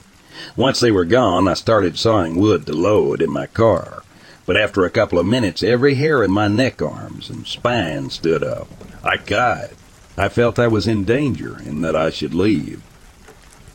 Once 0.56 0.80
they 0.80 0.92
were 0.92 1.06
gone, 1.06 1.48
I 1.48 1.54
started 1.54 1.98
sawing 1.98 2.36
wood 2.36 2.66
to 2.66 2.74
load 2.74 3.22
in 3.22 3.32
my 3.32 3.46
car 3.46 4.04
but 4.50 4.58
after 4.58 4.84
a 4.84 4.90
couple 4.90 5.20
of 5.20 5.28
minutes, 5.28 5.62
every 5.62 5.94
hair 5.94 6.24
in 6.24 6.32
my 6.32 6.48
neck 6.48 6.82
arms 6.82 7.30
and 7.30 7.46
spine 7.46 8.10
stood 8.10 8.44
up. 8.44 8.68
I 9.04 9.18
cried. 9.18 9.76
I 10.18 10.28
felt 10.28 10.58
I 10.58 10.66
was 10.66 10.88
in 10.88 11.06
danger 11.06 11.58
and 11.58 11.84
that 11.84 11.96
I 11.96 12.10
should 12.10 12.34
leave. 12.34 12.82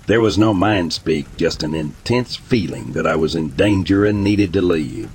There 0.09 0.20
was 0.20 0.36
no 0.36 0.53
mind 0.53 0.92
speak, 0.92 1.36
just 1.36 1.62
an 1.62 1.76
intense 1.76 2.34
feeling 2.34 2.90
that 2.95 3.07
I 3.07 3.14
was 3.14 3.36
in 3.36 3.51
danger 3.51 4.05
and 4.05 4.24
needed 4.24 4.53
to 4.55 4.62
leave. 4.62 5.11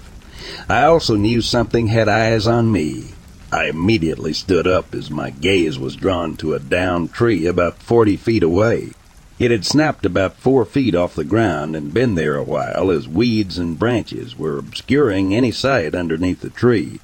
I 0.69 0.83
also 0.83 1.17
knew 1.17 1.41
something 1.41 1.87
had 1.87 2.07
eyes 2.07 2.47
on 2.47 2.71
me. 2.71 3.09
I 3.51 3.65
immediately 3.65 4.33
stood 4.33 4.67
up 4.67 4.93
as 4.93 5.09
my 5.09 5.31
gaze 5.31 5.79
was 5.79 5.95
drawn 5.95 6.37
to 6.37 6.53
a 6.53 6.59
downed 6.59 7.13
tree 7.13 7.47
about 7.47 7.81
forty 7.81 8.15
feet 8.15 8.43
away. 8.43 8.91
It 9.39 9.49
had 9.49 9.65
snapped 9.65 10.05
about 10.05 10.37
four 10.37 10.65
feet 10.65 10.93
off 10.93 11.15
the 11.15 11.23
ground 11.23 11.75
and 11.75 11.91
been 11.91 12.13
there 12.13 12.35
a 12.35 12.43
while 12.43 12.91
as 12.91 13.07
weeds 13.07 13.57
and 13.57 13.79
branches 13.79 14.37
were 14.37 14.59
obscuring 14.59 15.33
any 15.33 15.49
sight 15.51 15.95
underneath 15.95 16.41
the 16.41 16.51
tree. 16.51 16.99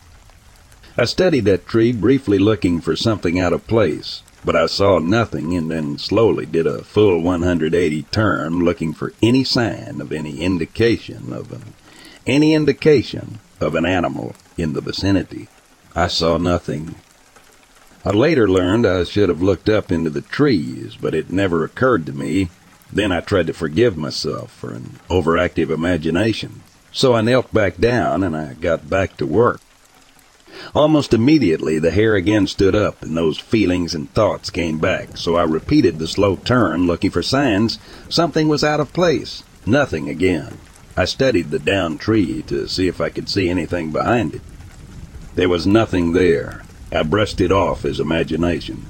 I 0.96 1.06
studied 1.06 1.46
that 1.46 1.66
tree 1.66 1.92
briefly 1.92 2.38
looking 2.38 2.80
for 2.80 2.96
something 2.96 3.40
out 3.40 3.52
of 3.52 3.66
place, 3.66 4.22
but 4.46 4.56
I 4.56 4.68
saw 4.68 5.00
nothing 5.00 5.58
and 5.58 5.72
then 5.72 5.98
slowly 5.98 6.46
did 6.46 6.68
a 6.68 6.84
full 6.84 7.22
180 7.24 8.04
turn 8.12 8.60
looking 8.64 8.94
for 8.94 9.14
any 9.20 9.44
sign 9.44 10.00
of 10.00 10.12
any 10.12 10.42
indication 10.42 11.34
of 11.34 11.52
an 11.52 11.74
any 12.28 12.54
indication 12.54 13.40
of 13.60 13.74
an 13.74 13.86
animal 13.86 14.36
in 14.60 14.74
the 14.74 14.82
vicinity. 14.82 15.48
I 15.96 16.08
saw 16.08 16.38
nothing 16.38 16.96
I 18.08 18.12
later 18.12 18.48
learned 18.48 18.86
I 18.86 19.04
should 19.04 19.30
have 19.30 19.42
looked 19.42 19.68
up 19.68 19.92
into 19.92 20.12
the 20.12 20.22
trees, 20.22 20.96
but 20.96 21.16
it 21.16 21.32
never 21.32 21.64
occurred 21.64 22.06
to 22.06 22.14
me. 22.14 22.50
Then 22.94 23.12
I 23.12 23.20
tried 23.20 23.48
to 23.48 23.54
forgive 23.54 23.98
myself 23.98 24.52
for 24.52 24.72
an 24.72 25.00
overactive 25.10 25.72
imagination. 25.72 26.62
So 26.92 27.16
I 27.16 27.22
knelt 27.22 27.52
back 27.52 27.78
down 27.78 28.22
and 28.22 28.38
I 28.38 28.54
got 28.54 28.92
back 28.92 29.18
to 29.18 29.26
work. 29.26 29.60
Almost 30.76 31.16
immediately 31.16 31.80
the 31.80 31.90
hair 31.90 32.14
again 32.14 32.46
stood 32.46 32.76
up 32.76 33.02
and 33.02 33.18
those 33.18 33.40
feelings 33.40 33.96
and 33.96 34.14
thoughts 34.14 34.52
came 34.52 34.78
back, 34.78 35.18
so 35.18 35.36
I 35.36 35.44
repeated 35.44 35.98
the 35.98 36.08
slow 36.08 36.36
turn 36.36 36.86
looking 36.86 37.10
for 37.10 37.24
signs 37.24 37.80
something 38.08 38.48
was 38.48 38.64
out 38.64 38.80
of 38.80 38.94
place. 38.94 39.42
Nothing 39.66 40.10
again. 40.10 40.60
I 40.96 41.06
studied 41.06 41.50
the 41.50 41.58
down 41.58 41.98
tree 41.98 42.44
to 42.44 42.68
see 42.68 42.88
if 42.88 43.02
I 43.02 43.10
could 43.10 43.30
see 43.30 43.50
anything 43.50 43.92
behind 43.92 44.36
it. 44.36 44.42
There 45.36 45.50
was 45.50 45.68
nothing 45.68 46.14
there. 46.14 46.64
I 46.92 47.04
brushed 47.04 47.42
it 47.42 47.52
off 47.52 47.84
as 47.84 48.00
imagination. 48.00 48.86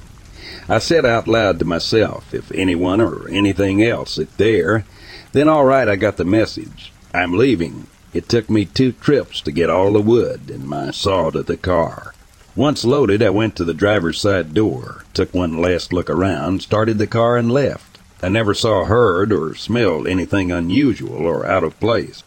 I 0.68 0.78
said 0.78 1.04
out 1.04 1.26
loud 1.26 1.58
to 1.58 1.64
myself, 1.64 2.32
if 2.32 2.52
anyone 2.52 3.00
or 3.00 3.28
anything 3.28 3.82
else 3.82 4.16
is 4.16 4.28
there, 4.36 4.84
then 5.32 5.48
all 5.48 5.64
right, 5.64 5.88
I 5.88 5.96
got 5.96 6.16
the 6.16 6.24
message. 6.24 6.92
I'm 7.12 7.32
leaving. 7.32 7.88
It 8.12 8.28
took 8.28 8.48
me 8.48 8.64
two 8.64 8.92
trips 8.92 9.40
to 9.42 9.52
get 9.52 9.70
all 9.70 9.92
the 9.92 10.00
wood 10.00 10.50
and 10.50 10.66
my 10.66 10.92
saw 10.92 11.30
to 11.30 11.42
the 11.42 11.56
car. 11.56 12.14
Once 12.54 12.84
loaded, 12.84 13.22
I 13.22 13.30
went 13.30 13.54
to 13.56 13.64
the 13.64 13.74
driver's 13.74 14.20
side 14.20 14.54
door, 14.54 15.04
took 15.12 15.34
one 15.34 15.60
last 15.60 15.92
look 15.92 16.08
around, 16.08 16.62
started 16.62 16.98
the 16.98 17.06
car, 17.06 17.36
and 17.36 17.52
left. 17.52 17.98
I 18.22 18.30
never 18.30 18.54
saw, 18.54 18.84
heard, 18.84 19.32
or 19.32 19.54
smelled 19.54 20.06
anything 20.06 20.50
unusual 20.50 21.26
or 21.26 21.44
out 21.44 21.64
of 21.64 21.78
place. 21.80 22.22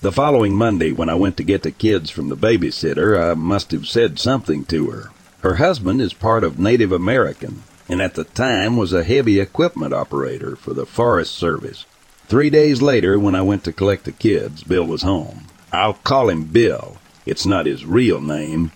The 0.00 0.12
following 0.12 0.54
Monday, 0.54 0.92
when 0.92 1.08
I 1.08 1.16
went 1.16 1.36
to 1.38 1.42
get 1.42 1.64
the 1.64 1.72
kids 1.72 2.08
from 2.08 2.28
the 2.28 2.36
babysitter, 2.36 3.20
I 3.20 3.34
must 3.34 3.72
have 3.72 3.88
said 3.88 4.20
something 4.20 4.64
to 4.66 4.90
her. 4.90 5.10
Her 5.40 5.56
husband 5.56 6.00
is 6.00 6.12
part 6.12 6.44
of 6.44 6.56
Native 6.56 6.92
American, 6.92 7.64
and 7.88 8.00
at 8.00 8.14
the 8.14 8.22
time 8.22 8.76
was 8.76 8.92
a 8.92 9.02
heavy 9.02 9.40
equipment 9.40 9.92
operator 9.92 10.54
for 10.54 10.72
the 10.72 10.86
Forest 10.86 11.34
Service. 11.34 11.84
Three 12.28 12.48
days 12.48 12.80
later, 12.80 13.18
when 13.18 13.34
I 13.34 13.42
went 13.42 13.64
to 13.64 13.72
collect 13.72 14.04
the 14.04 14.12
kids, 14.12 14.62
Bill 14.62 14.84
was 14.84 15.02
home. 15.02 15.46
I'll 15.72 15.94
call 15.94 16.28
him 16.28 16.44
Bill. 16.44 16.98
It's 17.26 17.44
not 17.44 17.66
his 17.66 17.84
real 17.84 18.20
name. 18.20 18.70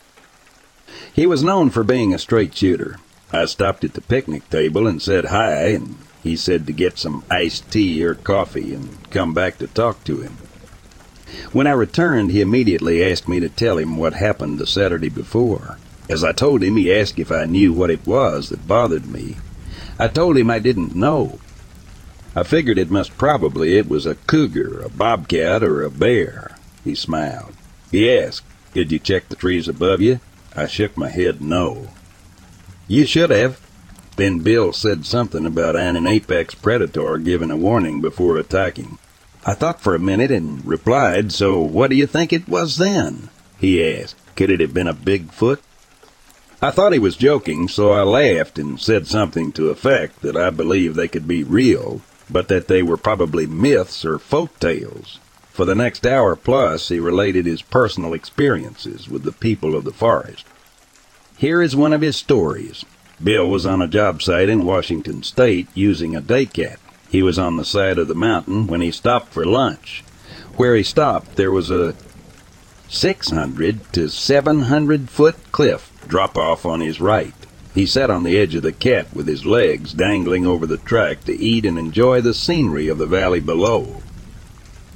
He 1.14 1.24
was 1.24 1.44
known 1.44 1.70
for 1.70 1.84
being 1.84 2.12
a 2.12 2.18
straight 2.18 2.52
shooter. 2.52 2.96
I 3.32 3.44
stopped 3.44 3.84
at 3.84 3.94
the 3.94 4.00
picnic 4.00 4.50
table 4.50 4.88
and 4.88 5.00
said 5.00 5.26
hi, 5.26 5.66
and 5.66 5.98
he 6.20 6.34
said 6.34 6.66
to 6.66 6.72
get 6.72 6.98
some 6.98 7.24
iced 7.30 7.70
tea 7.70 8.02
or 8.04 8.16
coffee 8.16 8.74
and 8.74 9.08
come 9.12 9.32
back 9.32 9.58
to 9.58 9.68
talk 9.68 10.02
to 10.04 10.16
him. 10.16 10.36
When 11.52 11.66
I 11.66 11.72
returned, 11.72 12.30
he 12.30 12.40
immediately 12.40 13.04
asked 13.04 13.28
me 13.28 13.40
to 13.40 13.48
tell 13.48 13.78
him 13.78 13.96
what 13.96 14.14
happened 14.14 14.58
the 14.58 14.66
Saturday 14.66 15.08
before. 15.08 15.78
As 16.08 16.24
I 16.24 16.32
told 16.32 16.62
him, 16.62 16.76
he 16.76 16.92
asked 16.92 17.18
if 17.18 17.30
I 17.32 17.44
knew 17.44 17.72
what 17.72 17.90
it 17.90 18.06
was 18.06 18.48
that 18.48 18.66
bothered 18.66 19.06
me. 19.06 19.36
I 19.98 20.08
told 20.08 20.36
him 20.36 20.50
I 20.50 20.58
didn't 20.58 20.96
know. 20.96 21.38
I 22.34 22.42
figured 22.42 22.78
it 22.78 22.90
must 22.90 23.16
probably 23.18 23.76
it 23.76 23.88
was 23.88 24.06
a 24.06 24.14
cougar, 24.14 24.80
a 24.80 24.88
bobcat, 24.88 25.62
or 25.62 25.82
a 25.82 25.90
bear. 25.90 26.56
He 26.82 26.94
smiled. 26.94 27.52
He 27.90 28.10
asked, 28.10 28.44
Did 28.74 28.90
you 28.90 28.98
check 28.98 29.28
the 29.28 29.36
trees 29.36 29.68
above 29.68 30.00
you? 30.00 30.20
I 30.56 30.66
shook 30.66 30.96
my 30.96 31.08
head 31.08 31.40
no. 31.40 31.88
You 32.88 33.06
should 33.06 33.30
have. 33.30 33.60
Then 34.16 34.40
Bill 34.40 34.72
said 34.72 35.06
something 35.06 35.46
about 35.46 35.76
an 35.76 36.06
apex 36.06 36.54
predator 36.54 37.16
giving 37.18 37.50
a 37.50 37.56
warning 37.56 38.00
before 38.00 38.36
attacking. 38.36 38.98
I 39.44 39.54
thought 39.54 39.80
for 39.80 39.94
a 39.94 39.98
minute 39.98 40.30
and 40.30 40.64
replied, 40.64 41.32
So 41.32 41.60
what 41.60 41.90
do 41.90 41.96
you 41.96 42.06
think 42.06 42.32
it 42.32 42.48
was 42.48 42.76
then? 42.76 43.28
He 43.58 43.84
asked. 43.84 44.16
Could 44.36 44.50
it 44.50 44.60
have 44.60 44.72
been 44.72 44.88
a 44.88 44.94
Bigfoot? 44.94 45.58
I 46.60 46.70
thought 46.70 46.92
he 46.92 47.00
was 47.00 47.16
joking, 47.16 47.66
so 47.66 47.90
I 47.90 48.02
laughed 48.02 48.56
and 48.56 48.80
said 48.80 49.08
something 49.08 49.50
to 49.52 49.70
effect 49.70 50.22
that 50.22 50.36
I 50.36 50.50
believed 50.50 50.94
they 50.94 51.08
could 51.08 51.26
be 51.26 51.42
real, 51.42 52.02
but 52.30 52.46
that 52.48 52.68
they 52.68 52.84
were 52.84 52.96
probably 52.96 53.46
myths 53.46 54.04
or 54.04 54.20
folk 54.20 54.58
tales. 54.60 55.18
For 55.50 55.64
the 55.64 55.74
next 55.74 56.06
hour 56.06 56.36
plus, 56.36 56.88
he 56.88 57.00
related 57.00 57.44
his 57.44 57.62
personal 57.62 58.14
experiences 58.14 59.08
with 59.08 59.24
the 59.24 59.32
people 59.32 59.74
of 59.74 59.82
the 59.82 59.92
forest. 59.92 60.46
Here 61.36 61.60
is 61.60 61.74
one 61.74 61.92
of 61.92 62.00
his 62.00 62.16
stories. 62.16 62.84
Bill 63.22 63.50
was 63.50 63.66
on 63.66 63.82
a 63.82 63.88
job 63.88 64.22
site 64.22 64.48
in 64.48 64.64
Washington 64.64 65.24
State 65.24 65.66
using 65.74 66.14
a 66.14 66.22
daycat. 66.22 66.76
He 67.12 67.22
was 67.22 67.38
on 67.38 67.58
the 67.58 67.64
side 67.66 67.98
of 67.98 68.08
the 68.08 68.14
mountain 68.14 68.66
when 68.66 68.80
he 68.80 68.90
stopped 68.90 69.34
for 69.34 69.44
lunch. 69.44 70.02
Where 70.56 70.74
he 70.74 70.82
stopped, 70.82 71.36
there 71.36 71.52
was 71.52 71.70
a 71.70 71.94
600 72.88 73.92
to 73.92 74.08
700 74.08 75.10
foot 75.10 75.36
cliff 75.52 75.92
drop 76.08 76.38
off 76.38 76.64
on 76.64 76.80
his 76.80 77.02
right. 77.02 77.34
He 77.74 77.84
sat 77.84 78.08
on 78.08 78.22
the 78.22 78.38
edge 78.38 78.54
of 78.54 78.62
the 78.62 78.72
cat 78.72 79.14
with 79.14 79.28
his 79.28 79.44
legs 79.44 79.92
dangling 79.92 80.46
over 80.46 80.66
the 80.66 80.78
track 80.78 81.24
to 81.24 81.38
eat 81.38 81.66
and 81.66 81.78
enjoy 81.78 82.22
the 82.22 82.32
scenery 82.32 82.88
of 82.88 82.96
the 82.96 83.06
valley 83.06 83.40
below. 83.40 84.00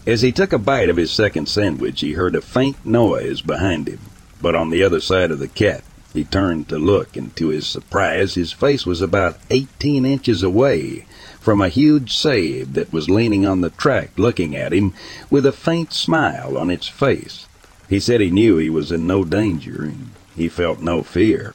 As 0.07 0.23
he 0.23 0.33
took 0.33 0.55
a 0.55 0.59
bite 0.59 0.89
of 0.89 0.97
his 0.97 1.11
second 1.11 1.51
sandwich, 1.51 2.01
he 2.01 2.13
heard 2.13 2.35
a 2.35 2.41
faint 2.41 2.87
noise 2.87 3.43
behind 3.43 3.89
him, 3.89 4.01
but 4.41 4.55
on 4.55 4.71
the 4.71 4.83
other 4.83 5.01
side 5.01 5.31
of 5.31 5.39
the 5.39 5.49
cat. 5.49 5.85
He 6.15 6.25
turned 6.25 6.71
to 6.71 6.79
look, 6.79 7.15
and 7.15 7.37
to 7.37 7.49
his 7.49 7.67
surprise, 7.67 8.37
his 8.37 8.53
face 8.53 8.87
was 8.87 9.03
about 9.03 9.39
18 9.51 10.07
inches 10.07 10.43
away 10.43 11.05
from 11.47 11.61
a 11.61 11.69
huge 11.69 12.13
Sabe 12.13 12.73
that 12.73 12.93
was 12.93 13.09
leaning 13.09 13.47
on 13.47 13.61
the 13.61 13.71
track 13.71 14.11
looking 14.17 14.57
at 14.57 14.73
him 14.73 14.93
with 15.31 15.47
a 15.47 15.53
faint 15.53 15.93
smile 15.93 16.59
on 16.59 16.71
its 16.71 16.89
face. 16.89 17.47
He 17.89 18.01
said 18.01 18.21
he 18.21 18.33
knew 18.33 18.57
he 18.57 18.69
was 18.69 18.91
in 18.91 19.07
no 19.07 19.23
danger, 19.23 19.85
and 19.85 20.11
he 20.35 20.49
felt 20.49 20.81
no 20.81 21.05
fear. 21.05 21.55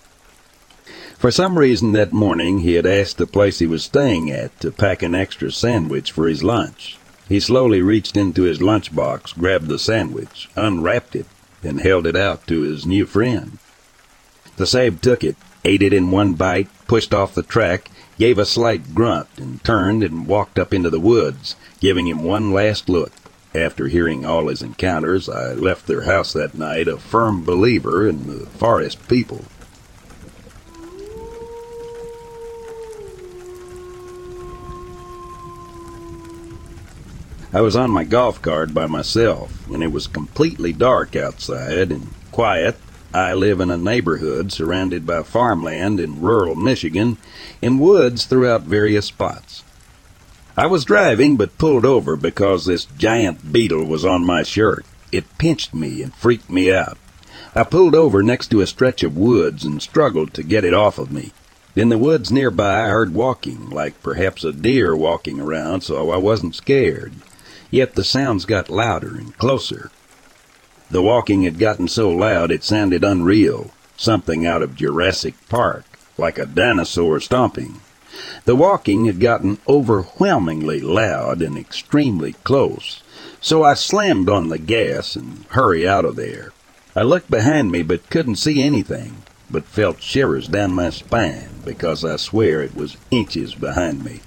For 1.18 1.30
some 1.30 1.60
reason 1.60 1.92
that 1.92 2.14
morning 2.14 2.60
he 2.60 2.76
had 2.76 2.86
asked 2.86 3.18
the 3.18 3.28
place 3.28 3.60
he 3.60 3.68
was 3.68 3.84
staying 3.84 4.32
at 4.32 4.58
to 4.62 4.72
pack 4.72 5.04
an 5.04 5.14
extra 5.14 5.52
sandwich 5.52 6.14
for 6.14 6.30
his 6.30 6.42
lunch. 6.42 6.98
He 7.28 7.42
slowly 7.42 7.82
reached 7.82 8.16
into 8.16 8.44
his 8.44 8.60
lunchbox, 8.60 9.38
grabbed 9.38 9.68
the 9.68 9.78
sandwich, 9.78 10.48
unwrapped 10.56 11.18
it, 11.18 11.26
and 11.64 11.82
held 11.82 12.08
it 12.08 12.16
out 12.16 12.48
to 12.48 12.62
his 12.62 12.86
new 12.86 13.06
friend. 13.06 13.58
The 14.56 14.66
Sabe 14.66 15.02
took 15.02 15.22
it, 15.22 15.36
ate 15.66 15.82
it 15.82 15.92
in 15.92 16.12
one 16.12 16.36
bite, 16.36 16.70
pushed 16.88 17.14
off 17.14 17.36
the 17.36 17.44
track, 17.44 17.92
gave 18.22 18.38
a 18.38 18.46
slight 18.46 18.94
grunt, 18.94 19.28
and 19.38 19.64
turned 19.64 20.04
and 20.04 20.28
walked 20.28 20.60
up 20.60 20.76
into 20.76 20.92
the 20.92 21.00
woods, 21.00 21.56
giving 21.80 22.06
him 22.06 22.24
one 22.24 22.54
last 22.54 22.88
look. 22.88 23.12
After 23.56 23.88
hearing 23.88 24.28
all 24.28 24.48
his 24.48 24.62
encounters, 24.62 25.28
I 25.28 25.54
left 25.54 25.88
their 25.88 26.04
house 26.04 26.32
that 26.34 26.54
night 26.54 26.88
a 26.88 26.98
firm 26.98 27.44
believer 27.44 28.08
in 28.08 28.28
the 28.28 28.46
forest 28.46 29.08
people. 29.08 29.46
I 37.52 37.62
was 37.62 37.76
on 37.76 37.90
my 37.90 38.04
golf 38.04 38.40
cart 38.40 38.72
by 38.72 38.86
myself, 38.86 39.68
and 39.68 39.82
it 39.82 39.92
was 39.92 40.06
completely 40.06 40.74
dark 40.74 41.16
outside 41.16 41.92
and 41.92 42.08
quiet. 42.32 42.76
I 43.14 43.34
live 43.34 43.60
in 43.60 43.70
a 43.70 43.78
neighborhood 43.78 44.54
surrounded 44.54 45.06
by 45.06 45.24
farmland 45.24 46.00
in 46.00 46.22
rural 46.22 46.56
Michigan 46.56 47.18
and 47.62 47.80
woods 47.80 48.26
throughout 48.26 48.62
various 48.62 49.08
spots. 49.08 49.64
I 50.56 50.68
was 50.68 50.86
driving 50.86 51.36
but 51.36 51.58
pulled 51.58 51.86
over 51.86 52.16
because 52.16 52.66
this 52.66 52.86
giant 52.86 53.52
beetle 53.52 53.86
was 53.86 54.06
on 54.06 54.26
my 54.26 54.44
shirt. 54.44 54.86
It 55.12 55.38
pinched 55.38 55.74
me 55.74 56.02
and 56.02 56.14
freaked 56.14 56.50
me 56.50 56.74
out. 56.74 56.98
I 57.54 57.64
pulled 57.64 57.96
over 57.96 58.24
next 58.24 58.48
to 58.52 58.62
a 58.62 58.68
stretch 58.68 59.04
of 59.04 59.18
woods 59.18 59.66
and 59.66 59.82
struggled 59.82 60.34
to 60.36 60.44
get 60.44 60.64
it 60.64 60.74
off 60.74 60.98
of 60.98 61.12
me. 61.12 61.34
In 61.76 61.90
the 61.90 61.98
woods 61.98 62.32
nearby 62.32 62.86
I 62.86 62.90
heard 62.90 63.14
walking, 63.14 63.70
like 63.70 64.02
perhaps 64.02 64.46
a 64.46 64.54
deer 64.54 64.96
walking 64.96 65.40
around, 65.40 65.82
so 65.82 66.12
I 66.12 66.18
wasn't 66.18 66.56
scared. 66.56 67.14
Yet 67.70 67.96
the 67.96 68.04
sounds 68.06 68.46
got 68.46 68.70
louder 68.70 69.16
and 69.16 69.38
closer. 69.38 69.92
The 70.92 71.02
walking 71.02 71.44
had 71.44 71.58
gotten 71.58 71.88
so 71.88 72.10
loud 72.10 72.52
it 72.52 72.66
sounded 72.66 73.02
unreal, 73.02 73.72
something 73.96 74.46
out 74.46 74.62
of 74.62 74.76
Jurassic 74.76 75.36
Park, 75.48 75.86
like 76.18 76.38
a 76.38 76.46
dinosaur 76.46 77.22
stomping. 77.22 77.80
The 78.44 78.58
walking 78.58 79.06
had 79.06 79.22
gotten 79.22 79.60
overwhelmingly 79.70 80.82
loud 80.82 81.42
and 81.42 81.58
extremely 81.58 82.34
close, 82.44 83.04
so 83.40 83.64
I 83.64 83.76
slammed 83.76 84.28
on 84.28 84.50
the 84.50 84.58
gas 84.58 85.16
and 85.16 85.46
hurried 85.52 85.86
out 85.86 86.04
of 86.04 86.18
there. 86.18 86.52
I 86.94 87.04
looked 87.04 87.32
behind 87.32 87.72
me 87.72 87.84
but 87.84 88.10
couldn't 88.10 88.36
see 88.36 88.62
anything, 88.62 89.24
but 89.50 89.64
felt 89.64 90.02
shivers 90.02 90.50
down 90.50 90.74
my 90.74 90.90
spine 90.90 91.62
because 91.64 92.04
I 92.04 92.18
swear 92.18 92.62
it 92.62 92.76
was 92.76 92.98
inches 93.12 93.56
behind 93.56 94.04
me. 94.04 94.20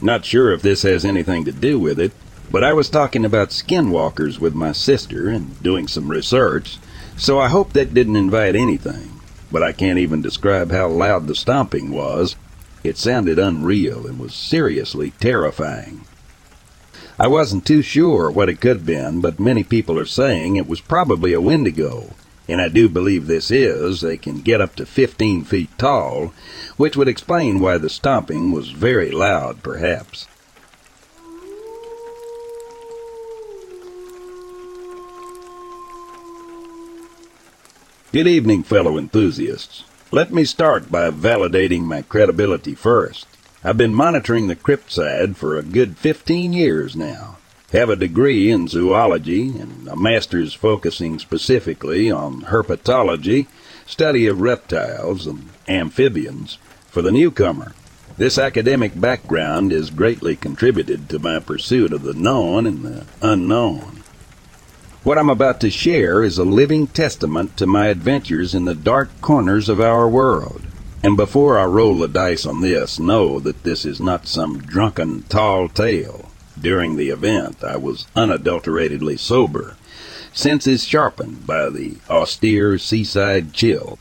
Not 0.00 0.24
sure 0.24 0.52
if 0.52 0.62
this 0.62 0.82
has 0.82 1.04
anything 1.04 1.44
to 1.44 1.52
do 1.52 1.78
with 1.78 2.00
it, 2.00 2.10
but 2.50 2.64
I 2.64 2.72
was 2.72 2.88
talking 2.88 3.24
about 3.24 3.50
skinwalkers 3.50 4.40
with 4.40 4.54
my 4.54 4.72
sister 4.72 5.28
and 5.28 5.62
doing 5.62 5.86
some 5.86 6.10
research, 6.10 6.78
so 7.16 7.38
I 7.38 7.48
hope 7.48 7.72
that 7.74 7.94
didn't 7.94 8.16
invite 8.16 8.56
anything. 8.56 9.20
But 9.52 9.62
I 9.62 9.72
can't 9.72 9.98
even 9.98 10.22
describe 10.22 10.70
how 10.70 10.88
loud 10.88 11.26
the 11.26 11.34
stomping 11.34 11.90
was. 11.90 12.36
It 12.82 12.96
sounded 12.96 13.38
unreal 13.38 14.06
and 14.06 14.18
was 14.18 14.34
seriously 14.34 15.12
terrifying. 15.20 16.02
I 17.18 17.26
wasn't 17.26 17.66
too 17.66 17.82
sure 17.82 18.30
what 18.30 18.48
it 18.48 18.60
could 18.60 18.78
have 18.78 18.86
been, 18.86 19.20
but 19.20 19.38
many 19.38 19.62
people 19.62 19.98
are 19.98 20.06
saying 20.06 20.56
it 20.56 20.66
was 20.66 20.80
probably 20.80 21.34
a 21.34 21.40
wendigo, 21.40 22.14
and 22.48 22.60
I 22.60 22.68
do 22.68 22.88
believe 22.88 23.26
this 23.26 23.50
is. 23.50 24.00
They 24.00 24.16
can 24.16 24.40
get 24.40 24.60
up 24.60 24.74
to 24.76 24.86
15 24.86 25.44
feet 25.44 25.68
tall, 25.76 26.32
which 26.78 26.96
would 26.96 27.08
explain 27.08 27.60
why 27.60 27.76
the 27.76 27.90
stomping 27.90 28.52
was 28.52 28.70
very 28.70 29.10
loud, 29.10 29.62
perhaps. 29.62 30.26
Good 38.12 38.26
evening, 38.26 38.64
fellow 38.64 38.98
enthusiasts. 38.98 39.84
Let 40.10 40.32
me 40.32 40.44
start 40.44 40.90
by 40.90 41.10
validating 41.10 41.82
my 41.82 42.02
credibility 42.02 42.74
first. 42.74 43.28
I've 43.62 43.76
been 43.76 43.94
monitoring 43.94 44.48
the 44.48 44.56
cryptid 44.56 44.90
side 44.90 45.36
for 45.36 45.56
a 45.56 45.62
good 45.62 45.96
15 45.96 46.52
years 46.52 46.96
now. 46.96 47.38
Have 47.70 47.88
a 47.88 47.94
degree 47.94 48.50
in 48.50 48.66
zoology 48.66 49.56
and 49.56 49.86
a 49.86 49.94
master's 49.94 50.54
focusing 50.54 51.20
specifically 51.20 52.10
on 52.10 52.46
herpetology, 52.46 53.46
study 53.86 54.26
of 54.26 54.40
reptiles 54.40 55.28
and 55.28 55.50
amphibians, 55.68 56.58
for 56.88 57.02
the 57.02 57.12
newcomer. 57.12 57.74
This 58.16 58.38
academic 58.38 59.00
background 59.00 59.70
has 59.70 59.88
greatly 59.88 60.34
contributed 60.34 61.08
to 61.10 61.20
my 61.20 61.38
pursuit 61.38 61.92
of 61.92 62.02
the 62.02 62.14
known 62.14 62.66
and 62.66 62.82
the 62.82 63.06
unknown. 63.22 63.99
What 65.02 65.16
I'm 65.16 65.30
about 65.30 65.62
to 65.62 65.70
share 65.70 66.22
is 66.22 66.36
a 66.36 66.44
living 66.44 66.86
testament 66.86 67.56
to 67.56 67.66
my 67.66 67.86
adventures 67.86 68.54
in 68.54 68.66
the 68.66 68.74
dark 68.74 69.08
corners 69.22 69.70
of 69.70 69.80
our 69.80 70.06
world. 70.06 70.60
And 71.02 71.16
before 71.16 71.58
I 71.58 71.64
roll 71.64 71.96
the 71.96 72.06
dice 72.06 72.44
on 72.44 72.60
this, 72.60 72.98
know 72.98 73.40
that 73.40 73.62
this 73.62 73.86
is 73.86 73.98
not 73.98 74.28
some 74.28 74.58
drunken 74.58 75.22
tall 75.22 75.70
tale. 75.70 76.30
During 76.60 76.96
the 76.96 77.08
event, 77.08 77.64
I 77.64 77.78
was 77.78 78.08
unadulteratedly 78.14 79.16
sober, 79.16 79.78
senses 80.34 80.84
sharpened 80.84 81.46
by 81.46 81.70
the 81.70 81.96
austere 82.10 82.76
seaside 82.76 83.54
chill. 83.54 83.98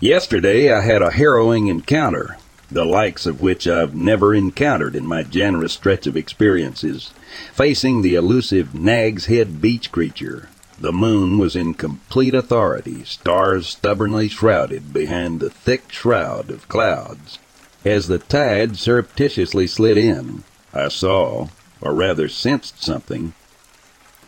Yesterday, 0.00 0.72
I 0.72 0.80
had 0.80 1.00
a 1.00 1.12
harrowing 1.12 1.68
encounter, 1.68 2.38
the 2.70 2.84
likes 2.84 3.26
of 3.26 3.40
which 3.40 3.68
I've 3.68 3.94
never 3.94 4.34
encountered 4.34 4.96
in 4.96 5.06
my 5.06 5.22
generous 5.22 5.72
stretch 5.72 6.06
of 6.06 6.16
experiences 6.16 7.12
facing 7.52 8.02
the 8.02 8.14
elusive 8.14 8.74
Nag's 8.74 9.26
Head 9.26 9.60
beach 9.60 9.92
creature. 9.92 10.48
The 10.78 10.92
moon 10.92 11.38
was 11.38 11.56
in 11.56 11.74
complete 11.74 12.34
authority, 12.34 13.04
stars 13.04 13.68
stubbornly 13.68 14.28
shrouded 14.28 14.92
behind 14.92 15.40
the 15.40 15.48
thick 15.48 15.90
shroud 15.90 16.50
of 16.50 16.68
clouds. 16.68 17.38
As 17.84 18.08
the 18.08 18.18
tide 18.18 18.76
surreptitiously 18.76 19.68
slid 19.68 19.96
in, 19.96 20.42
I 20.74 20.88
saw, 20.88 21.48
or 21.80 21.94
rather 21.94 22.28
sensed 22.28 22.82
something, 22.82 23.32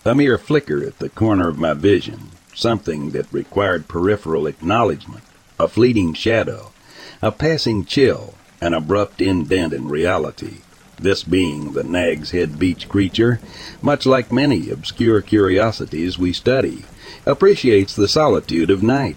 a 0.05 0.15
mere 0.15 0.39
flicker 0.39 0.83
at 0.85 1.01
the 1.01 1.09
corner 1.09 1.49
of 1.49 1.59
my 1.59 1.75
vision, 1.75 2.31
something 2.55 3.11
that 3.11 3.33
required 3.33 3.89
peripheral 3.89 4.47
acknowledgement, 4.47 5.25
a 5.59 5.69
fleeting 5.69 6.15
shadow, 6.15 6.73
a 7.21 7.33
passing 7.33 7.85
chill, 7.85 8.35
an 8.61 8.73
abrupt 8.73 9.21
indent 9.21 9.73
in 9.73 9.89
reality. 9.89 10.59
This 11.01 11.25
being 11.25 11.73
the 11.73 11.83
Nag's 11.83 12.31
Head 12.31 12.59
Beach 12.59 12.89
creature, 12.89 13.41
much 13.83 14.07
like 14.07 14.31
many 14.31 14.71
obscure 14.71 15.21
curiosities 15.21 16.19
we 16.19 16.33
study, 16.33 16.85
appreciates 17.27 17.95
the 17.95 18.09
solitude 18.09 18.71
of 18.71 18.83
night. 18.83 19.17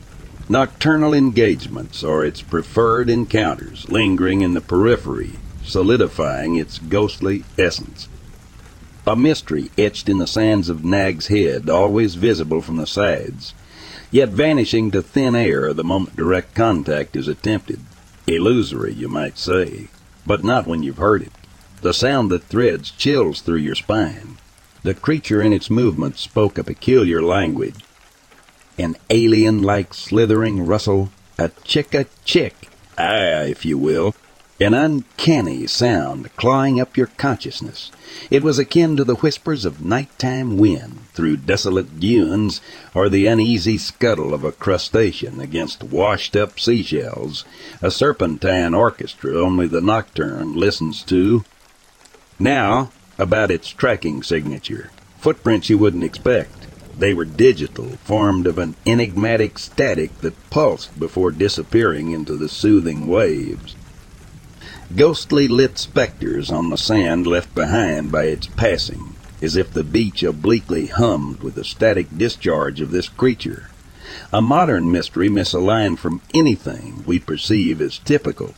Nocturnal 0.50 1.14
engagements 1.14 2.04
are 2.04 2.26
its 2.26 2.42
preferred 2.42 3.10
encounters, 3.10 3.88
lingering 3.88 4.42
in 4.42 4.54
the 4.54 4.62
periphery, 4.62 5.34
solidifying 5.64 6.56
its 6.56 6.80
ghostly 6.80 7.44
essence. 7.58 8.08
A 9.06 9.16
mystery 9.16 9.72
etched 9.78 10.10
in 10.10 10.18
the 10.18 10.28
sands 10.28 10.70
of 10.70 10.84
Nag's 10.84 11.28
Head, 11.28 11.70
always 11.70 12.16
visible 12.16 12.62
from 12.62 12.78
the 12.78 12.88
sides, 12.88 13.54
yet 14.10 14.30
vanishing 14.30 14.92
to 14.92 15.02
thin 15.02 15.36
air 15.36 15.74
the 15.74 15.84
moment 15.84 16.16
direct 16.16 16.54
contact 16.54 17.16
is 17.16 17.28
attempted. 17.28 17.80
Illusory, 18.36 18.94
you 18.94 19.08
might 19.08 19.38
say, 19.38 19.88
but 20.26 20.44
not 20.44 20.68
when 20.68 20.84
you've 20.84 20.98
heard 20.98 21.22
it 21.24 21.32
the 21.82 21.94
sound 21.94 22.30
that 22.30 22.44
threads 22.44 22.92
chills 22.92 23.42
through 23.42 23.58
your 23.58 23.76
spine. 23.76 24.38
The 24.84 24.94
creature 24.94 25.42
in 25.42 25.54
its 25.54 25.70
movements 25.70 26.22
spoke 26.22 26.58
a 26.58 26.64
peculiar 26.64 27.22
language. 27.22 27.84
An 28.78 28.96
alien-like 29.10 29.94
slithering 29.94 30.66
rustle, 30.66 31.12
a 31.38 31.50
chick-a-chick, 31.64 32.70
ah, 32.98 33.42
if 33.42 33.66
you 33.66 33.78
will, 33.78 34.16
an 34.60 34.74
uncanny 34.76 35.66
sound 35.66 36.36
clawing 36.36 36.80
up 36.80 36.96
your 36.96 37.08
consciousness. 37.08 37.92
It 38.30 38.44
was 38.44 38.60
akin 38.60 38.96
to 38.98 39.04
the 39.04 39.16
whispers 39.16 39.66
of 39.66 39.84
nighttime 39.84 40.58
wind 40.58 41.01
through 41.14 41.38
desolate 41.38 42.00
dunes 42.00 42.62
or 42.94 43.10
the 43.10 43.28
uneasy 43.28 43.78
scuttle 43.78 44.34
of 44.34 44.44
a 44.44 44.52
crustacean 44.52 45.40
against 45.40 45.84
washed 45.84 46.36
up 46.36 46.60
seashells, 46.60 47.46
a 47.82 47.92
serpentine 47.92 48.74
orchestra 48.74 49.34
only 49.40 49.68
the 49.68 49.82
nocturne 49.82 50.54
listens 50.54 51.04
to. 51.04 51.44
Now, 52.40 52.92
about 53.18 53.52
its 53.52 53.70
tracking 53.70 54.24
signature. 54.24 54.92
Footprints 55.20 55.70
you 55.70 55.78
wouldn't 55.78 56.04
expect. 56.04 56.68
They 56.98 57.14
were 57.14 57.26
digital, 57.26 57.98
formed 58.04 58.48
of 58.48 58.58
an 58.58 58.76
enigmatic 58.86 59.60
static 59.60 60.20
that 60.22 60.50
pulsed 60.50 61.00
before 61.00 61.32
disappearing 61.32 62.12
into 62.12 62.36
the 62.36 62.50
soothing 62.50 63.08
waves 63.08 63.76
ghostly 64.96 65.48
lit 65.48 65.78
specters 65.78 66.52
on 66.52 66.70
the 66.70 66.78
sand 66.78 67.26
left 67.26 67.54
behind 67.56 68.12
by 68.12 68.24
its 68.26 68.48
passing, 68.48 69.11
as 69.42 69.56
if 69.56 69.72
the 69.72 69.84
beach 69.84 70.24
obliquely 70.24 70.88
hummed 70.88 71.42
with 71.42 71.56
the 71.56 71.64
static 71.64 72.08
discharge 72.16 72.82
of 72.82 72.92
this 72.92 73.10
creature. 73.10 73.70
A 74.34 74.42
modern 74.42 74.92
mystery 74.92 75.30
misaligned 75.30 75.98
from 75.98 76.22
anything 76.34 77.04
we 77.06 77.20
perceive 77.20 77.82
as 77.82 77.98
typical. 78.00 78.54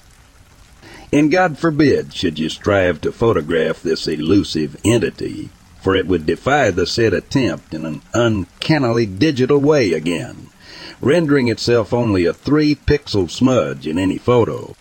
And 1.11 1.31
God 1.31 1.59
forbid 1.59 2.13
should 2.13 2.39
you 2.39 2.49
strive 2.49 2.99
to 3.01 3.11
photograph 3.11 3.81
this 3.81 4.07
elusive 4.07 4.75
entity, 4.83 5.49
for 5.81 5.95
it 5.95 6.07
would 6.07 6.25
defy 6.25 6.71
the 6.71 6.87
said 6.87 7.13
attempt 7.13 7.73
in 7.73 7.85
an 7.85 8.01
uncannily 8.13 9.05
digital 9.05 9.59
way 9.59 9.93
again, 9.93 10.47
rendering 11.01 11.49
itself 11.49 11.93
only 11.93 12.25
a 12.25 12.33
three 12.33 12.73
pixel 12.73 13.29
smudge 13.29 13.85
in 13.85 13.99
any 13.99 14.17
photo. 14.17 14.75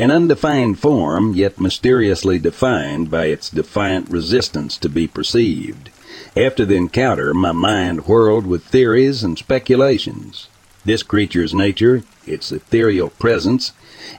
An 0.00 0.10
undefined 0.10 0.78
form, 0.78 1.34
yet 1.34 1.60
mysteriously 1.60 2.38
defined 2.38 3.10
by 3.10 3.26
its 3.26 3.50
defiant 3.50 4.08
resistance 4.08 4.78
to 4.78 4.88
be 4.88 5.06
perceived. 5.06 5.90
After 6.34 6.64
the 6.64 6.76
encounter, 6.76 7.34
my 7.34 7.52
mind 7.52 8.06
whirled 8.06 8.46
with 8.46 8.64
theories 8.64 9.22
and 9.22 9.36
speculations. 9.36 10.48
This 10.86 11.02
creature's 11.02 11.52
nature, 11.52 12.02
its 12.26 12.50
ethereal 12.50 13.10
presence, 13.10 13.72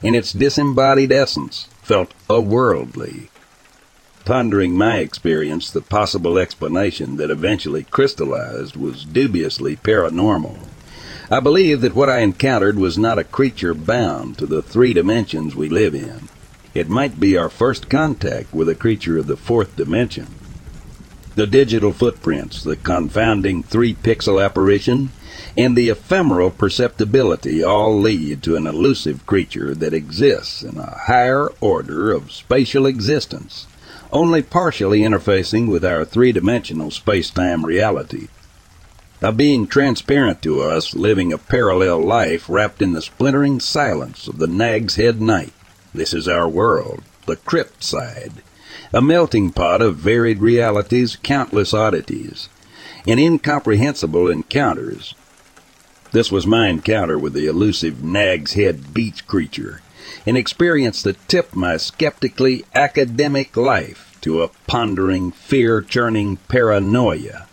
and 0.04 0.16
its 0.16 0.34
disembodied 0.34 1.12
essence 1.12 1.68
felt 1.82 2.14
otherworldly. 2.30 3.30
Pondering 4.24 4.78
my 4.78 4.98
experience, 4.98 5.72
the 5.72 5.82
possible 5.82 6.38
explanation 6.38 7.18
that 7.18 7.32
eventually 7.32 7.86
crystallized 7.86 8.76
was 8.76 9.04
dubiously 9.04 9.78
paranormal. 9.78 10.60
I 11.34 11.40
believe 11.40 11.80
that 11.80 11.96
what 11.96 12.10
I 12.10 12.20
encountered 12.20 12.78
was 12.78 12.98
not 12.98 13.18
a 13.18 13.24
creature 13.24 13.74
bound 13.74 14.38
to 14.38 14.46
the 14.46 14.62
three 14.62 14.92
dimensions 14.92 15.56
we 15.56 15.70
live 15.70 15.96
in. 15.96 16.28
It 16.74 16.90
might 16.90 17.22
be 17.22 17.38
our 17.38 17.48
first 17.48 17.90
contact 17.90 18.54
with 18.54 18.68
a 18.68 18.76
creature 18.76 19.18
of 19.18 19.28
the 19.28 19.38
fourth 19.38 19.78
dimension. 19.78 20.28
The 21.36 21.48
digital 21.48 21.94
footprints, 21.94 22.66
the 22.66 22.76
confounding 22.76 23.64
three 23.64 23.94
pixel 23.94 24.44
apparition, 24.44 25.12
and 25.56 25.78
the 25.78 25.88
ephemeral 25.88 26.52
perceptibility 26.52 27.64
all 27.64 27.98
lead 27.98 28.44
to 28.44 28.58
an 28.58 28.68
elusive 28.68 29.26
creature 29.26 29.74
that 29.74 29.94
exists 29.94 30.64
in 30.64 30.78
a 30.78 30.98
higher 31.06 31.48
order 31.62 32.12
of 32.12 32.34
spatial 32.34 32.86
existence, 32.86 33.68
only 34.12 34.42
partially 34.42 35.00
interfacing 35.00 35.70
with 35.70 35.86
our 35.86 36.04
three 36.04 36.34
dimensional 36.34 36.92
space 36.92 37.30
time 37.30 37.66
reality 37.66 38.28
a 39.22 39.32
being 39.32 39.68
transparent 39.68 40.42
to 40.42 40.62
us, 40.62 40.96
living 40.96 41.32
a 41.32 41.38
parallel 41.38 42.00
life 42.02 42.50
wrapped 42.50 42.82
in 42.82 42.94
the 42.94 43.02
splintering 43.02 43.60
silence 43.60 44.28
of 44.28 44.40
the 44.40 44.48
Nag's 44.48 44.96
Head 44.96 45.22
night. 45.22 45.54
This 45.94 46.12
is 46.12 46.28
our 46.28 46.50
world, 46.50 47.04
the 47.28 47.36
cryptid 47.36 47.84
side, 47.84 48.42
a 48.92 49.02
melting 49.02 49.52
pot 49.52 49.80
of 49.82 49.98
varied 49.98 50.40
realities, 50.40 51.18
countless 51.22 51.72
oddities, 51.72 52.50
and 53.06 53.20
incomprehensible 53.20 54.28
encounters. 54.28 55.14
This 56.14 56.32
was 56.32 56.48
my 56.48 56.70
encounter 56.70 57.20
with 57.20 57.34
the 57.34 57.46
elusive 57.46 58.04
Nag's 58.04 58.54
Head 58.54 58.92
beach 58.92 59.28
creature, 59.28 59.82
an 60.26 60.36
experience 60.36 61.04
that 61.04 61.28
tipped 61.28 61.56
my 61.56 61.78
skeptically 61.78 62.66
academic 62.74 63.56
life 63.56 64.18
to 64.22 64.42
a 64.42 64.50
pondering, 64.66 65.32
fear-churning 65.32 66.38
paranoia. 66.48 67.48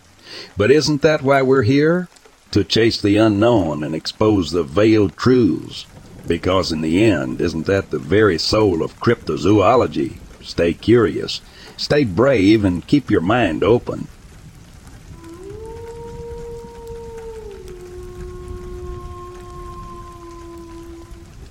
But 0.57 0.70
isn't 0.70 1.03
that 1.03 1.22
why 1.22 1.43
we're 1.43 1.62
here? 1.62 2.09
To 2.53 2.64
chase 2.64 3.01
the 3.01 3.16
unknown 3.16 3.84
and 3.84 3.95
expose 3.95 4.51
the 4.51 4.62
veiled 4.62 5.16
truths. 5.16 5.86
Because 6.26 6.72
in 6.72 6.80
the 6.80 7.05
end, 7.05 7.41
isn't 7.41 7.66
that 7.66 7.91
the 7.91 7.99
very 7.99 8.39
soul 8.39 8.82
of 8.82 9.01
cryptozoology? 9.01 10.18
Stay 10.43 10.74
curious, 10.74 11.41
stay 11.76 12.05
brave, 12.05 12.64
and 12.64 12.86
keep 12.86 13.11
your 13.11 13.20
mind 13.20 13.62
open. 13.62 14.09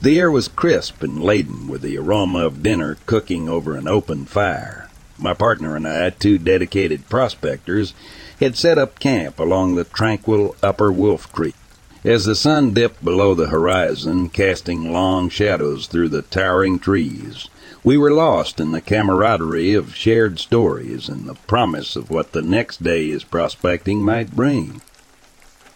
The 0.02 0.20
air 0.20 0.32
was 0.32 0.48
crisp 0.48 1.04
and 1.04 1.22
laden 1.22 1.68
with 1.68 1.82
the 1.82 1.98
aroma 1.98 2.46
of 2.46 2.64
dinner 2.64 2.98
cooking 3.08 3.50
over 3.50 3.76
an 3.76 3.88
open 3.88 4.26
fire. 4.26 4.87
My 5.20 5.34
partner 5.34 5.76
and 5.76 5.88
I, 5.88 6.12
two 6.12 6.38
dedicated 6.38 7.10
prospectors, 7.10 7.94
had 8.40 8.56
set 8.56 8.78
up 8.78 9.00
camp 9.00 9.40
along 9.40 9.76
the 9.76 9.84
tranquil 9.84 10.56
upper 10.62 10.92
Wolf 10.92 11.32
Creek. 11.32 11.56
As 12.04 12.24
the 12.26 12.36
sun 12.36 12.74
dipped 12.74 13.04
below 13.04 13.34
the 13.34 13.48
horizon, 13.48 14.30
casting 14.30 14.94
long 14.94 15.28
shadows 15.28 15.88
through 15.88 16.10
the 16.10 16.22
towering 16.22 16.80
trees, 16.80 17.50
we 17.84 17.98
were 17.98 18.14
lost 18.14 18.60
in 18.60 18.72
the 18.72 18.80
camaraderie 18.80 19.74
of 19.74 19.96
shared 19.96 20.40
stories 20.40 21.10
and 21.10 21.28
the 21.28 21.34
promise 21.34 21.96
of 21.96 22.10
what 22.10 22.32
the 22.32 22.42
next 22.42 22.82
day's 22.82 23.24
prospecting 23.24 24.04
might 24.04 24.36
bring. 24.36 24.82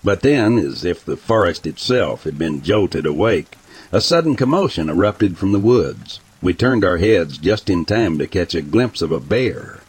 But 0.04 0.22
then, 0.22 0.58
as 0.58 0.86
if 0.86 1.04
the 1.04 1.18
forest 1.18 1.68
itself 1.68 2.24
had 2.24 2.38
been 2.38 2.62
jolted 2.62 3.06
awake, 3.06 3.58
a 3.92 4.00
sudden 4.00 4.38
commotion 4.38 4.90
erupted 4.90 5.38
from 5.38 5.52
the 5.52 5.60
woods. 5.60 6.21
We 6.42 6.54
turned 6.54 6.84
our 6.84 6.98
heads 6.98 7.38
just 7.38 7.70
in 7.70 7.86
time 7.86 8.18
to 8.18 8.28
catch 8.28 8.56
a 8.56 8.62
glimpse 8.62 9.02
of 9.02 9.12
a 9.12 9.20
bear 9.20 9.82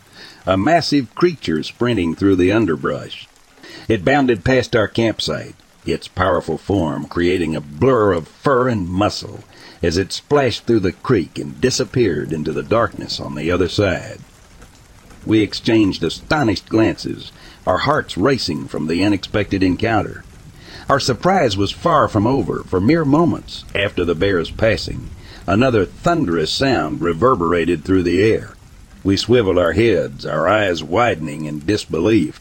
a 0.46 0.56
massive 0.56 1.14
creature 1.14 1.62
sprinting 1.62 2.14
through 2.14 2.36
the 2.36 2.50
underbrush. 2.50 3.28
It 3.88 4.04
bounded 4.04 4.44
past 4.44 4.74
our 4.74 4.88
campsite, 4.88 5.54
its 5.86 6.08
powerful 6.08 6.58
form 6.58 7.06
creating 7.06 7.54
a 7.54 7.60
blur 7.60 8.12
of 8.12 8.28
fur 8.28 8.68
and 8.68 8.88
muscle 8.88 9.44
as 9.82 9.96
it 9.96 10.12
splashed 10.12 10.66
through 10.66 10.80
the 10.80 10.92
creek 10.92 11.38
and 11.38 11.60
disappeared 11.60 12.32
into 12.32 12.52
the 12.52 12.62
darkness 12.62 13.20
on 13.20 13.34
the 13.34 13.50
other 13.50 13.68
side. 13.68 14.18
We 15.24 15.40
exchanged 15.40 16.02
astonished 16.02 16.68
glances, 16.68 17.30
our 17.66 17.78
hearts 17.78 18.16
racing 18.16 18.66
from 18.66 18.88
the 18.88 19.04
unexpected 19.04 19.62
encounter. 19.62 20.24
Our 20.88 20.98
surprise 20.98 21.56
was 21.56 21.70
far 21.70 22.08
from 22.08 22.26
over, 22.26 22.64
for 22.64 22.80
mere 22.80 23.04
moments 23.04 23.64
after 23.74 24.04
the 24.04 24.16
bear's 24.16 24.50
passing, 24.50 25.10
another 25.46 25.84
thunderous 25.84 26.52
sound 26.52 27.00
reverberated 27.00 27.84
through 27.84 28.02
the 28.02 28.22
air. 28.22 28.54
We 29.04 29.16
swiveled 29.16 29.58
our 29.58 29.72
heads, 29.72 30.24
our 30.24 30.48
eyes 30.48 30.82
widening 30.82 31.46
in 31.46 31.66
disbelief. 31.66 32.40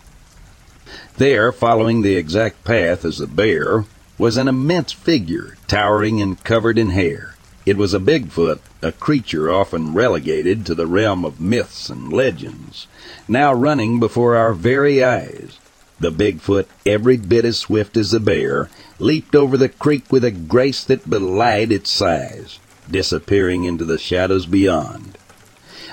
There, 1.17 1.51
following 1.51 2.01
the 2.01 2.15
exact 2.15 2.63
path 2.63 3.03
as 3.03 3.17
the 3.17 3.27
bear, 3.27 3.85
was 4.17 4.37
an 4.37 4.47
immense 4.47 4.91
figure, 4.91 5.57
towering 5.67 6.21
and 6.21 6.43
covered 6.43 6.77
in 6.77 6.91
hair. 6.91 7.35
It 7.65 7.77
was 7.77 7.93
a 7.93 7.99
Bigfoot, 7.99 8.59
a 8.81 8.91
creature 8.91 9.51
often 9.51 9.93
relegated 9.93 10.65
to 10.65 10.75
the 10.75 10.87
realm 10.87 11.25
of 11.25 11.39
myths 11.39 11.89
and 11.89 12.11
legends, 12.11 12.87
now 13.27 13.53
running 13.53 13.99
before 13.99 14.35
our 14.35 14.53
very 14.53 15.03
eyes. 15.03 15.59
The 15.99 16.11
Bigfoot, 16.11 16.65
every 16.85 17.17
bit 17.17 17.45
as 17.45 17.59
swift 17.59 17.97
as 17.97 18.11
the 18.11 18.19
bear, 18.19 18.69
leaped 18.97 19.35
over 19.35 19.57
the 19.57 19.69
creek 19.69 20.11
with 20.11 20.23
a 20.23 20.31
grace 20.31 20.83
that 20.83 21.09
belied 21.09 21.71
its 21.71 21.91
size, 21.91 22.59
disappearing 22.91 23.63
into 23.63 23.85
the 23.85 23.97
shadows 23.97 24.45
beyond. 24.45 25.17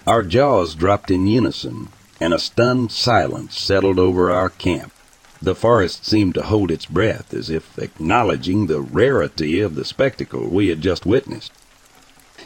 Our 0.06 0.22
jaws 0.22 0.74
dropped 0.74 1.10
in 1.10 1.26
unison, 1.26 1.88
and 2.20 2.34
a 2.34 2.38
stunned 2.38 2.92
silence 2.92 3.58
settled 3.58 3.98
over 3.98 4.30
our 4.30 4.48
camp. 4.48 4.92
The 5.40 5.54
forest 5.54 6.04
seemed 6.04 6.34
to 6.34 6.42
hold 6.42 6.70
its 6.70 6.86
breath 6.86 7.32
as 7.32 7.48
if 7.48 7.78
acknowledging 7.78 8.66
the 8.66 8.80
rarity 8.80 9.60
of 9.60 9.76
the 9.76 9.84
spectacle 9.84 10.48
we 10.48 10.68
had 10.68 10.80
just 10.80 11.06
witnessed. 11.06 11.52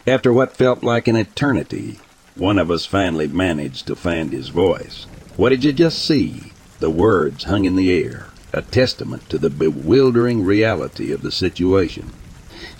After 0.06 0.32
what 0.32 0.56
felt 0.56 0.82
like 0.82 1.08
an 1.08 1.16
eternity, 1.16 2.00
one 2.34 2.58
of 2.58 2.70
us 2.70 2.84
finally 2.84 3.28
managed 3.28 3.86
to 3.86 3.96
find 3.96 4.32
his 4.32 4.48
voice. 4.48 5.06
What 5.36 5.50
did 5.50 5.64
you 5.64 5.72
just 5.72 6.04
see? 6.04 6.52
The 6.80 6.90
words 6.90 7.44
hung 7.44 7.64
in 7.64 7.76
the 7.76 7.92
air, 7.92 8.26
a 8.52 8.60
testament 8.60 9.30
to 9.30 9.38
the 9.38 9.50
bewildering 9.50 10.42
reality 10.44 11.12
of 11.12 11.22
the 11.22 11.30
situation. 11.30 12.10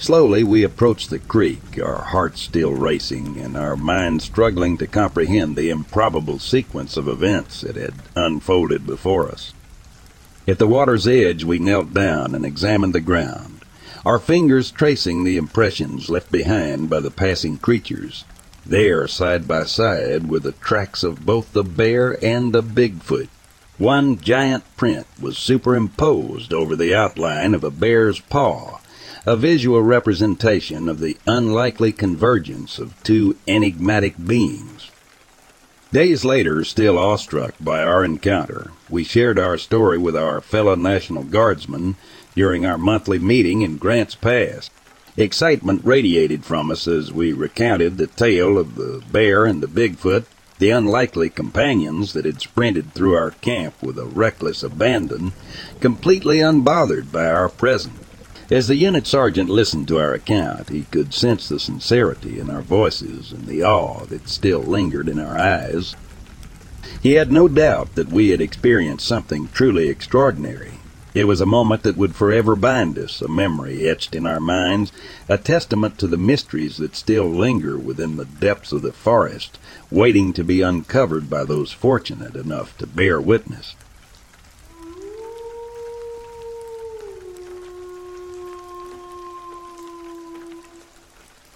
Slowly 0.03 0.43
we 0.43 0.65
approached 0.65 1.11
the 1.11 1.21
creek, 1.21 1.79
our 1.81 2.03
hearts 2.03 2.41
still 2.41 2.73
racing 2.73 3.39
and 3.39 3.57
our 3.57 3.77
minds 3.77 4.25
struggling 4.25 4.77
to 4.79 4.89
comprehend 4.89 5.55
the 5.55 5.71
improbable 5.71 6.41
sequence 6.41 6.97
of 6.97 7.07
events 7.07 7.61
that 7.61 7.77
had 7.77 7.95
unfolded 8.17 8.85
before 8.85 9.29
us. 9.29 9.53
At 10.49 10.59
the 10.59 10.67
water's 10.67 11.07
edge 11.07 11.45
we 11.45 11.61
knelt 11.61 11.95
down 11.95 12.35
and 12.35 12.45
examined 12.45 12.97
the 12.97 13.01
ground, 13.01 13.61
our 14.05 14.19
fingers 14.19 14.73
tracing 14.73 15.23
the 15.23 15.37
impressions 15.37 16.11
left 16.11 16.33
behind 16.33 16.91
by 16.91 16.99
the 16.99 17.13
passing 17.13 17.57
creatures. 17.57 18.25
There, 18.67 19.07
side 19.07 19.47
by 19.47 19.67
side, 19.67 20.29
were 20.29 20.41
the 20.41 20.51
tracks 20.51 21.05
of 21.05 21.25
both 21.25 21.53
the 21.53 21.63
bear 21.63 22.19
and 22.25 22.53
the 22.53 22.65
Bigfoot. 22.65 23.29
One 23.79 24.19
giant 24.19 24.65
print 24.77 25.07
was 25.21 25.39
superimposed 25.39 26.53
over 26.53 26.75
the 26.75 26.93
outline 26.93 27.55
of 27.55 27.63
a 27.63 27.71
bear's 27.71 28.19
paw, 28.19 28.81
a 29.25 29.37
visual 29.37 29.81
representation 29.81 30.89
of 30.89 30.99
the 30.99 31.17
unlikely 31.27 31.93
convergence 31.93 32.81
of 32.81 33.01
two 33.05 33.37
enigmatic 33.47 34.15
beings. 34.25 34.91
Days 35.93 36.25
later, 36.25 36.65
still 36.65 36.99
awestruck 36.99 37.55
by 37.61 37.83
our 37.83 38.05
encounter, 38.05 38.73
we 38.91 39.05
shared 39.05 39.39
our 39.39 39.57
story 39.57 39.97
with 39.97 40.17
our 40.17 40.41
fellow 40.41 40.75
National 40.75 41.23
Guardsmen 41.23 41.95
during 42.35 42.67
our 42.67 42.79
monthly 42.79 43.19
meeting 43.21 43.63
in 43.63 43.77
Grants 43.77 44.17
Pass. 44.17 44.71
Excitement 45.17 45.83
radiated 45.85 46.45
from 46.45 46.71
us 46.71 46.89
as 46.89 47.13
we 47.13 47.33
recounted 47.33 47.99
the 47.99 48.07
tale 48.09 48.59
of 48.59 48.75
the 48.75 49.03
bear 49.13 49.45
and 49.45 49.63
the 49.63 49.69
Bigfoot, 49.69 50.25
the 50.59 50.71
unlikely 50.71 51.29
companions 51.29 52.13
that 52.15 52.25
had 52.25 52.41
sprinted 52.41 52.93
through 52.93 53.15
our 53.15 53.31
camp 53.31 53.75
with 53.83 53.99
a 53.99 54.07
reckless 54.07 54.63
abandon, 54.63 55.33
completely 55.79 56.39
unbothered 56.39 57.13
by 57.13 57.27
our 57.27 57.49
presence. 57.49 57.99
As 58.51 58.69
the 58.69 58.77
unit 58.77 59.07
sergeant 59.07 59.49
listened 59.49 59.89
to 59.89 59.99
our 59.99 60.13
account, 60.15 60.69
he 60.69 60.83
could 60.91 61.15
sense 61.15 61.49
the 61.49 61.61
sincerity 61.61 62.39
in 62.39 62.51
our 62.51 62.63
voices 62.63 63.33
and 63.33 63.47
the 63.47 63.63
awe 63.63 64.05
that 64.07 64.29
still 64.29 64.61
lingered 64.61 65.09
in 65.09 65.19
our 65.19 65.39
eyes. 65.39 65.95
He 67.01 67.13
had 67.13 67.33
no 67.33 67.49
doubt 67.49 67.95
that 67.95 68.13
we 68.13 68.31
had 68.31 68.41
experienced 68.41 69.07
something 69.07 69.49
truly 69.49 69.89
extraordinary. 69.89 70.81
It 71.15 71.27
was 71.27 71.41
a 71.41 71.47
moment 71.47 71.83
that 71.83 71.97
would 71.97 72.15
forever 72.15 72.57
bind 72.57 72.99
us, 72.99 73.21
a 73.21 73.29
memory 73.29 73.89
etched 73.89 74.15
in 74.15 74.27
our 74.27 74.41
minds, 74.41 74.93
a 75.29 75.37
testament 75.37 75.99
to 75.99 76.07
the 76.07 76.17
mysteries 76.17 76.79
that 76.79 76.97
still 76.97 77.29
linger 77.29 77.77
within 77.77 78.17
the 78.17 78.25
depths 78.25 78.73
of 78.73 78.83
the 78.83 78.93
forest, 78.93 79.59
waiting 79.91 80.33
to 80.33 80.43
be 80.43 80.63
uncovered 80.63 81.29
by 81.29 81.45
those 81.45 81.71
fortunate 81.71 82.35
enough 82.35 82.77
to 82.79 82.87
bear 82.87 83.21
witness. 83.21 83.75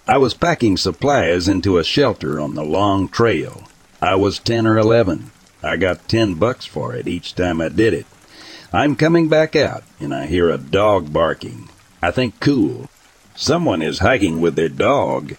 I 0.09 0.17
was 0.17 0.33
packing 0.33 0.77
supplies 0.77 1.49
into 1.49 1.77
a 1.77 1.83
shelter 1.83 2.39
on 2.39 2.55
the 2.55 2.63
long 2.63 3.09
trail. 3.09 3.63
I 4.01 4.15
was 4.15 4.39
ten 4.39 4.65
or 4.65 4.77
eleven. 4.77 5.31
I 5.61 5.75
got 5.75 6.07
ten 6.07 6.35
bucks 6.35 6.65
for 6.65 6.95
it 6.95 7.09
each 7.09 7.35
time 7.35 7.59
I 7.59 7.67
did 7.67 7.93
it. 7.93 8.05
I'm 8.71 8.95
coming 8.95 9.27
back 9.27 9.53
out, 9.53 9.83
and 9.99 10.13
I 10.13 10.27
hear 10.27 10.49
a 10.49 10.57
dog 10.57 11.11
barking. 11.11 11.67
I 12.01 12.11
think 12.11 12.39
cool. 12.39 12.89
Someone 13.35 13.81
is 13.81 13.99
hiking 13.99 14.39
with 14.39 14.55
their 14.55 14.69
dog. 14.69 15.35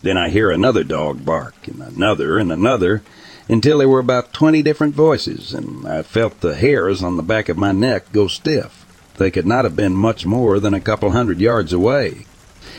Then 0.00 0.16
I 0.16 0.30
hear 0.30 0.50
another 0.50 0.82
dog 0.82 1.26
bark, 1.26 1.68
and 1.68 1.82
another, 1.82 2.38
and 2.38 2.50
another, 2.50 3.02
until 3.46 3.78
there 3.78 3.88
were 3.90 3.98
about 3.98 4.32
twenty 4.32 4.62
different 4.62 4.94
voices, 4.94 5.52
and 5.52 5.86
I 5.86 6.00
felt 6.00 6.40
the 6.40 6.54
hairs 6.54 7.02
on 7.02 7.18
the 7.18 7.22
back 7.22 7.50
of 7.50 7.58
my 7.58 7.72
neck 7.72 8.10
go 8.10 8.26
stiff. 8.26 8.86
They 9.18 9.30
could 9.30 9.46
not 9.46 9.64
have 9.66 9.76
been 9.76 9.94
much 9.94 10.24
more 10.24 10.60
than 10.60 10.72
a 10.72 10.80
couple 10.80 11.10
hundred 11.10 11.40
yards 11.40 11.74
away. 11.74 12.24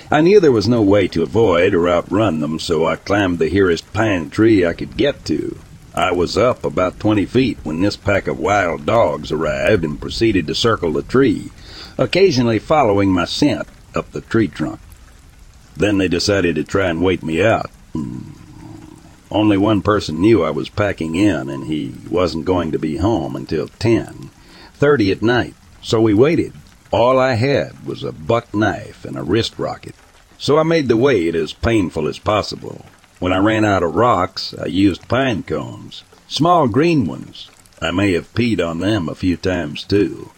I 0.09 0.21
knew 0.21 0.39
there 0.39 0.53
was 0.53 0.69
no 0.69 0.81
way 0.81 1.09
to 1.09 1.23
avoid 1.23 1.73
or 1.73 1.89
outrun 1.89 2.39
them, 2.39 2.59
so 2.59 2.85
I 2.85 2.95
climbed 2.95 3.39
the 3.39 3.49
nearest 3.49 3.91
pine 3.91 4.29
tree 4.29 4.65
I 4.65 4.71
could 4.71 4.95
get 4.95 5.25
to. 5.25 5.57
I 5.93 6.13
was 6.13 6.37
up 6.37 6.63
about 6.63 6.99
twenty 6.99 7.25
feet 7.25 7.57
when 7.63 7.81
this 7.81 7.97
pack 7.97 8.27
of 8.27 8.39
wild 8.39 8.85
dogs 8.85 9.33
arrived 9.33 9.83
and 9.83 9.99
proceeded 9.99 10.47
to 10.47 10.55
circle 10.55 10.93
the 10.93 11.01
tree, 11.01 11.51
occasionally 11.97 12.57
following 12.57 13.11
my 13.11 13.25
scent 13.25 13.67
up 13.93 14.09
the 14.11 14.21
tree 14.21 14.47
trunk. 14.47 14.79
Then 15.75 15.97
they 15.97 16.07
decided 16.07 16.55
to 16.55 16.63
try 16.63 16.87
and 16.87 17.03
wait 17.03 17.21
me 17.21 17.43
out. 17.43 17.69
Hmm. 17.91 18.31
Only 19.29 19.57
one 19.57 19.81
person 19.81 20.21
knew 20.21 20.41
I 20.41 20.51
was 20.51 20.69
packing 20.69 21.15
in, 21.15 21.49
and 21.49 21.65
he 21.65 21.95
wasn't 22.09 22.45
going 22.45 22.71
to 22.71 22.79
be 22.79 22.95
home 22.95 23.35
until 23.35 23.67
ten 23.67 24.29
thirty 24.75 25.11
at 25.11 25.21
night. 25.21 25.53
So 25.81 25.99
we 25.99 26.13
waited. 26.13 26.53
All 26.91 27.19
I 27.19 27.33
had 27.33 27.85
was 27.85 28.01
a 28.01 28.13
buck 28.13 28.53
knife 28.53 29.03
and 29.03 29.17
a 29.17 29.23
wrist 29.23 29.59
rocket, 29.59 29.93
so 30.37 30.57
I 30.57 30.63
made 30.63 30.87
the 30.87 30.95
wait 30.95 31.35
as 31.35 31.51
painful 31.51 32.07
as 32.07 32.17
possible. 32.17 32.85
When 33.19 33.33
I 33.33 33.39
ran 33.39 33.65
out 33.65 33.83
of 33.83 33.95
rocks, 33.95 34.53
I 34.57 34.67
used 34.67 35.09
pine 35.09 35.43
cones, 35.43 36.03
small 36.29 36.69
green 36.69 37.05
ones. 37.05 37.49
I 37.81 37.91
may 37.91 38.13
have 38.13 38.33
peed 38.33 38.65
on 38.65 38.79
them 38.79 39.09
a 39.09 39.15
few 39.15 39.35
times 39.35 39.83
too. 39.83 40.31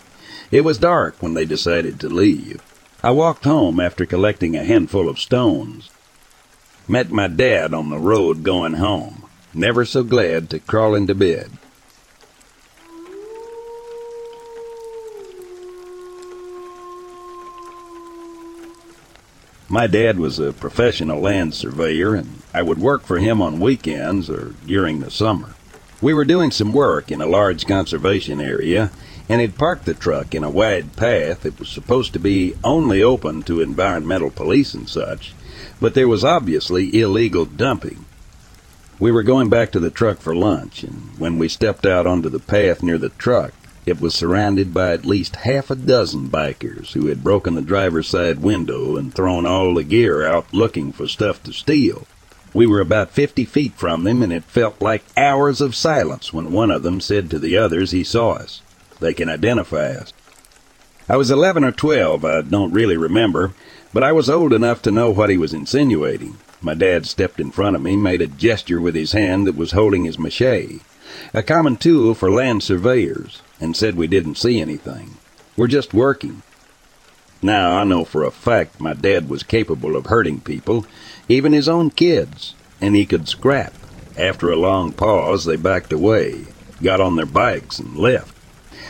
It 0.49 0.61
was 0.61 0.79
dark 0.79 1.17
when 1.19 1.35
they 1.35 1.45
decided 1.45 1.99
to 1.99 2.09
leave. 2.09 2.61
I 3.03 3.11
walked 3.11 3.43
home 3.43 3.79
after 3.79 4.07
collecting 4.07 4.55
a 4.55 4.63
handful 4.63 5.07
of 5.07 5.19
stones. 5.19 5.91
Met 6.87 7.11
my 7.11 7.27
dad 7.27 7.75
on 7.75 7.91
the 7.91 7.99
road 7.99 8.41
going 8.41 8.73
home, 8.73 9.25
never 9.53 9.85
so 9.85 10.01
glad 10.01 10.49
to 10.49 10.59
crawl 10.59 10.95
into 10.95 11.13
bed. 11.13 11.51
My 19.71 19.85
dad 19.85 20.17
was 20.17 20.39
a 20.39 20.51
professional 20.51 21.21
land 21.21 21.53
surveyor, 21.53 22.15
and 22.15 22.41
I 22.55 22.63
would 22.63 22.79
work 22.79 23.03
for 23.03 23.19
him 23.19 23.39
on 23.39 23.59
weekends 23.59 24.27
or 24.27 24.55
during 24.65 24.99
the 24.99 25.11
summer. 25.11 25.53
We 26.01 26.11
were 26.11 26.25
doing 26.25 26.49
some 26.49 26.73
work 26.73 27.11
in 27.11 27.21
a 27.21 27.27
large 27.27 27.67
conservation 27.67 28.41
area, 28.41 28.89
and 29.29 29.39
had 29.41 29.59
parked 29.59 29.85
the 29.85 29.93
truck 29.93 30.33
in 30.33 30.43
a 30.43 30.49
wide 30.49 30.95
path 30.95 31.41
that 31.41 31.59
was 31.59 31.69
supposed 31.69 32.13
to 32.13 32.19
be 32.19 32.55
only 32.63 33.03
open 33.03 33.43
to 33.43 33.61
environmental 33.61 34.31
police 34.31 34.73
and 34.73 34.89
such, 34.89 35.35
but 35.79 35.93
there 35.93 36.07
was 36.07 36.23
obviously 36.23 36.99
illegal 36.99 37.45
dumping. 37.45 38.05
We 38.97 39.11
were 39.11 39.21
going 39.21 39.49
back 39.49 39.71
to 39.73 39.79
the 39.79 39.91
truck 39.91 40.17
for 40.17 40.35
lunch, 40.35 40.81
and 40.81 41.11
when 41.19 41.37
we 41.37 41.47
stepped 41.47 41.85
out 41.85 42.07
onto 42.07 42.29
the 42.29 42.39
path 42.39 42.81
near 42.81 42.97
the 42.97 43.09
truck, 43.09 43.53
it 43.85 44.01
was 44.01 44.13
surrounded 44.13 44.73
by 44.73 44.91
at 44.91 45.05
least 45.05 45.37
half 45.37 45.69
a 45.71 45.75
dozen 45.75 46.29
bikers 46.29 46.93
who 46.93 47.07
had 47.07 47.23
broken 47.23 47.55
the 47.55 47.61
driver's 47.61 48.07
side 48.07 48.39
window 48.39 48.97
and 48.97 49.13
thrown 49.13 49.45
all 49.45 49.73
the 49.73 49.83
gear 49.83 50.25
out 50.25 50.53
looking 50.53 50.91
for 50.91 51.07
stuff 51.07 51.41
to 51.43 51.53
steal. 51.53 52.05
We 52.53 52.65
were 52.65 52.81
about 52.81 53.11
fifty 53.11 53.45
feet 53.45 53.73
from 53.73 54.03
them, 54.03 54.23
and 54.23 54.33
it 54.33 54.43
felt 54.43 54.81
like 54.81 55.03
hours 55.15 55.61
of 55.61 55.75
silence 55.75 56.33
when 56.33 56.51
one 56.51 56.71
of 56.71 56.83
them 56.83 56.99
said 56.99 57.29
to 57.29 57.39
the 57.39 57.57
others 57.57 57.91
he 57.91 58.03
saw 58.03 58.31
us. 58.31 58.61
They 58.99 59.13
can 59.13 59.29
identify 59.29 59.91
us. 59.91 60.13
I 61.07 61.15
was 61.15 61.31
eleven 61.31 61.63
or 61.63 61.71
twelve, 61.71 62.25
I 62.25 62.41
don't 62.41 62.73
really 62.73 62.97
remember, 62.97 63.53
but 63.93 64.03
I 64.03 64.11
was 64.11 64.29
old 64.29 64.53
enough 64.53 64.81
to 64.83 64.91
know 64.91 65.09
what 65.11 65.29
he 65.29 65.37
was 65.37 65.53
insinuating. 65.53 66.37
My 66.61 66.73
dad 66.73 67.05
stepped 67.05 67.39
in 67.39 67.51
front 67.51 67.75
of 67.75 67.81
me, 67.81 67.95
made 67.95 68.21
a 68.21 68.27
gesture 68.27 68.81
with 68.81 68.93
his 68.93 69.13
hand 69.13 69.47
that 69.47 69.55
was 69.55 69.71
holding 69.71 70.03
his 70.03 70.19
mache, 70.19 70.81
a 71.33 71.43
common 71.43 71.77
tool 71.77 72.13
for 72.13 72.31
land 72.31 72.63
surveyors 72.63 73.41
and 73.59 73.75
said 73.75 73.95
we 73.95 74.07
didn't 74.07 74.35
see 74.35 74.59
anything. 74.59 75.17
We're 75.57 75.67
just 75.67 75.93
working. 75.93 76.41
Now, 77.41 77.77
I 77.77 77.83
know 77.83 78.03
for 78.03 78.23
a 78.23 78.31
fact 78.31 78.81
my 78.81 78.93
dad 78.93 79.29
was 79.29 79.43
capable 79.43 79.95
of 79.95 80.07
hurting 80.07 80.41
people, 80.41 80.85
even 81.27 81.53
his 81.53 81.69
own 81.69 81.89
kids, 81.89 82.53
and 82.81 82.95
he 82.95 83.05
could 83.05 83.27
scrap. 83.27 83.73
After 84.17 84.51
a 84.51 84.57
long 84.57 84.91
pause, 84.91 85.45
they 85.45 85.55
backed 85.55 85.93
away, 85.93 86.45
got 86.83 86.99
on 86.99 87.15
their 87.15 87.25
bikes, 87.25 87.79
and 87.79 87.95
left. 87.95 88.35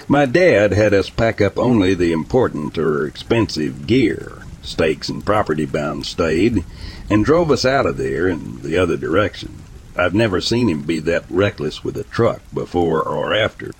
My 0.08 0.26
dad 0.26 0.74
had 0.74 0.94
us 0.94 1.10
pack 1.10 1.40
up 1.40 1.60
only 1.60 1.94
the 1.94 2.12
important 2.12 2.78
or 2.80 3.06
expensive 3.06 3.86
gear. 3.86 4.40
Stakes 4.64 5.10
and 5.10 5.24
property 5.24 5.66
bound 5.66 6.08
stayed, 6.08 6.64
and 7.10 7.24
drove 7.24 7.52
us 7.52 7.66
out 7.66 7.86
of 7.86 7.98
there 7.98 8.28
in 8.28 8.62
the 8.64 8.78
other 8.78 8.98
direction. 8.98 9.59
I've 10.00 10.14
never 10.14 10.40
seen 10.40 10.70
him 10.70 10.84
be 10.84 11.00
that 11.00 11.26
reckless 11.30 11.84
with 11.84 11.98
a 11.98 12.06
truck 12.06 12.42
before 12.54 13.02
or 13.02 13.34
after. 13.34 13.74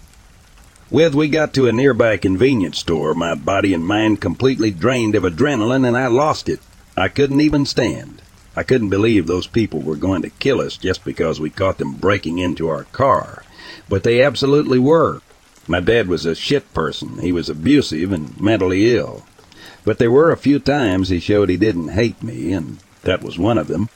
With 0.92 1.16
we 1.16 1.30
got 1.30 1.54
to 1.54 1.68
a 1.68 1.72
nearby 1.72 2.18
convenience 2.18 2.78
store, 2.78 3.14
my 3.14 3.36
body 3.36 3.74
and 3.74 3.86
mind 3.86 4.20
completely 4.20 4.70
drained 4.70 5.16
of 5.16 5.24
adrenaline, 5.24 5.88
and 5.88 5.96
I 5.96 6.08
lost 6.08 6.50
it. 6.50 6.60
I 6.98 7.08
couldn't 7.08 7.40
even 7.40 7.66
stand. 7.66 8.22
I 8.54 8.64
couldn't 8.64 8.90
believe 8.90 9.28
those 9.28 9.48
people 9.48 9.80
were 9.80 9.96
going 9.96 10.22
to 10.24 10.30
kill 10.30 10.60
us 10.60 10.76
just 10.76 11.06
because 11.06 11.40
we 11.40 11.50
caught 11.50 11.78
them 11.78 11.94
breaking 11.94 12.40
into 12.40 12.68
our 12.68 12.84
car. 12.84 13.44
But 13.88 14.04
they 14.04 14.22
absolutely 14.22 14.80
were. 14.80 15.22
My 15.68 15.80
dad 15.80 16.10
was 16.10 16.26
a 16.26 16.36
shit 16.36 16.74
person. 16.74 17.20
He 17.20 17.32
was 17.32 17.48
abusive 17.48 18.12
and 18.12 18.38
mentally 18.42 18.94
ill. 18.94 19.26
But 19.86 20.00
there 20.00 20.12
were 20.12 20.32
a 20.32 20.38
few 20.38 20.60
times 20.60 21.08
he 21.08 21.22
showed 21.22 21.48
he 21.48 21.56
didn't 21.56 21.90
hate 21.90 22.22
me, 22.22 22.52
and 22.52 22.80
that 23.04 23.24
was 23.24 23.40
one 23.40 23.58
of 23.58 23.70
them. 23.70 23.88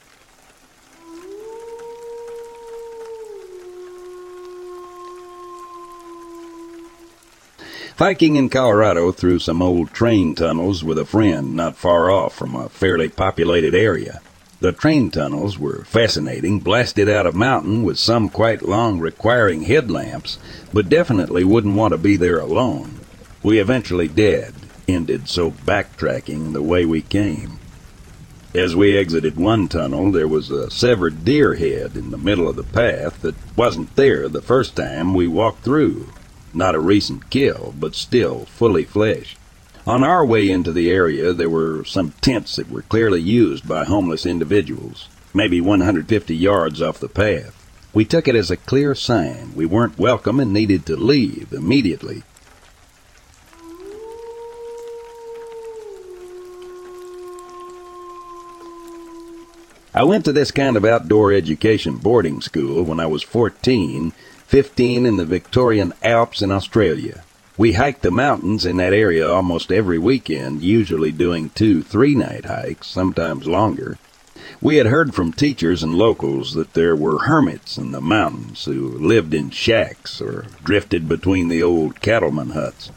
Hiking 7.96 8.34
in 8.34 8.48
Colorado 8.48 9.12
through 9.12 9.38
some 9.38 9.62
old 9.62 9.92
train 9.92 10.34
tunnels 10.34 10.82
with 10.82 10.98
a 10.98 11.04
friend 11.04 11.54
not 11.54 11.76
far 11.76 12.10
off 12.10 12.34
from 12.34 12.56
a 12.56 12.68
fairly 12.68 13.08
populated 13.08 13.72
area. 13.72 14.20
The 14.58 14.72
train 14.72 15.12
tunnels 15.12 15.60
were 15.60 15.84
fascinating, 15.84 16.58
blasted 16.58 17.08
out 17.08 17.24
of 17.24 17.36
mountain 17.36 17.84
with 17.84 17.96
some 17.96 18.30
quite 18.30 18.62
long 18.62 18.98
requiring 18.98 19.62
headlamps, 19.62 20.38
but 20.72 20.88
definitely 20.88 21.44
wouldn't 21.44 21.76
want 21.76 21.92
to 21.92 21.98
be 21.98 22.16
there 22.16 22.40
alone. 22.40 22.98
We 23.44 23.60
eventually 23.60 24.08
did, 24.08 24.54
ended 24.88 25.28
so 25.28 25.52
backtracking 25.52 26.52
the 26.52 26.62
way 26.62 26.84
we 26.84 27.00
came. 27.00 27.60
As 28.56 28.74
we 28.74 28.98
exited 28.98 29.36
one 29.36 29.68
tunnel, 29.68 30.10
there 30.10 30.26
was 30.26 30.50
a 30.50 30.68
severed 30.68 31.24
deer 31.24 31.54
head 31.54 31.96
in 31.96 32.10
the 32.10 32.18
middle 32.18 32.48
of 32.48 32.56
the 32.56 32.64
path 32.64 33.22
that 33.22 33.36
wasn't 33.56 33.94
there 33.94 34.28
the 34.28 34.42
first 34.42 34.74
time 34.74 35.14
we 35.14 35.28
walked 35.28 35.62
through. 35.62 36.08
Not 36.54 36.76
a 36.76 36.80
recent 36.80 37.30
kill, 37.30 37.74
but 37.78 37.96
still 37.96 38.44
fully 38.44 38.84
fleshed. 38.84 39.36
On 39.86 40.02
our 40.02 40.24
way 40.24 40.48
into 40.48 40.72
the 40.72 40.90
area, 40.90 41.32
there 41.32 41.50
were 41.50 41.84
some 41.84 42.12
tents 42.20 42.56
that 42.56 42.70
were 42.70 42.82
clearly 42.82 43.20
used 43.20 43.68
by 43.68 43.84
homeless 43.84 44.24
individuals, 44.24 45.08
maybe 45.34 45.60
150 45.60 46.34
yards 46.34 46.80
off 46.80 47.00
the 47.00 47.08
path. 47.08 47.60
We 47.92 48.04
took 48.04 48.26
it 48.26 48.34
as 48.34 48.50
a 48.50 48.56
clear 48.56 48.94
sign 48.94 49.52
we 49.54 49.66
weren't 49.66 49.98
welcome 49.98 50.40
and 50.40 50.52
needed 50.52 50.86
to 50.86 50.96
leave 50.96 51.52
immediately. 51.52 52.22
I 59.96 60.02
went 60.02 60.24
to 60.24 60.32
this 60.32 60.50
kind 60.50 60.76
of 60.76 60.84
outdoor 60.84 61.32
education 61.32 61.98
boarding 61.98 62.40
school 62.40 62.82
when 62.82 62.98
I 62.98 63.06
was 63.06 63.22
14, 63.22 64.12
15 64.46 65.06
in 65.06 65.16
the 65.16 65.24
Victorian 65.24 65.92
Alps 66.02 66.42
in 66.42 66.50
Australia. 66.50 67.24
We 67.56 67.72
hiked 67.72 68.02
the 68.02 68.10
mountains 68.10 68.66
in 68.66 68.76
that 68.78 68.92
area 68.92 69.30
almost 69.30 69.72
every 69.72 69.98
weekend, 69.98 70.62
usually 70.62 71.12
doing 71.12 71.50
two 71.50 71.82
three 71.82 72.14
night 72.14 72.44
hikes, 72.44 72.88
sometimes 72.88 73.46
longer. 73.46 73.96
We 74.60 74.76
had 74.76 74.86
heard 74.86 75.14
from 75.14 75.32
teachers 75.32 75.82
and 75.82 75.94
locals 75.94 76.54
that 76.54 76.74
there 76.74 76.94
were 76.94 77.26
hermits 77.26 77.78
in 77.78 77.92
the 77.92 78.00
mountains 78.00 78.64
who 78.64 78.88
lived 78.98 79.32
in 79.34 79.50
shacks 79.50 80.20
or 80.20 80.46
drifted 80.62 81.08
between 81.08 81.48
the 81.48 81.62
old 81.62 82.00
cattleman 82.00 82.50
huts. 82.50 82.90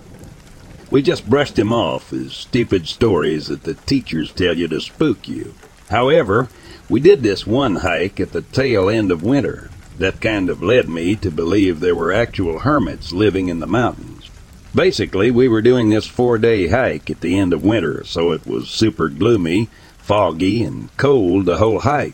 We 0.89 1.01
just 1.01 1.29
brushed 1.29 1.55
them 1.55 1.71
off 1.71 2.11
as 2.11 2.33
stupid 2.33 2.87
stories 2.87 3.47
that 3.47 3.63
the 3.63 3.73
teachers 3.73 4.31
tell 4.31 4.57
you 4.57 4.67
to 4.69 4.81
spook 4.81 5.27
you. 5.27 5.53
However, 5.89 6.49
we 6.89 6.99
did 6.99 7.23
this 7.23 7.45
one 7.45 7.77
hike 7.77 8.19
at 8.19 8.31
the 8.31 8.41
tail 8.41 8.89
end 8.89 9.11
of 9.11 9.23
winter. 9.23 9.69
That 9.99 10.21
kind 10.21 10.49
of 10.49 10.61
led 10.61 10.87
me 10.87 11.15
to 11.17 11.31
believe 11.31 11.79
there 11.79 11.95
were 11.95 12.11
actual 12.11 12.59
hermits 12.59 13.11
living 13.11 13.49
in 13.49 13.59
the 13.59 13.67
mountains. 13.67 14.29
Basically, 14.75 15.31
we 15.31 15.47
were 15.47 15.61
doing 15.61 15.89
this 15.89 16.05
four 16.05 16.37
day 16.37 16.67
hike 16.67 17.09
at 17.09 17.21
the 17.21 17.37
end 17.37 17.51
of 17.51 17.63
winter, 17.63 18.03
so 18.03 18.31
it 18.31 18.45
was 18.45 18.69
super 18.69 19.09
gloomy, 19.09 19.69
foggy, 19.97 20.63
and 20.63 20.95
cold 20.97 21.45
the 21.45 21.57
whole 21.57 21.79
hike. 21.79 22.13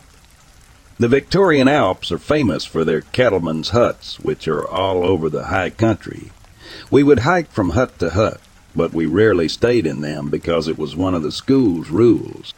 The 0.97 1.09
Victorian 1.09 1.67
Alps 1.67 2.11
are 2.11 2.17
famous 2.17 2.63
for 2.63 2.85
their 2.85 3.01
cattlemen's 3.01 3.69
huts, 3.69 4.19
which 4.19 4.47
are 4.47 4.65
all 4.65 5.03
over 5.03 5.29
the 5.29 5.45
high 5.45 5.71
country. 5.71 6.31
We 6.89 7.03
would 7.03 7.19
hike 7.19 7.51
from 7.51 7.71
hut 7.71 7.99
to 7.99 8.11
hut, 8.11 8.39
but 8.73 8.93
we 8.93 9.05
rarely 9.07 9.49
stayed 9.49 9.85
in 9.85 9.99
them 10.01 10.29
because 10.29 10.69
it 10.69 10.77
was 10.77 10.95
one 10.95 11.15
of 11.15 11.23
the 11.23 11.31
school's 11.31 11.89
rules. 11.89 12.53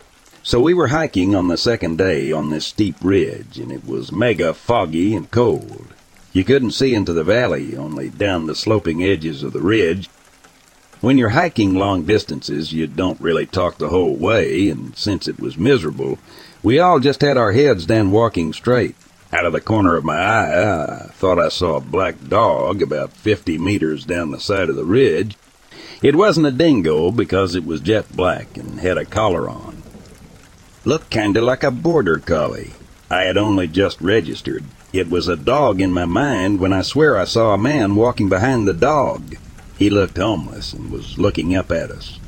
So 0.46 0.62
we 0.62 0.76
were 0.76 0.89
hiking 0.89 1.34
on 1.34 1.48
the 1.48 1.58
second 1.58 1.98
day 1.98 2.32
on 2.32 2.52
this 2.52 2.68
steep 2.68 2.98
ridge, 3.02 3.58
and 3.58 3.72
it 3.72 3.84
was 3.84 4.12
mega 4.12 4.54
foggy 4.54 5.16
and 5.16 5.30
cold. 5.32 5.88
You 6.34 6.43
couldn't 6.43 6.74
see 6.74 6.93
into 6.93 7.14
the 7.14 7.24
valley, 7.24 7.76
only 7.76 8.10
down 8.10 8.46
the 8.46 8.54
sloping 8.54 9.04
edges 9.04 9.41
of 9.41 9.54
the 9.54 9.60
ridge. 9.60 10.08
When 11.02 11.18
you're 11.18 11.30
hiking 11.30 11.74
long 11.74 12.04
distances, 12.04 12.72
you 12.72 12.86
don't 12.86 13.20
really 13.20 13.48
talk 13.48 13.80
the 13.80 13.89
whole 13.89 14.16
way, 14.16 14.70
and 14.70 14.96
since 14.96 15.28
it 15.28 15.39
was 15.39 15.58
miserable, 15.58 16.20
we 16.62 16.78
all 16.78 17.00
just 17.00 17.22
had 17.22 17.38
our 17.38 17.54
heads 17.54 17.88
down 17.88 18.12
walking 18.12 18.54
straight. 18.54 18.96
Out 19.34 19.48
of 19.48 19.54
the 19.54 19.60
corner 19.60 19.96
of 19.96 20.06
my 20.06 20.20
eye, 20.20 21.06
I 21.06 21.08
thought 21.08 21.39
I 21.39 21.50
saw 21.50 21.78
a 21.78 21.82
black 21.82 22.18
dog 22.30 22.84
about 22.84 23.14
50 23.14 23.58
meters 23.58 24.06
down 24.06 24.30
the 24.30 24.39
side 24.39 24.70
of 24.70 24.76
the 24.76 24.86
ridge. 24.86 25.38
It 26.04 26.16
wasn't 26.16 26.46
a 26.46 26.52
dingo 26.52 27.10
because 27.10 27.56
it 27.56 27.66
was 27.66 27.82
jet 27.82 28.16
black 28.16 28.58
and 28.58 28.80
had 28.80 29.00
a 29.00 29.06
collar 29.06 29.50
on. 29.50 29.82
Looked 30.88 31.10
kinda 31.10 31.42
like 31.42 31.64
a 31.64 31.72
border 31.72 32.20
collie. 32.20 32.74
I 33.10 33.22
had 33.22 33.38
only 33.38 33.68
just 33.68 34.00
registered. 34.00 34.66
It 34.94 35.10
was 35.10 35.28
a 35.28 35.36
dog 35.36 35.82
in 35.82 35.92
my 35.92 36.06
mind 36.06 36.60
when 36.60 36.72
I 36.72 36.84
swear 36.84 37.18
I 37.18 37.26
saw 37.26 37.56
a 37.56 37.58
man 37.58 37.96
walking 37.96 38.30
behind 38.30 38.68
the 38.68 38.74
dog. 38.74 39.36
He 39.80 39.90
looked 39.90 40.20
homeless 40.20 40.74
and 40.74 40.92
was 40.92 41.18
looking 41.18 41.56
up 41.56 41.72
at 41.72 41.90
us. 41.90 42.20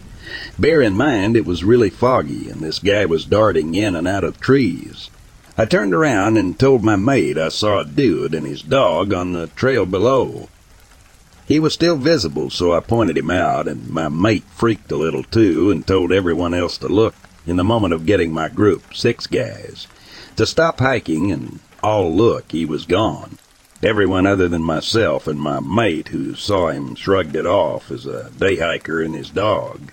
Bear 0.57 0.81
in 0.81 0.93
mind 0.93 1.37
it 1.37 1.45
was 1.45 1.63
really 1.63 1.91
foggy 1.91 2.49
and 2.49 2.61
this 2.61 2.79
guy 2.79 3.05
was 3.05 3.25
darting 3.25 3.75
in 3.75 3.95
and 3.95 4.07
out 4.07 4.23
of 4.23 4.39
trees. 4.39 5.11
I 5.55 5.65
turned 5.65 5.93
around 5.93 6.35
and 6.37 6.57
told 6.57 6.83
my 6.83 6.95
mate 6.95 7.37
I 7.37 7.49
saw 7.49 7.81
a 7.81 7.85
dude 7.85 8.33
and 8.33 8.47
his 8.47 8.63
dog 8.63 9.13
on 9.13 9.33
the 9.33 9.47
trail 9.55 9.85
below. 9.85 10.49
He 11.45 11.59
was 11.59 11.75
still 11.75 11.95
visible, 11.95 12.49
so 12.49 12.73
I 12.73 12.79
pointed 12.79 13.19
him 13.19 13.29
out, 13.29 13.67
and 13.67 13.87
my 13.91 14.09
mate 14.09 14.45
freaked 14.55 14.91
a 14.91 14.97
little 14.97 15.23
too 15.23 15.69
and 15.69 15.85
told 15.85 16.11
everyone 16.11 16.55
else 16.55 16.79
to 16.79 16.87
look 16.87 17.13
in 17.47 17.55
the 17.55 17.63
moment 17.63 17.93
of 17.93 18.05
getting 18.05 18.31
my 18.31 18.49
group, 18.49 18.93
six 18.93 19.25
guys, 19.25 19.87
to 20.35 20.45
stop 20.45 20.79
hiking 20.79 21.31
and 21.31 21.59
all 21.81 22.13
look, 22.13 22.51
he 22.51 22.65
was 22.65 22.85
gone. 22.85 23.37
Everyone 23.81 24.25
other 24.25 24.47
than 24.47 24.63
myself 24.63 25.27
and 25.27 25.39
my 25.39 25.59
mate, 25.59 26.09
who 26.09 26.35
saw 26.35 26.69
him, 26.69 26.95
shrugged 26.95 27.35
it 27.35 27.45
off 27.45 27.91
as 27.91 28.05
a 28.05 28.31
day 28.31 28.57
hiker 28.57 29.01
and 29.01 29.15
his 29.15 29.29
dog. 29.29 29.91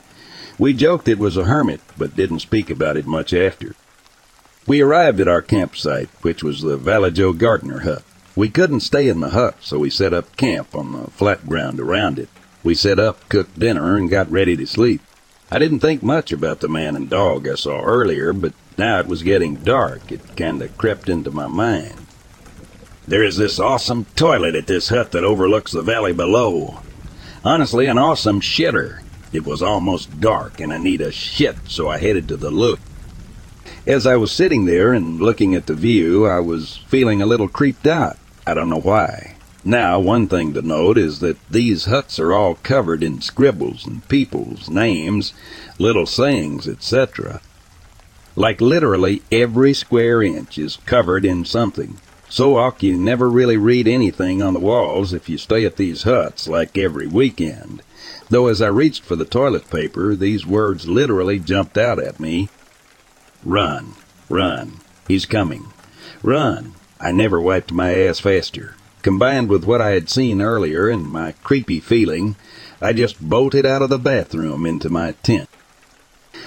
We 0.59 0.72
joked 0.72 1.09
it 1.09 1.18
was 1.18 1.36
a 1.36 1.44
hermit, 1.44 1.80
but 1.96 2.16
didn't 2.16 2.40
speak 2.40 2.70
about 2.70 2.96
it 2.96 3.07
much 3.07 3.32
after. 3.32 3.74
We 4.66 4.80
arrived 4.80 5.20
at 5.20 5.28
our 5.28 5.42
campsite, 5.42 6.09
which 6.22 6.42
was 6.42 6.62
the 6.62 6.76
Vallejo 6.76 7.32
Gantner 7.34 7.82
hut. 7.82 8.02
We 8.34 8.48
couldn't 8.48 8.80
stay 8.80 9.09
in 9.09 9.20
the 9.20 9.30
hut, 9.30 9.57
so 9.61 9.78
we 9.78 9.90
set 9.90 10.14
up 10.14 10.36
camp 10.36 10.74
on 10.74 10.92
the 10.92 11.11
flat 11.11 11.46
ground 11.46 11.78
around 11.78 12.18
it. 12.18 12.28
We 12.62 12.74
set 12.74 12.98
up, 12.98 13.28
cooked 13.28 13.59
dinner, 13.59 13.96
and 13.96 14.09
got 14.09 14.30
ready 14.30 14.57
to 14.57 14.66
sleep. 14.66 15.02
I 15.51 15.59
didn't 15.59 15.80
think 15.80 16.03
much 16.03 16.32
about 16.32 16.61
the 16.61 16.68
man 16.68 16.97
and 16.97 17.09
dog 17.09 17.47
I 17.47 17.55
saw 17.55 17.82
earlier, 17.82 18.32
but 18.32 18.53
now 18.78 18.99
it 18.99 19.07
was 19.07 19.22
getting 19.22 19.57
dark. 19.57 20.11
It 20.11 20.36
kinda 20.36 20.68
crept 20.68 21.09
into 21.09 21.30
my 21.30 21.47
mind. 21.47 22.07
There 23.07 23.22
is 23.22 23.36
this 23.36 23.61
awesome 23.61 24.07
toilet 24.16 24.55
at 24.55 24.66
this 24.66 24.88
hut 24.88 25.12
that 25.12 25.24
overlooks 25.24 25.72
the 25.72 25.82
valley 25.82 26.12
below. 26.12 26.80
Honestly, 27.45 27.86
an 27.86 27.99
awesome 27.99 28.40
shitter. 28.40 29.01
It 29.32 29.45
was 29.45 29.62
almost 29.62 30.20
dark 30.20 30.61
and 30.61 30.72
I 30.72 30.78
need 30.78 31.03
a 31.03 31.12
shit, 31.12 31.57
so 31.68 31.88
I 31.88 31.99
headed 31.99 32.28
to 32.28 32.36
the 32.36 32.51
look. 32.51 32.80
As 33.86 34.07
I 34.07 34.16
was 34.16 34.32
sitting 34.32 34.64
there 34.64 34.95
and 34.95 35.20
looking 35.20 35.55
at 35.55 35.66
the 35.66 35.74
view, 35.74 36.26
I 36.26 36.40
was 36.40 36.80
feeling 36.88 37.20
a 37.20 37.26
little 37.26 37.49
creeped 37.49 37.86
out. 37.86 38.16
I 38.47 38.55
don't 38.55 38.70
know 38.70 38.80
why. 38.80 39.34
Now, 39.67 39.99
one 39.99 40.29
thing 40.29 40.53
to 40.55 40.62
note 40.62 40.99
is 40.99 41.21
that 41.21 41.39
these 41.49 41.87
huts 41.87 42.19
are 42.19 42.35
all 42.35 42.57
covered 42.57 43.03
in 43.03 43.23
scribbles 43.23 43.87
and 43.87 44.07
people's 44.09 44.69
names, 44.69 45.33
little 45.79 46.05
sayings, 46.05 46.69
etc. 46.69 47.41
Like 48.37 48.61
literally 48.61 49.23
every 49.33 49.73
square 49.73 50.23
inch 50.23 50.59
is 50.59 50.77
covered 50.85 51.25
in 51.25 51.47
something. 51.47 51.97
So 52.29 52.57
off 52.57 52.83
you 52.83 52.99
never 52.99 53.31
really 53.31 53.57
read 53.57 53.89
anything 53.89 54.43
on 54.43 54.53
the 54.53 54.61
walls 54.61 55.15
if 55.15 55.31
you 55.31 55.39
stay 55.39 55.65
at 55.65 55.77
these 55.77 56.03
huts 56.03 56.47
like 56.47 56.77
every 56.77 57.07
weekend. 57.07 57.81
Though 58.29 58.49
as 58.49 58.61
I 58.61 58.67
reached 58.67 59.03
for 59.03 59.17
the 59.17 59.25
toilet 59.25 59.71
paper, 59.71 60.15
these 60.15 60.45
words 60.45 60.89
literally 60.89 61.39
jumped 61.39 61.79
out 61.79 61.99
at 61.99 62.21
me. 62.21 62.51
Run, 63.45 63.95
run, 64.29 64.81
he's 65.09 65.25
coming. 65.25 65.73
Run. 66.23 66.75
I 67.01 67.12
never 67.12 67.41
wiped 67.41 67.73
my 67.73 67.95
ass 67.95 68.19
faster. 68.21 68.77
Combined 69.05 69.50
with 69.50 69.66
what 69.66 69.82
I 69.82 69.90
had 69.90 70.09
seen 70.09 70.40
earlier 70.40 70.88
and 70.88 71.07
my 71.07 71.32
creepy 71.42 71.78
feeling, 71.78 72.36
I 72.80 72.94
just 72.94 73.20
bolted 73.20 73.66
out 73.66 73.82
of 73.82 73.90
the 73.90 73.98
bathroom 73.98 74.64
into 74.64 74.88
my 74.88 75.12
tent. 75.22 75.50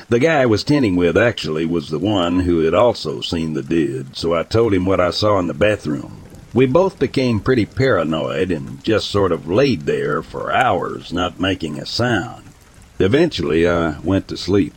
The 0.10 0.18
guy 0.18 0.42
I 0.42 0.48
was 0.48 0.64
tenting 0.64 0.96
with 0.96 1.16
actually 1.16 1.68
was 1.68 1.90
the 1.90 2.00
one 2.00 2.40
who 2.40 2.62
had 2.62 2.74
also 2.74 3.22
seen 3.22 3.54
the 3.54 3.62
dude, 3.62 4.18
so 4.18 4.34
I 4.34 4.42
told 4.42 4.74
him 4.74 4.88
what 4.88 5.00
I 5.00 5.12
saw 5.12 5.38
in 5.38 5.46
the 5.46 5.54
bathroom. 5.54 6.24
We 6.52 6.66
both 6.66 6.98
became 6.98 7.42
pretty 7.42 7.68
paranoid 7.68 8.50
and 8.50 8.84
just 8.84 9.12
sort 9.12 9.32
of 9.32 9.48
laid 9.48 9.82
there 9.82 10.24
for 10.24 10.52
hours, 10.52 11.14
not 11.14 11.40
making 11.40 11.78
a 11.78 11.86
sound. 11.86 12.44
Eventually, 12.98 13.70
I 13.70 14.00
went 14.00 14.28
to 14.30 14.36
sleep. 14.36 14.74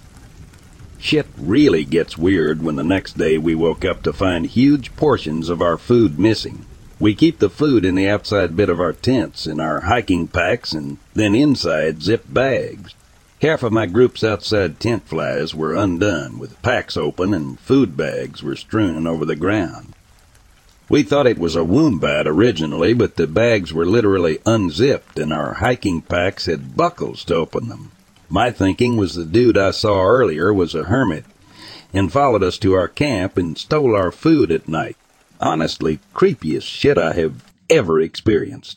Shit 0.99 1.29
really 1.39 1.87
gets 1.87 2.19
weird 2.19 2.63
when 2.63 2.77
the 2.77 2.85
next 2.85 3.17
day 3.17 3.39
we 3.39 3.55
woke 3.55 3.87
up 3.87 4.03
to 4.03 4.13
find 4.13 4.45
huge 4.45 4.95
portions 4.97 5.49
of 5.49 5.63
our 5.63 5.79
food 5.79 6.19
missing. 6.19 6.67
We 7.01 7.15
keep 7.15 7.39
the 7.39 7.49
food 7.49 7.87
in 7.87 7.95
the 7.95 8.11
outside 8.11 8.55
bit 8.55 8.69
of 8.69 8.79
our 8.79 8.93
tents, 8.93 9.47
in 9.47 9.59
our 9.59 9.81
hiking 9.81 10.29
packs, 10.29 10.73
and 10.75 10.99
then 11.15 11.35
inside 11.35 12.03
zip 12.03 12.25
bags. 12.29 12.95
Half 13.41 13.63
of 13.63 13.73
my 13.73 13.87
group's 13.87 14.23
outside 14.23 14.79
tent 14.79 15.09
flies 15.09 15.55
were 15.55 15.75
undone, 15.75 16.39
with 16.39 16.61
packs 16.61 16.99
open 16.99 17.33
and 17.33 17.59
food 17.59 17.97
bags 17.97 18.43
were 18.43 18.55
strewn 18.55 19.07
over 19.07 19.25
the 19.25 19.35
ground. 19.35 19.95
We 20.91 21.03
thought 21.03 21.27
it 21.27 21.39
was 21.39 21.57
a 21.57 21.65
wombat 21.65 22.27
originally, 22.27 22.93
but 22.93 23.17
the 23.17 23.27
bags 23.27 23.73
were 23.73 23.87
literally 23.87 24.41
unzipped 24.45 25.19
and 25.19 25.33
our 25.33 25.55
hiking 25.55 26.03
packs 26.03 26.45
had 26.45 26.77
buckles 26.77 27.25
to 27.27 27.37
open 27.37 27.69
them. 27.71 27.93
My 28.29 28.51
thinking 28.51 28.99
was 28.99 29.15
the 29.15 29.25
dude 29.25 29.57
I 29.57 29.71
saw 29.71 30.05
earlier 30.05 30.53
was 30.53 30.75
a 30.75 30.85
hermit 30.85 31.25
and 31.95 32.13
followed 32.13 32.43
us 32.43 32.59
to 32.59 32.75
our 32.75 32.89
camp 32.89 33.39
and 33.39 33.57
stole 33.57 33.97
our 33.97 34.13
food 34.13 34.51
at 34.51 34.69
night. 34.69 34.99
Honestly, 35.41 36.01
creepiest 36.15 36.65
shit 36.65 36.99
I 36.99 37.15
have 37.15 37.43
ever 37.71 37.99
experienced. 37.99 38.77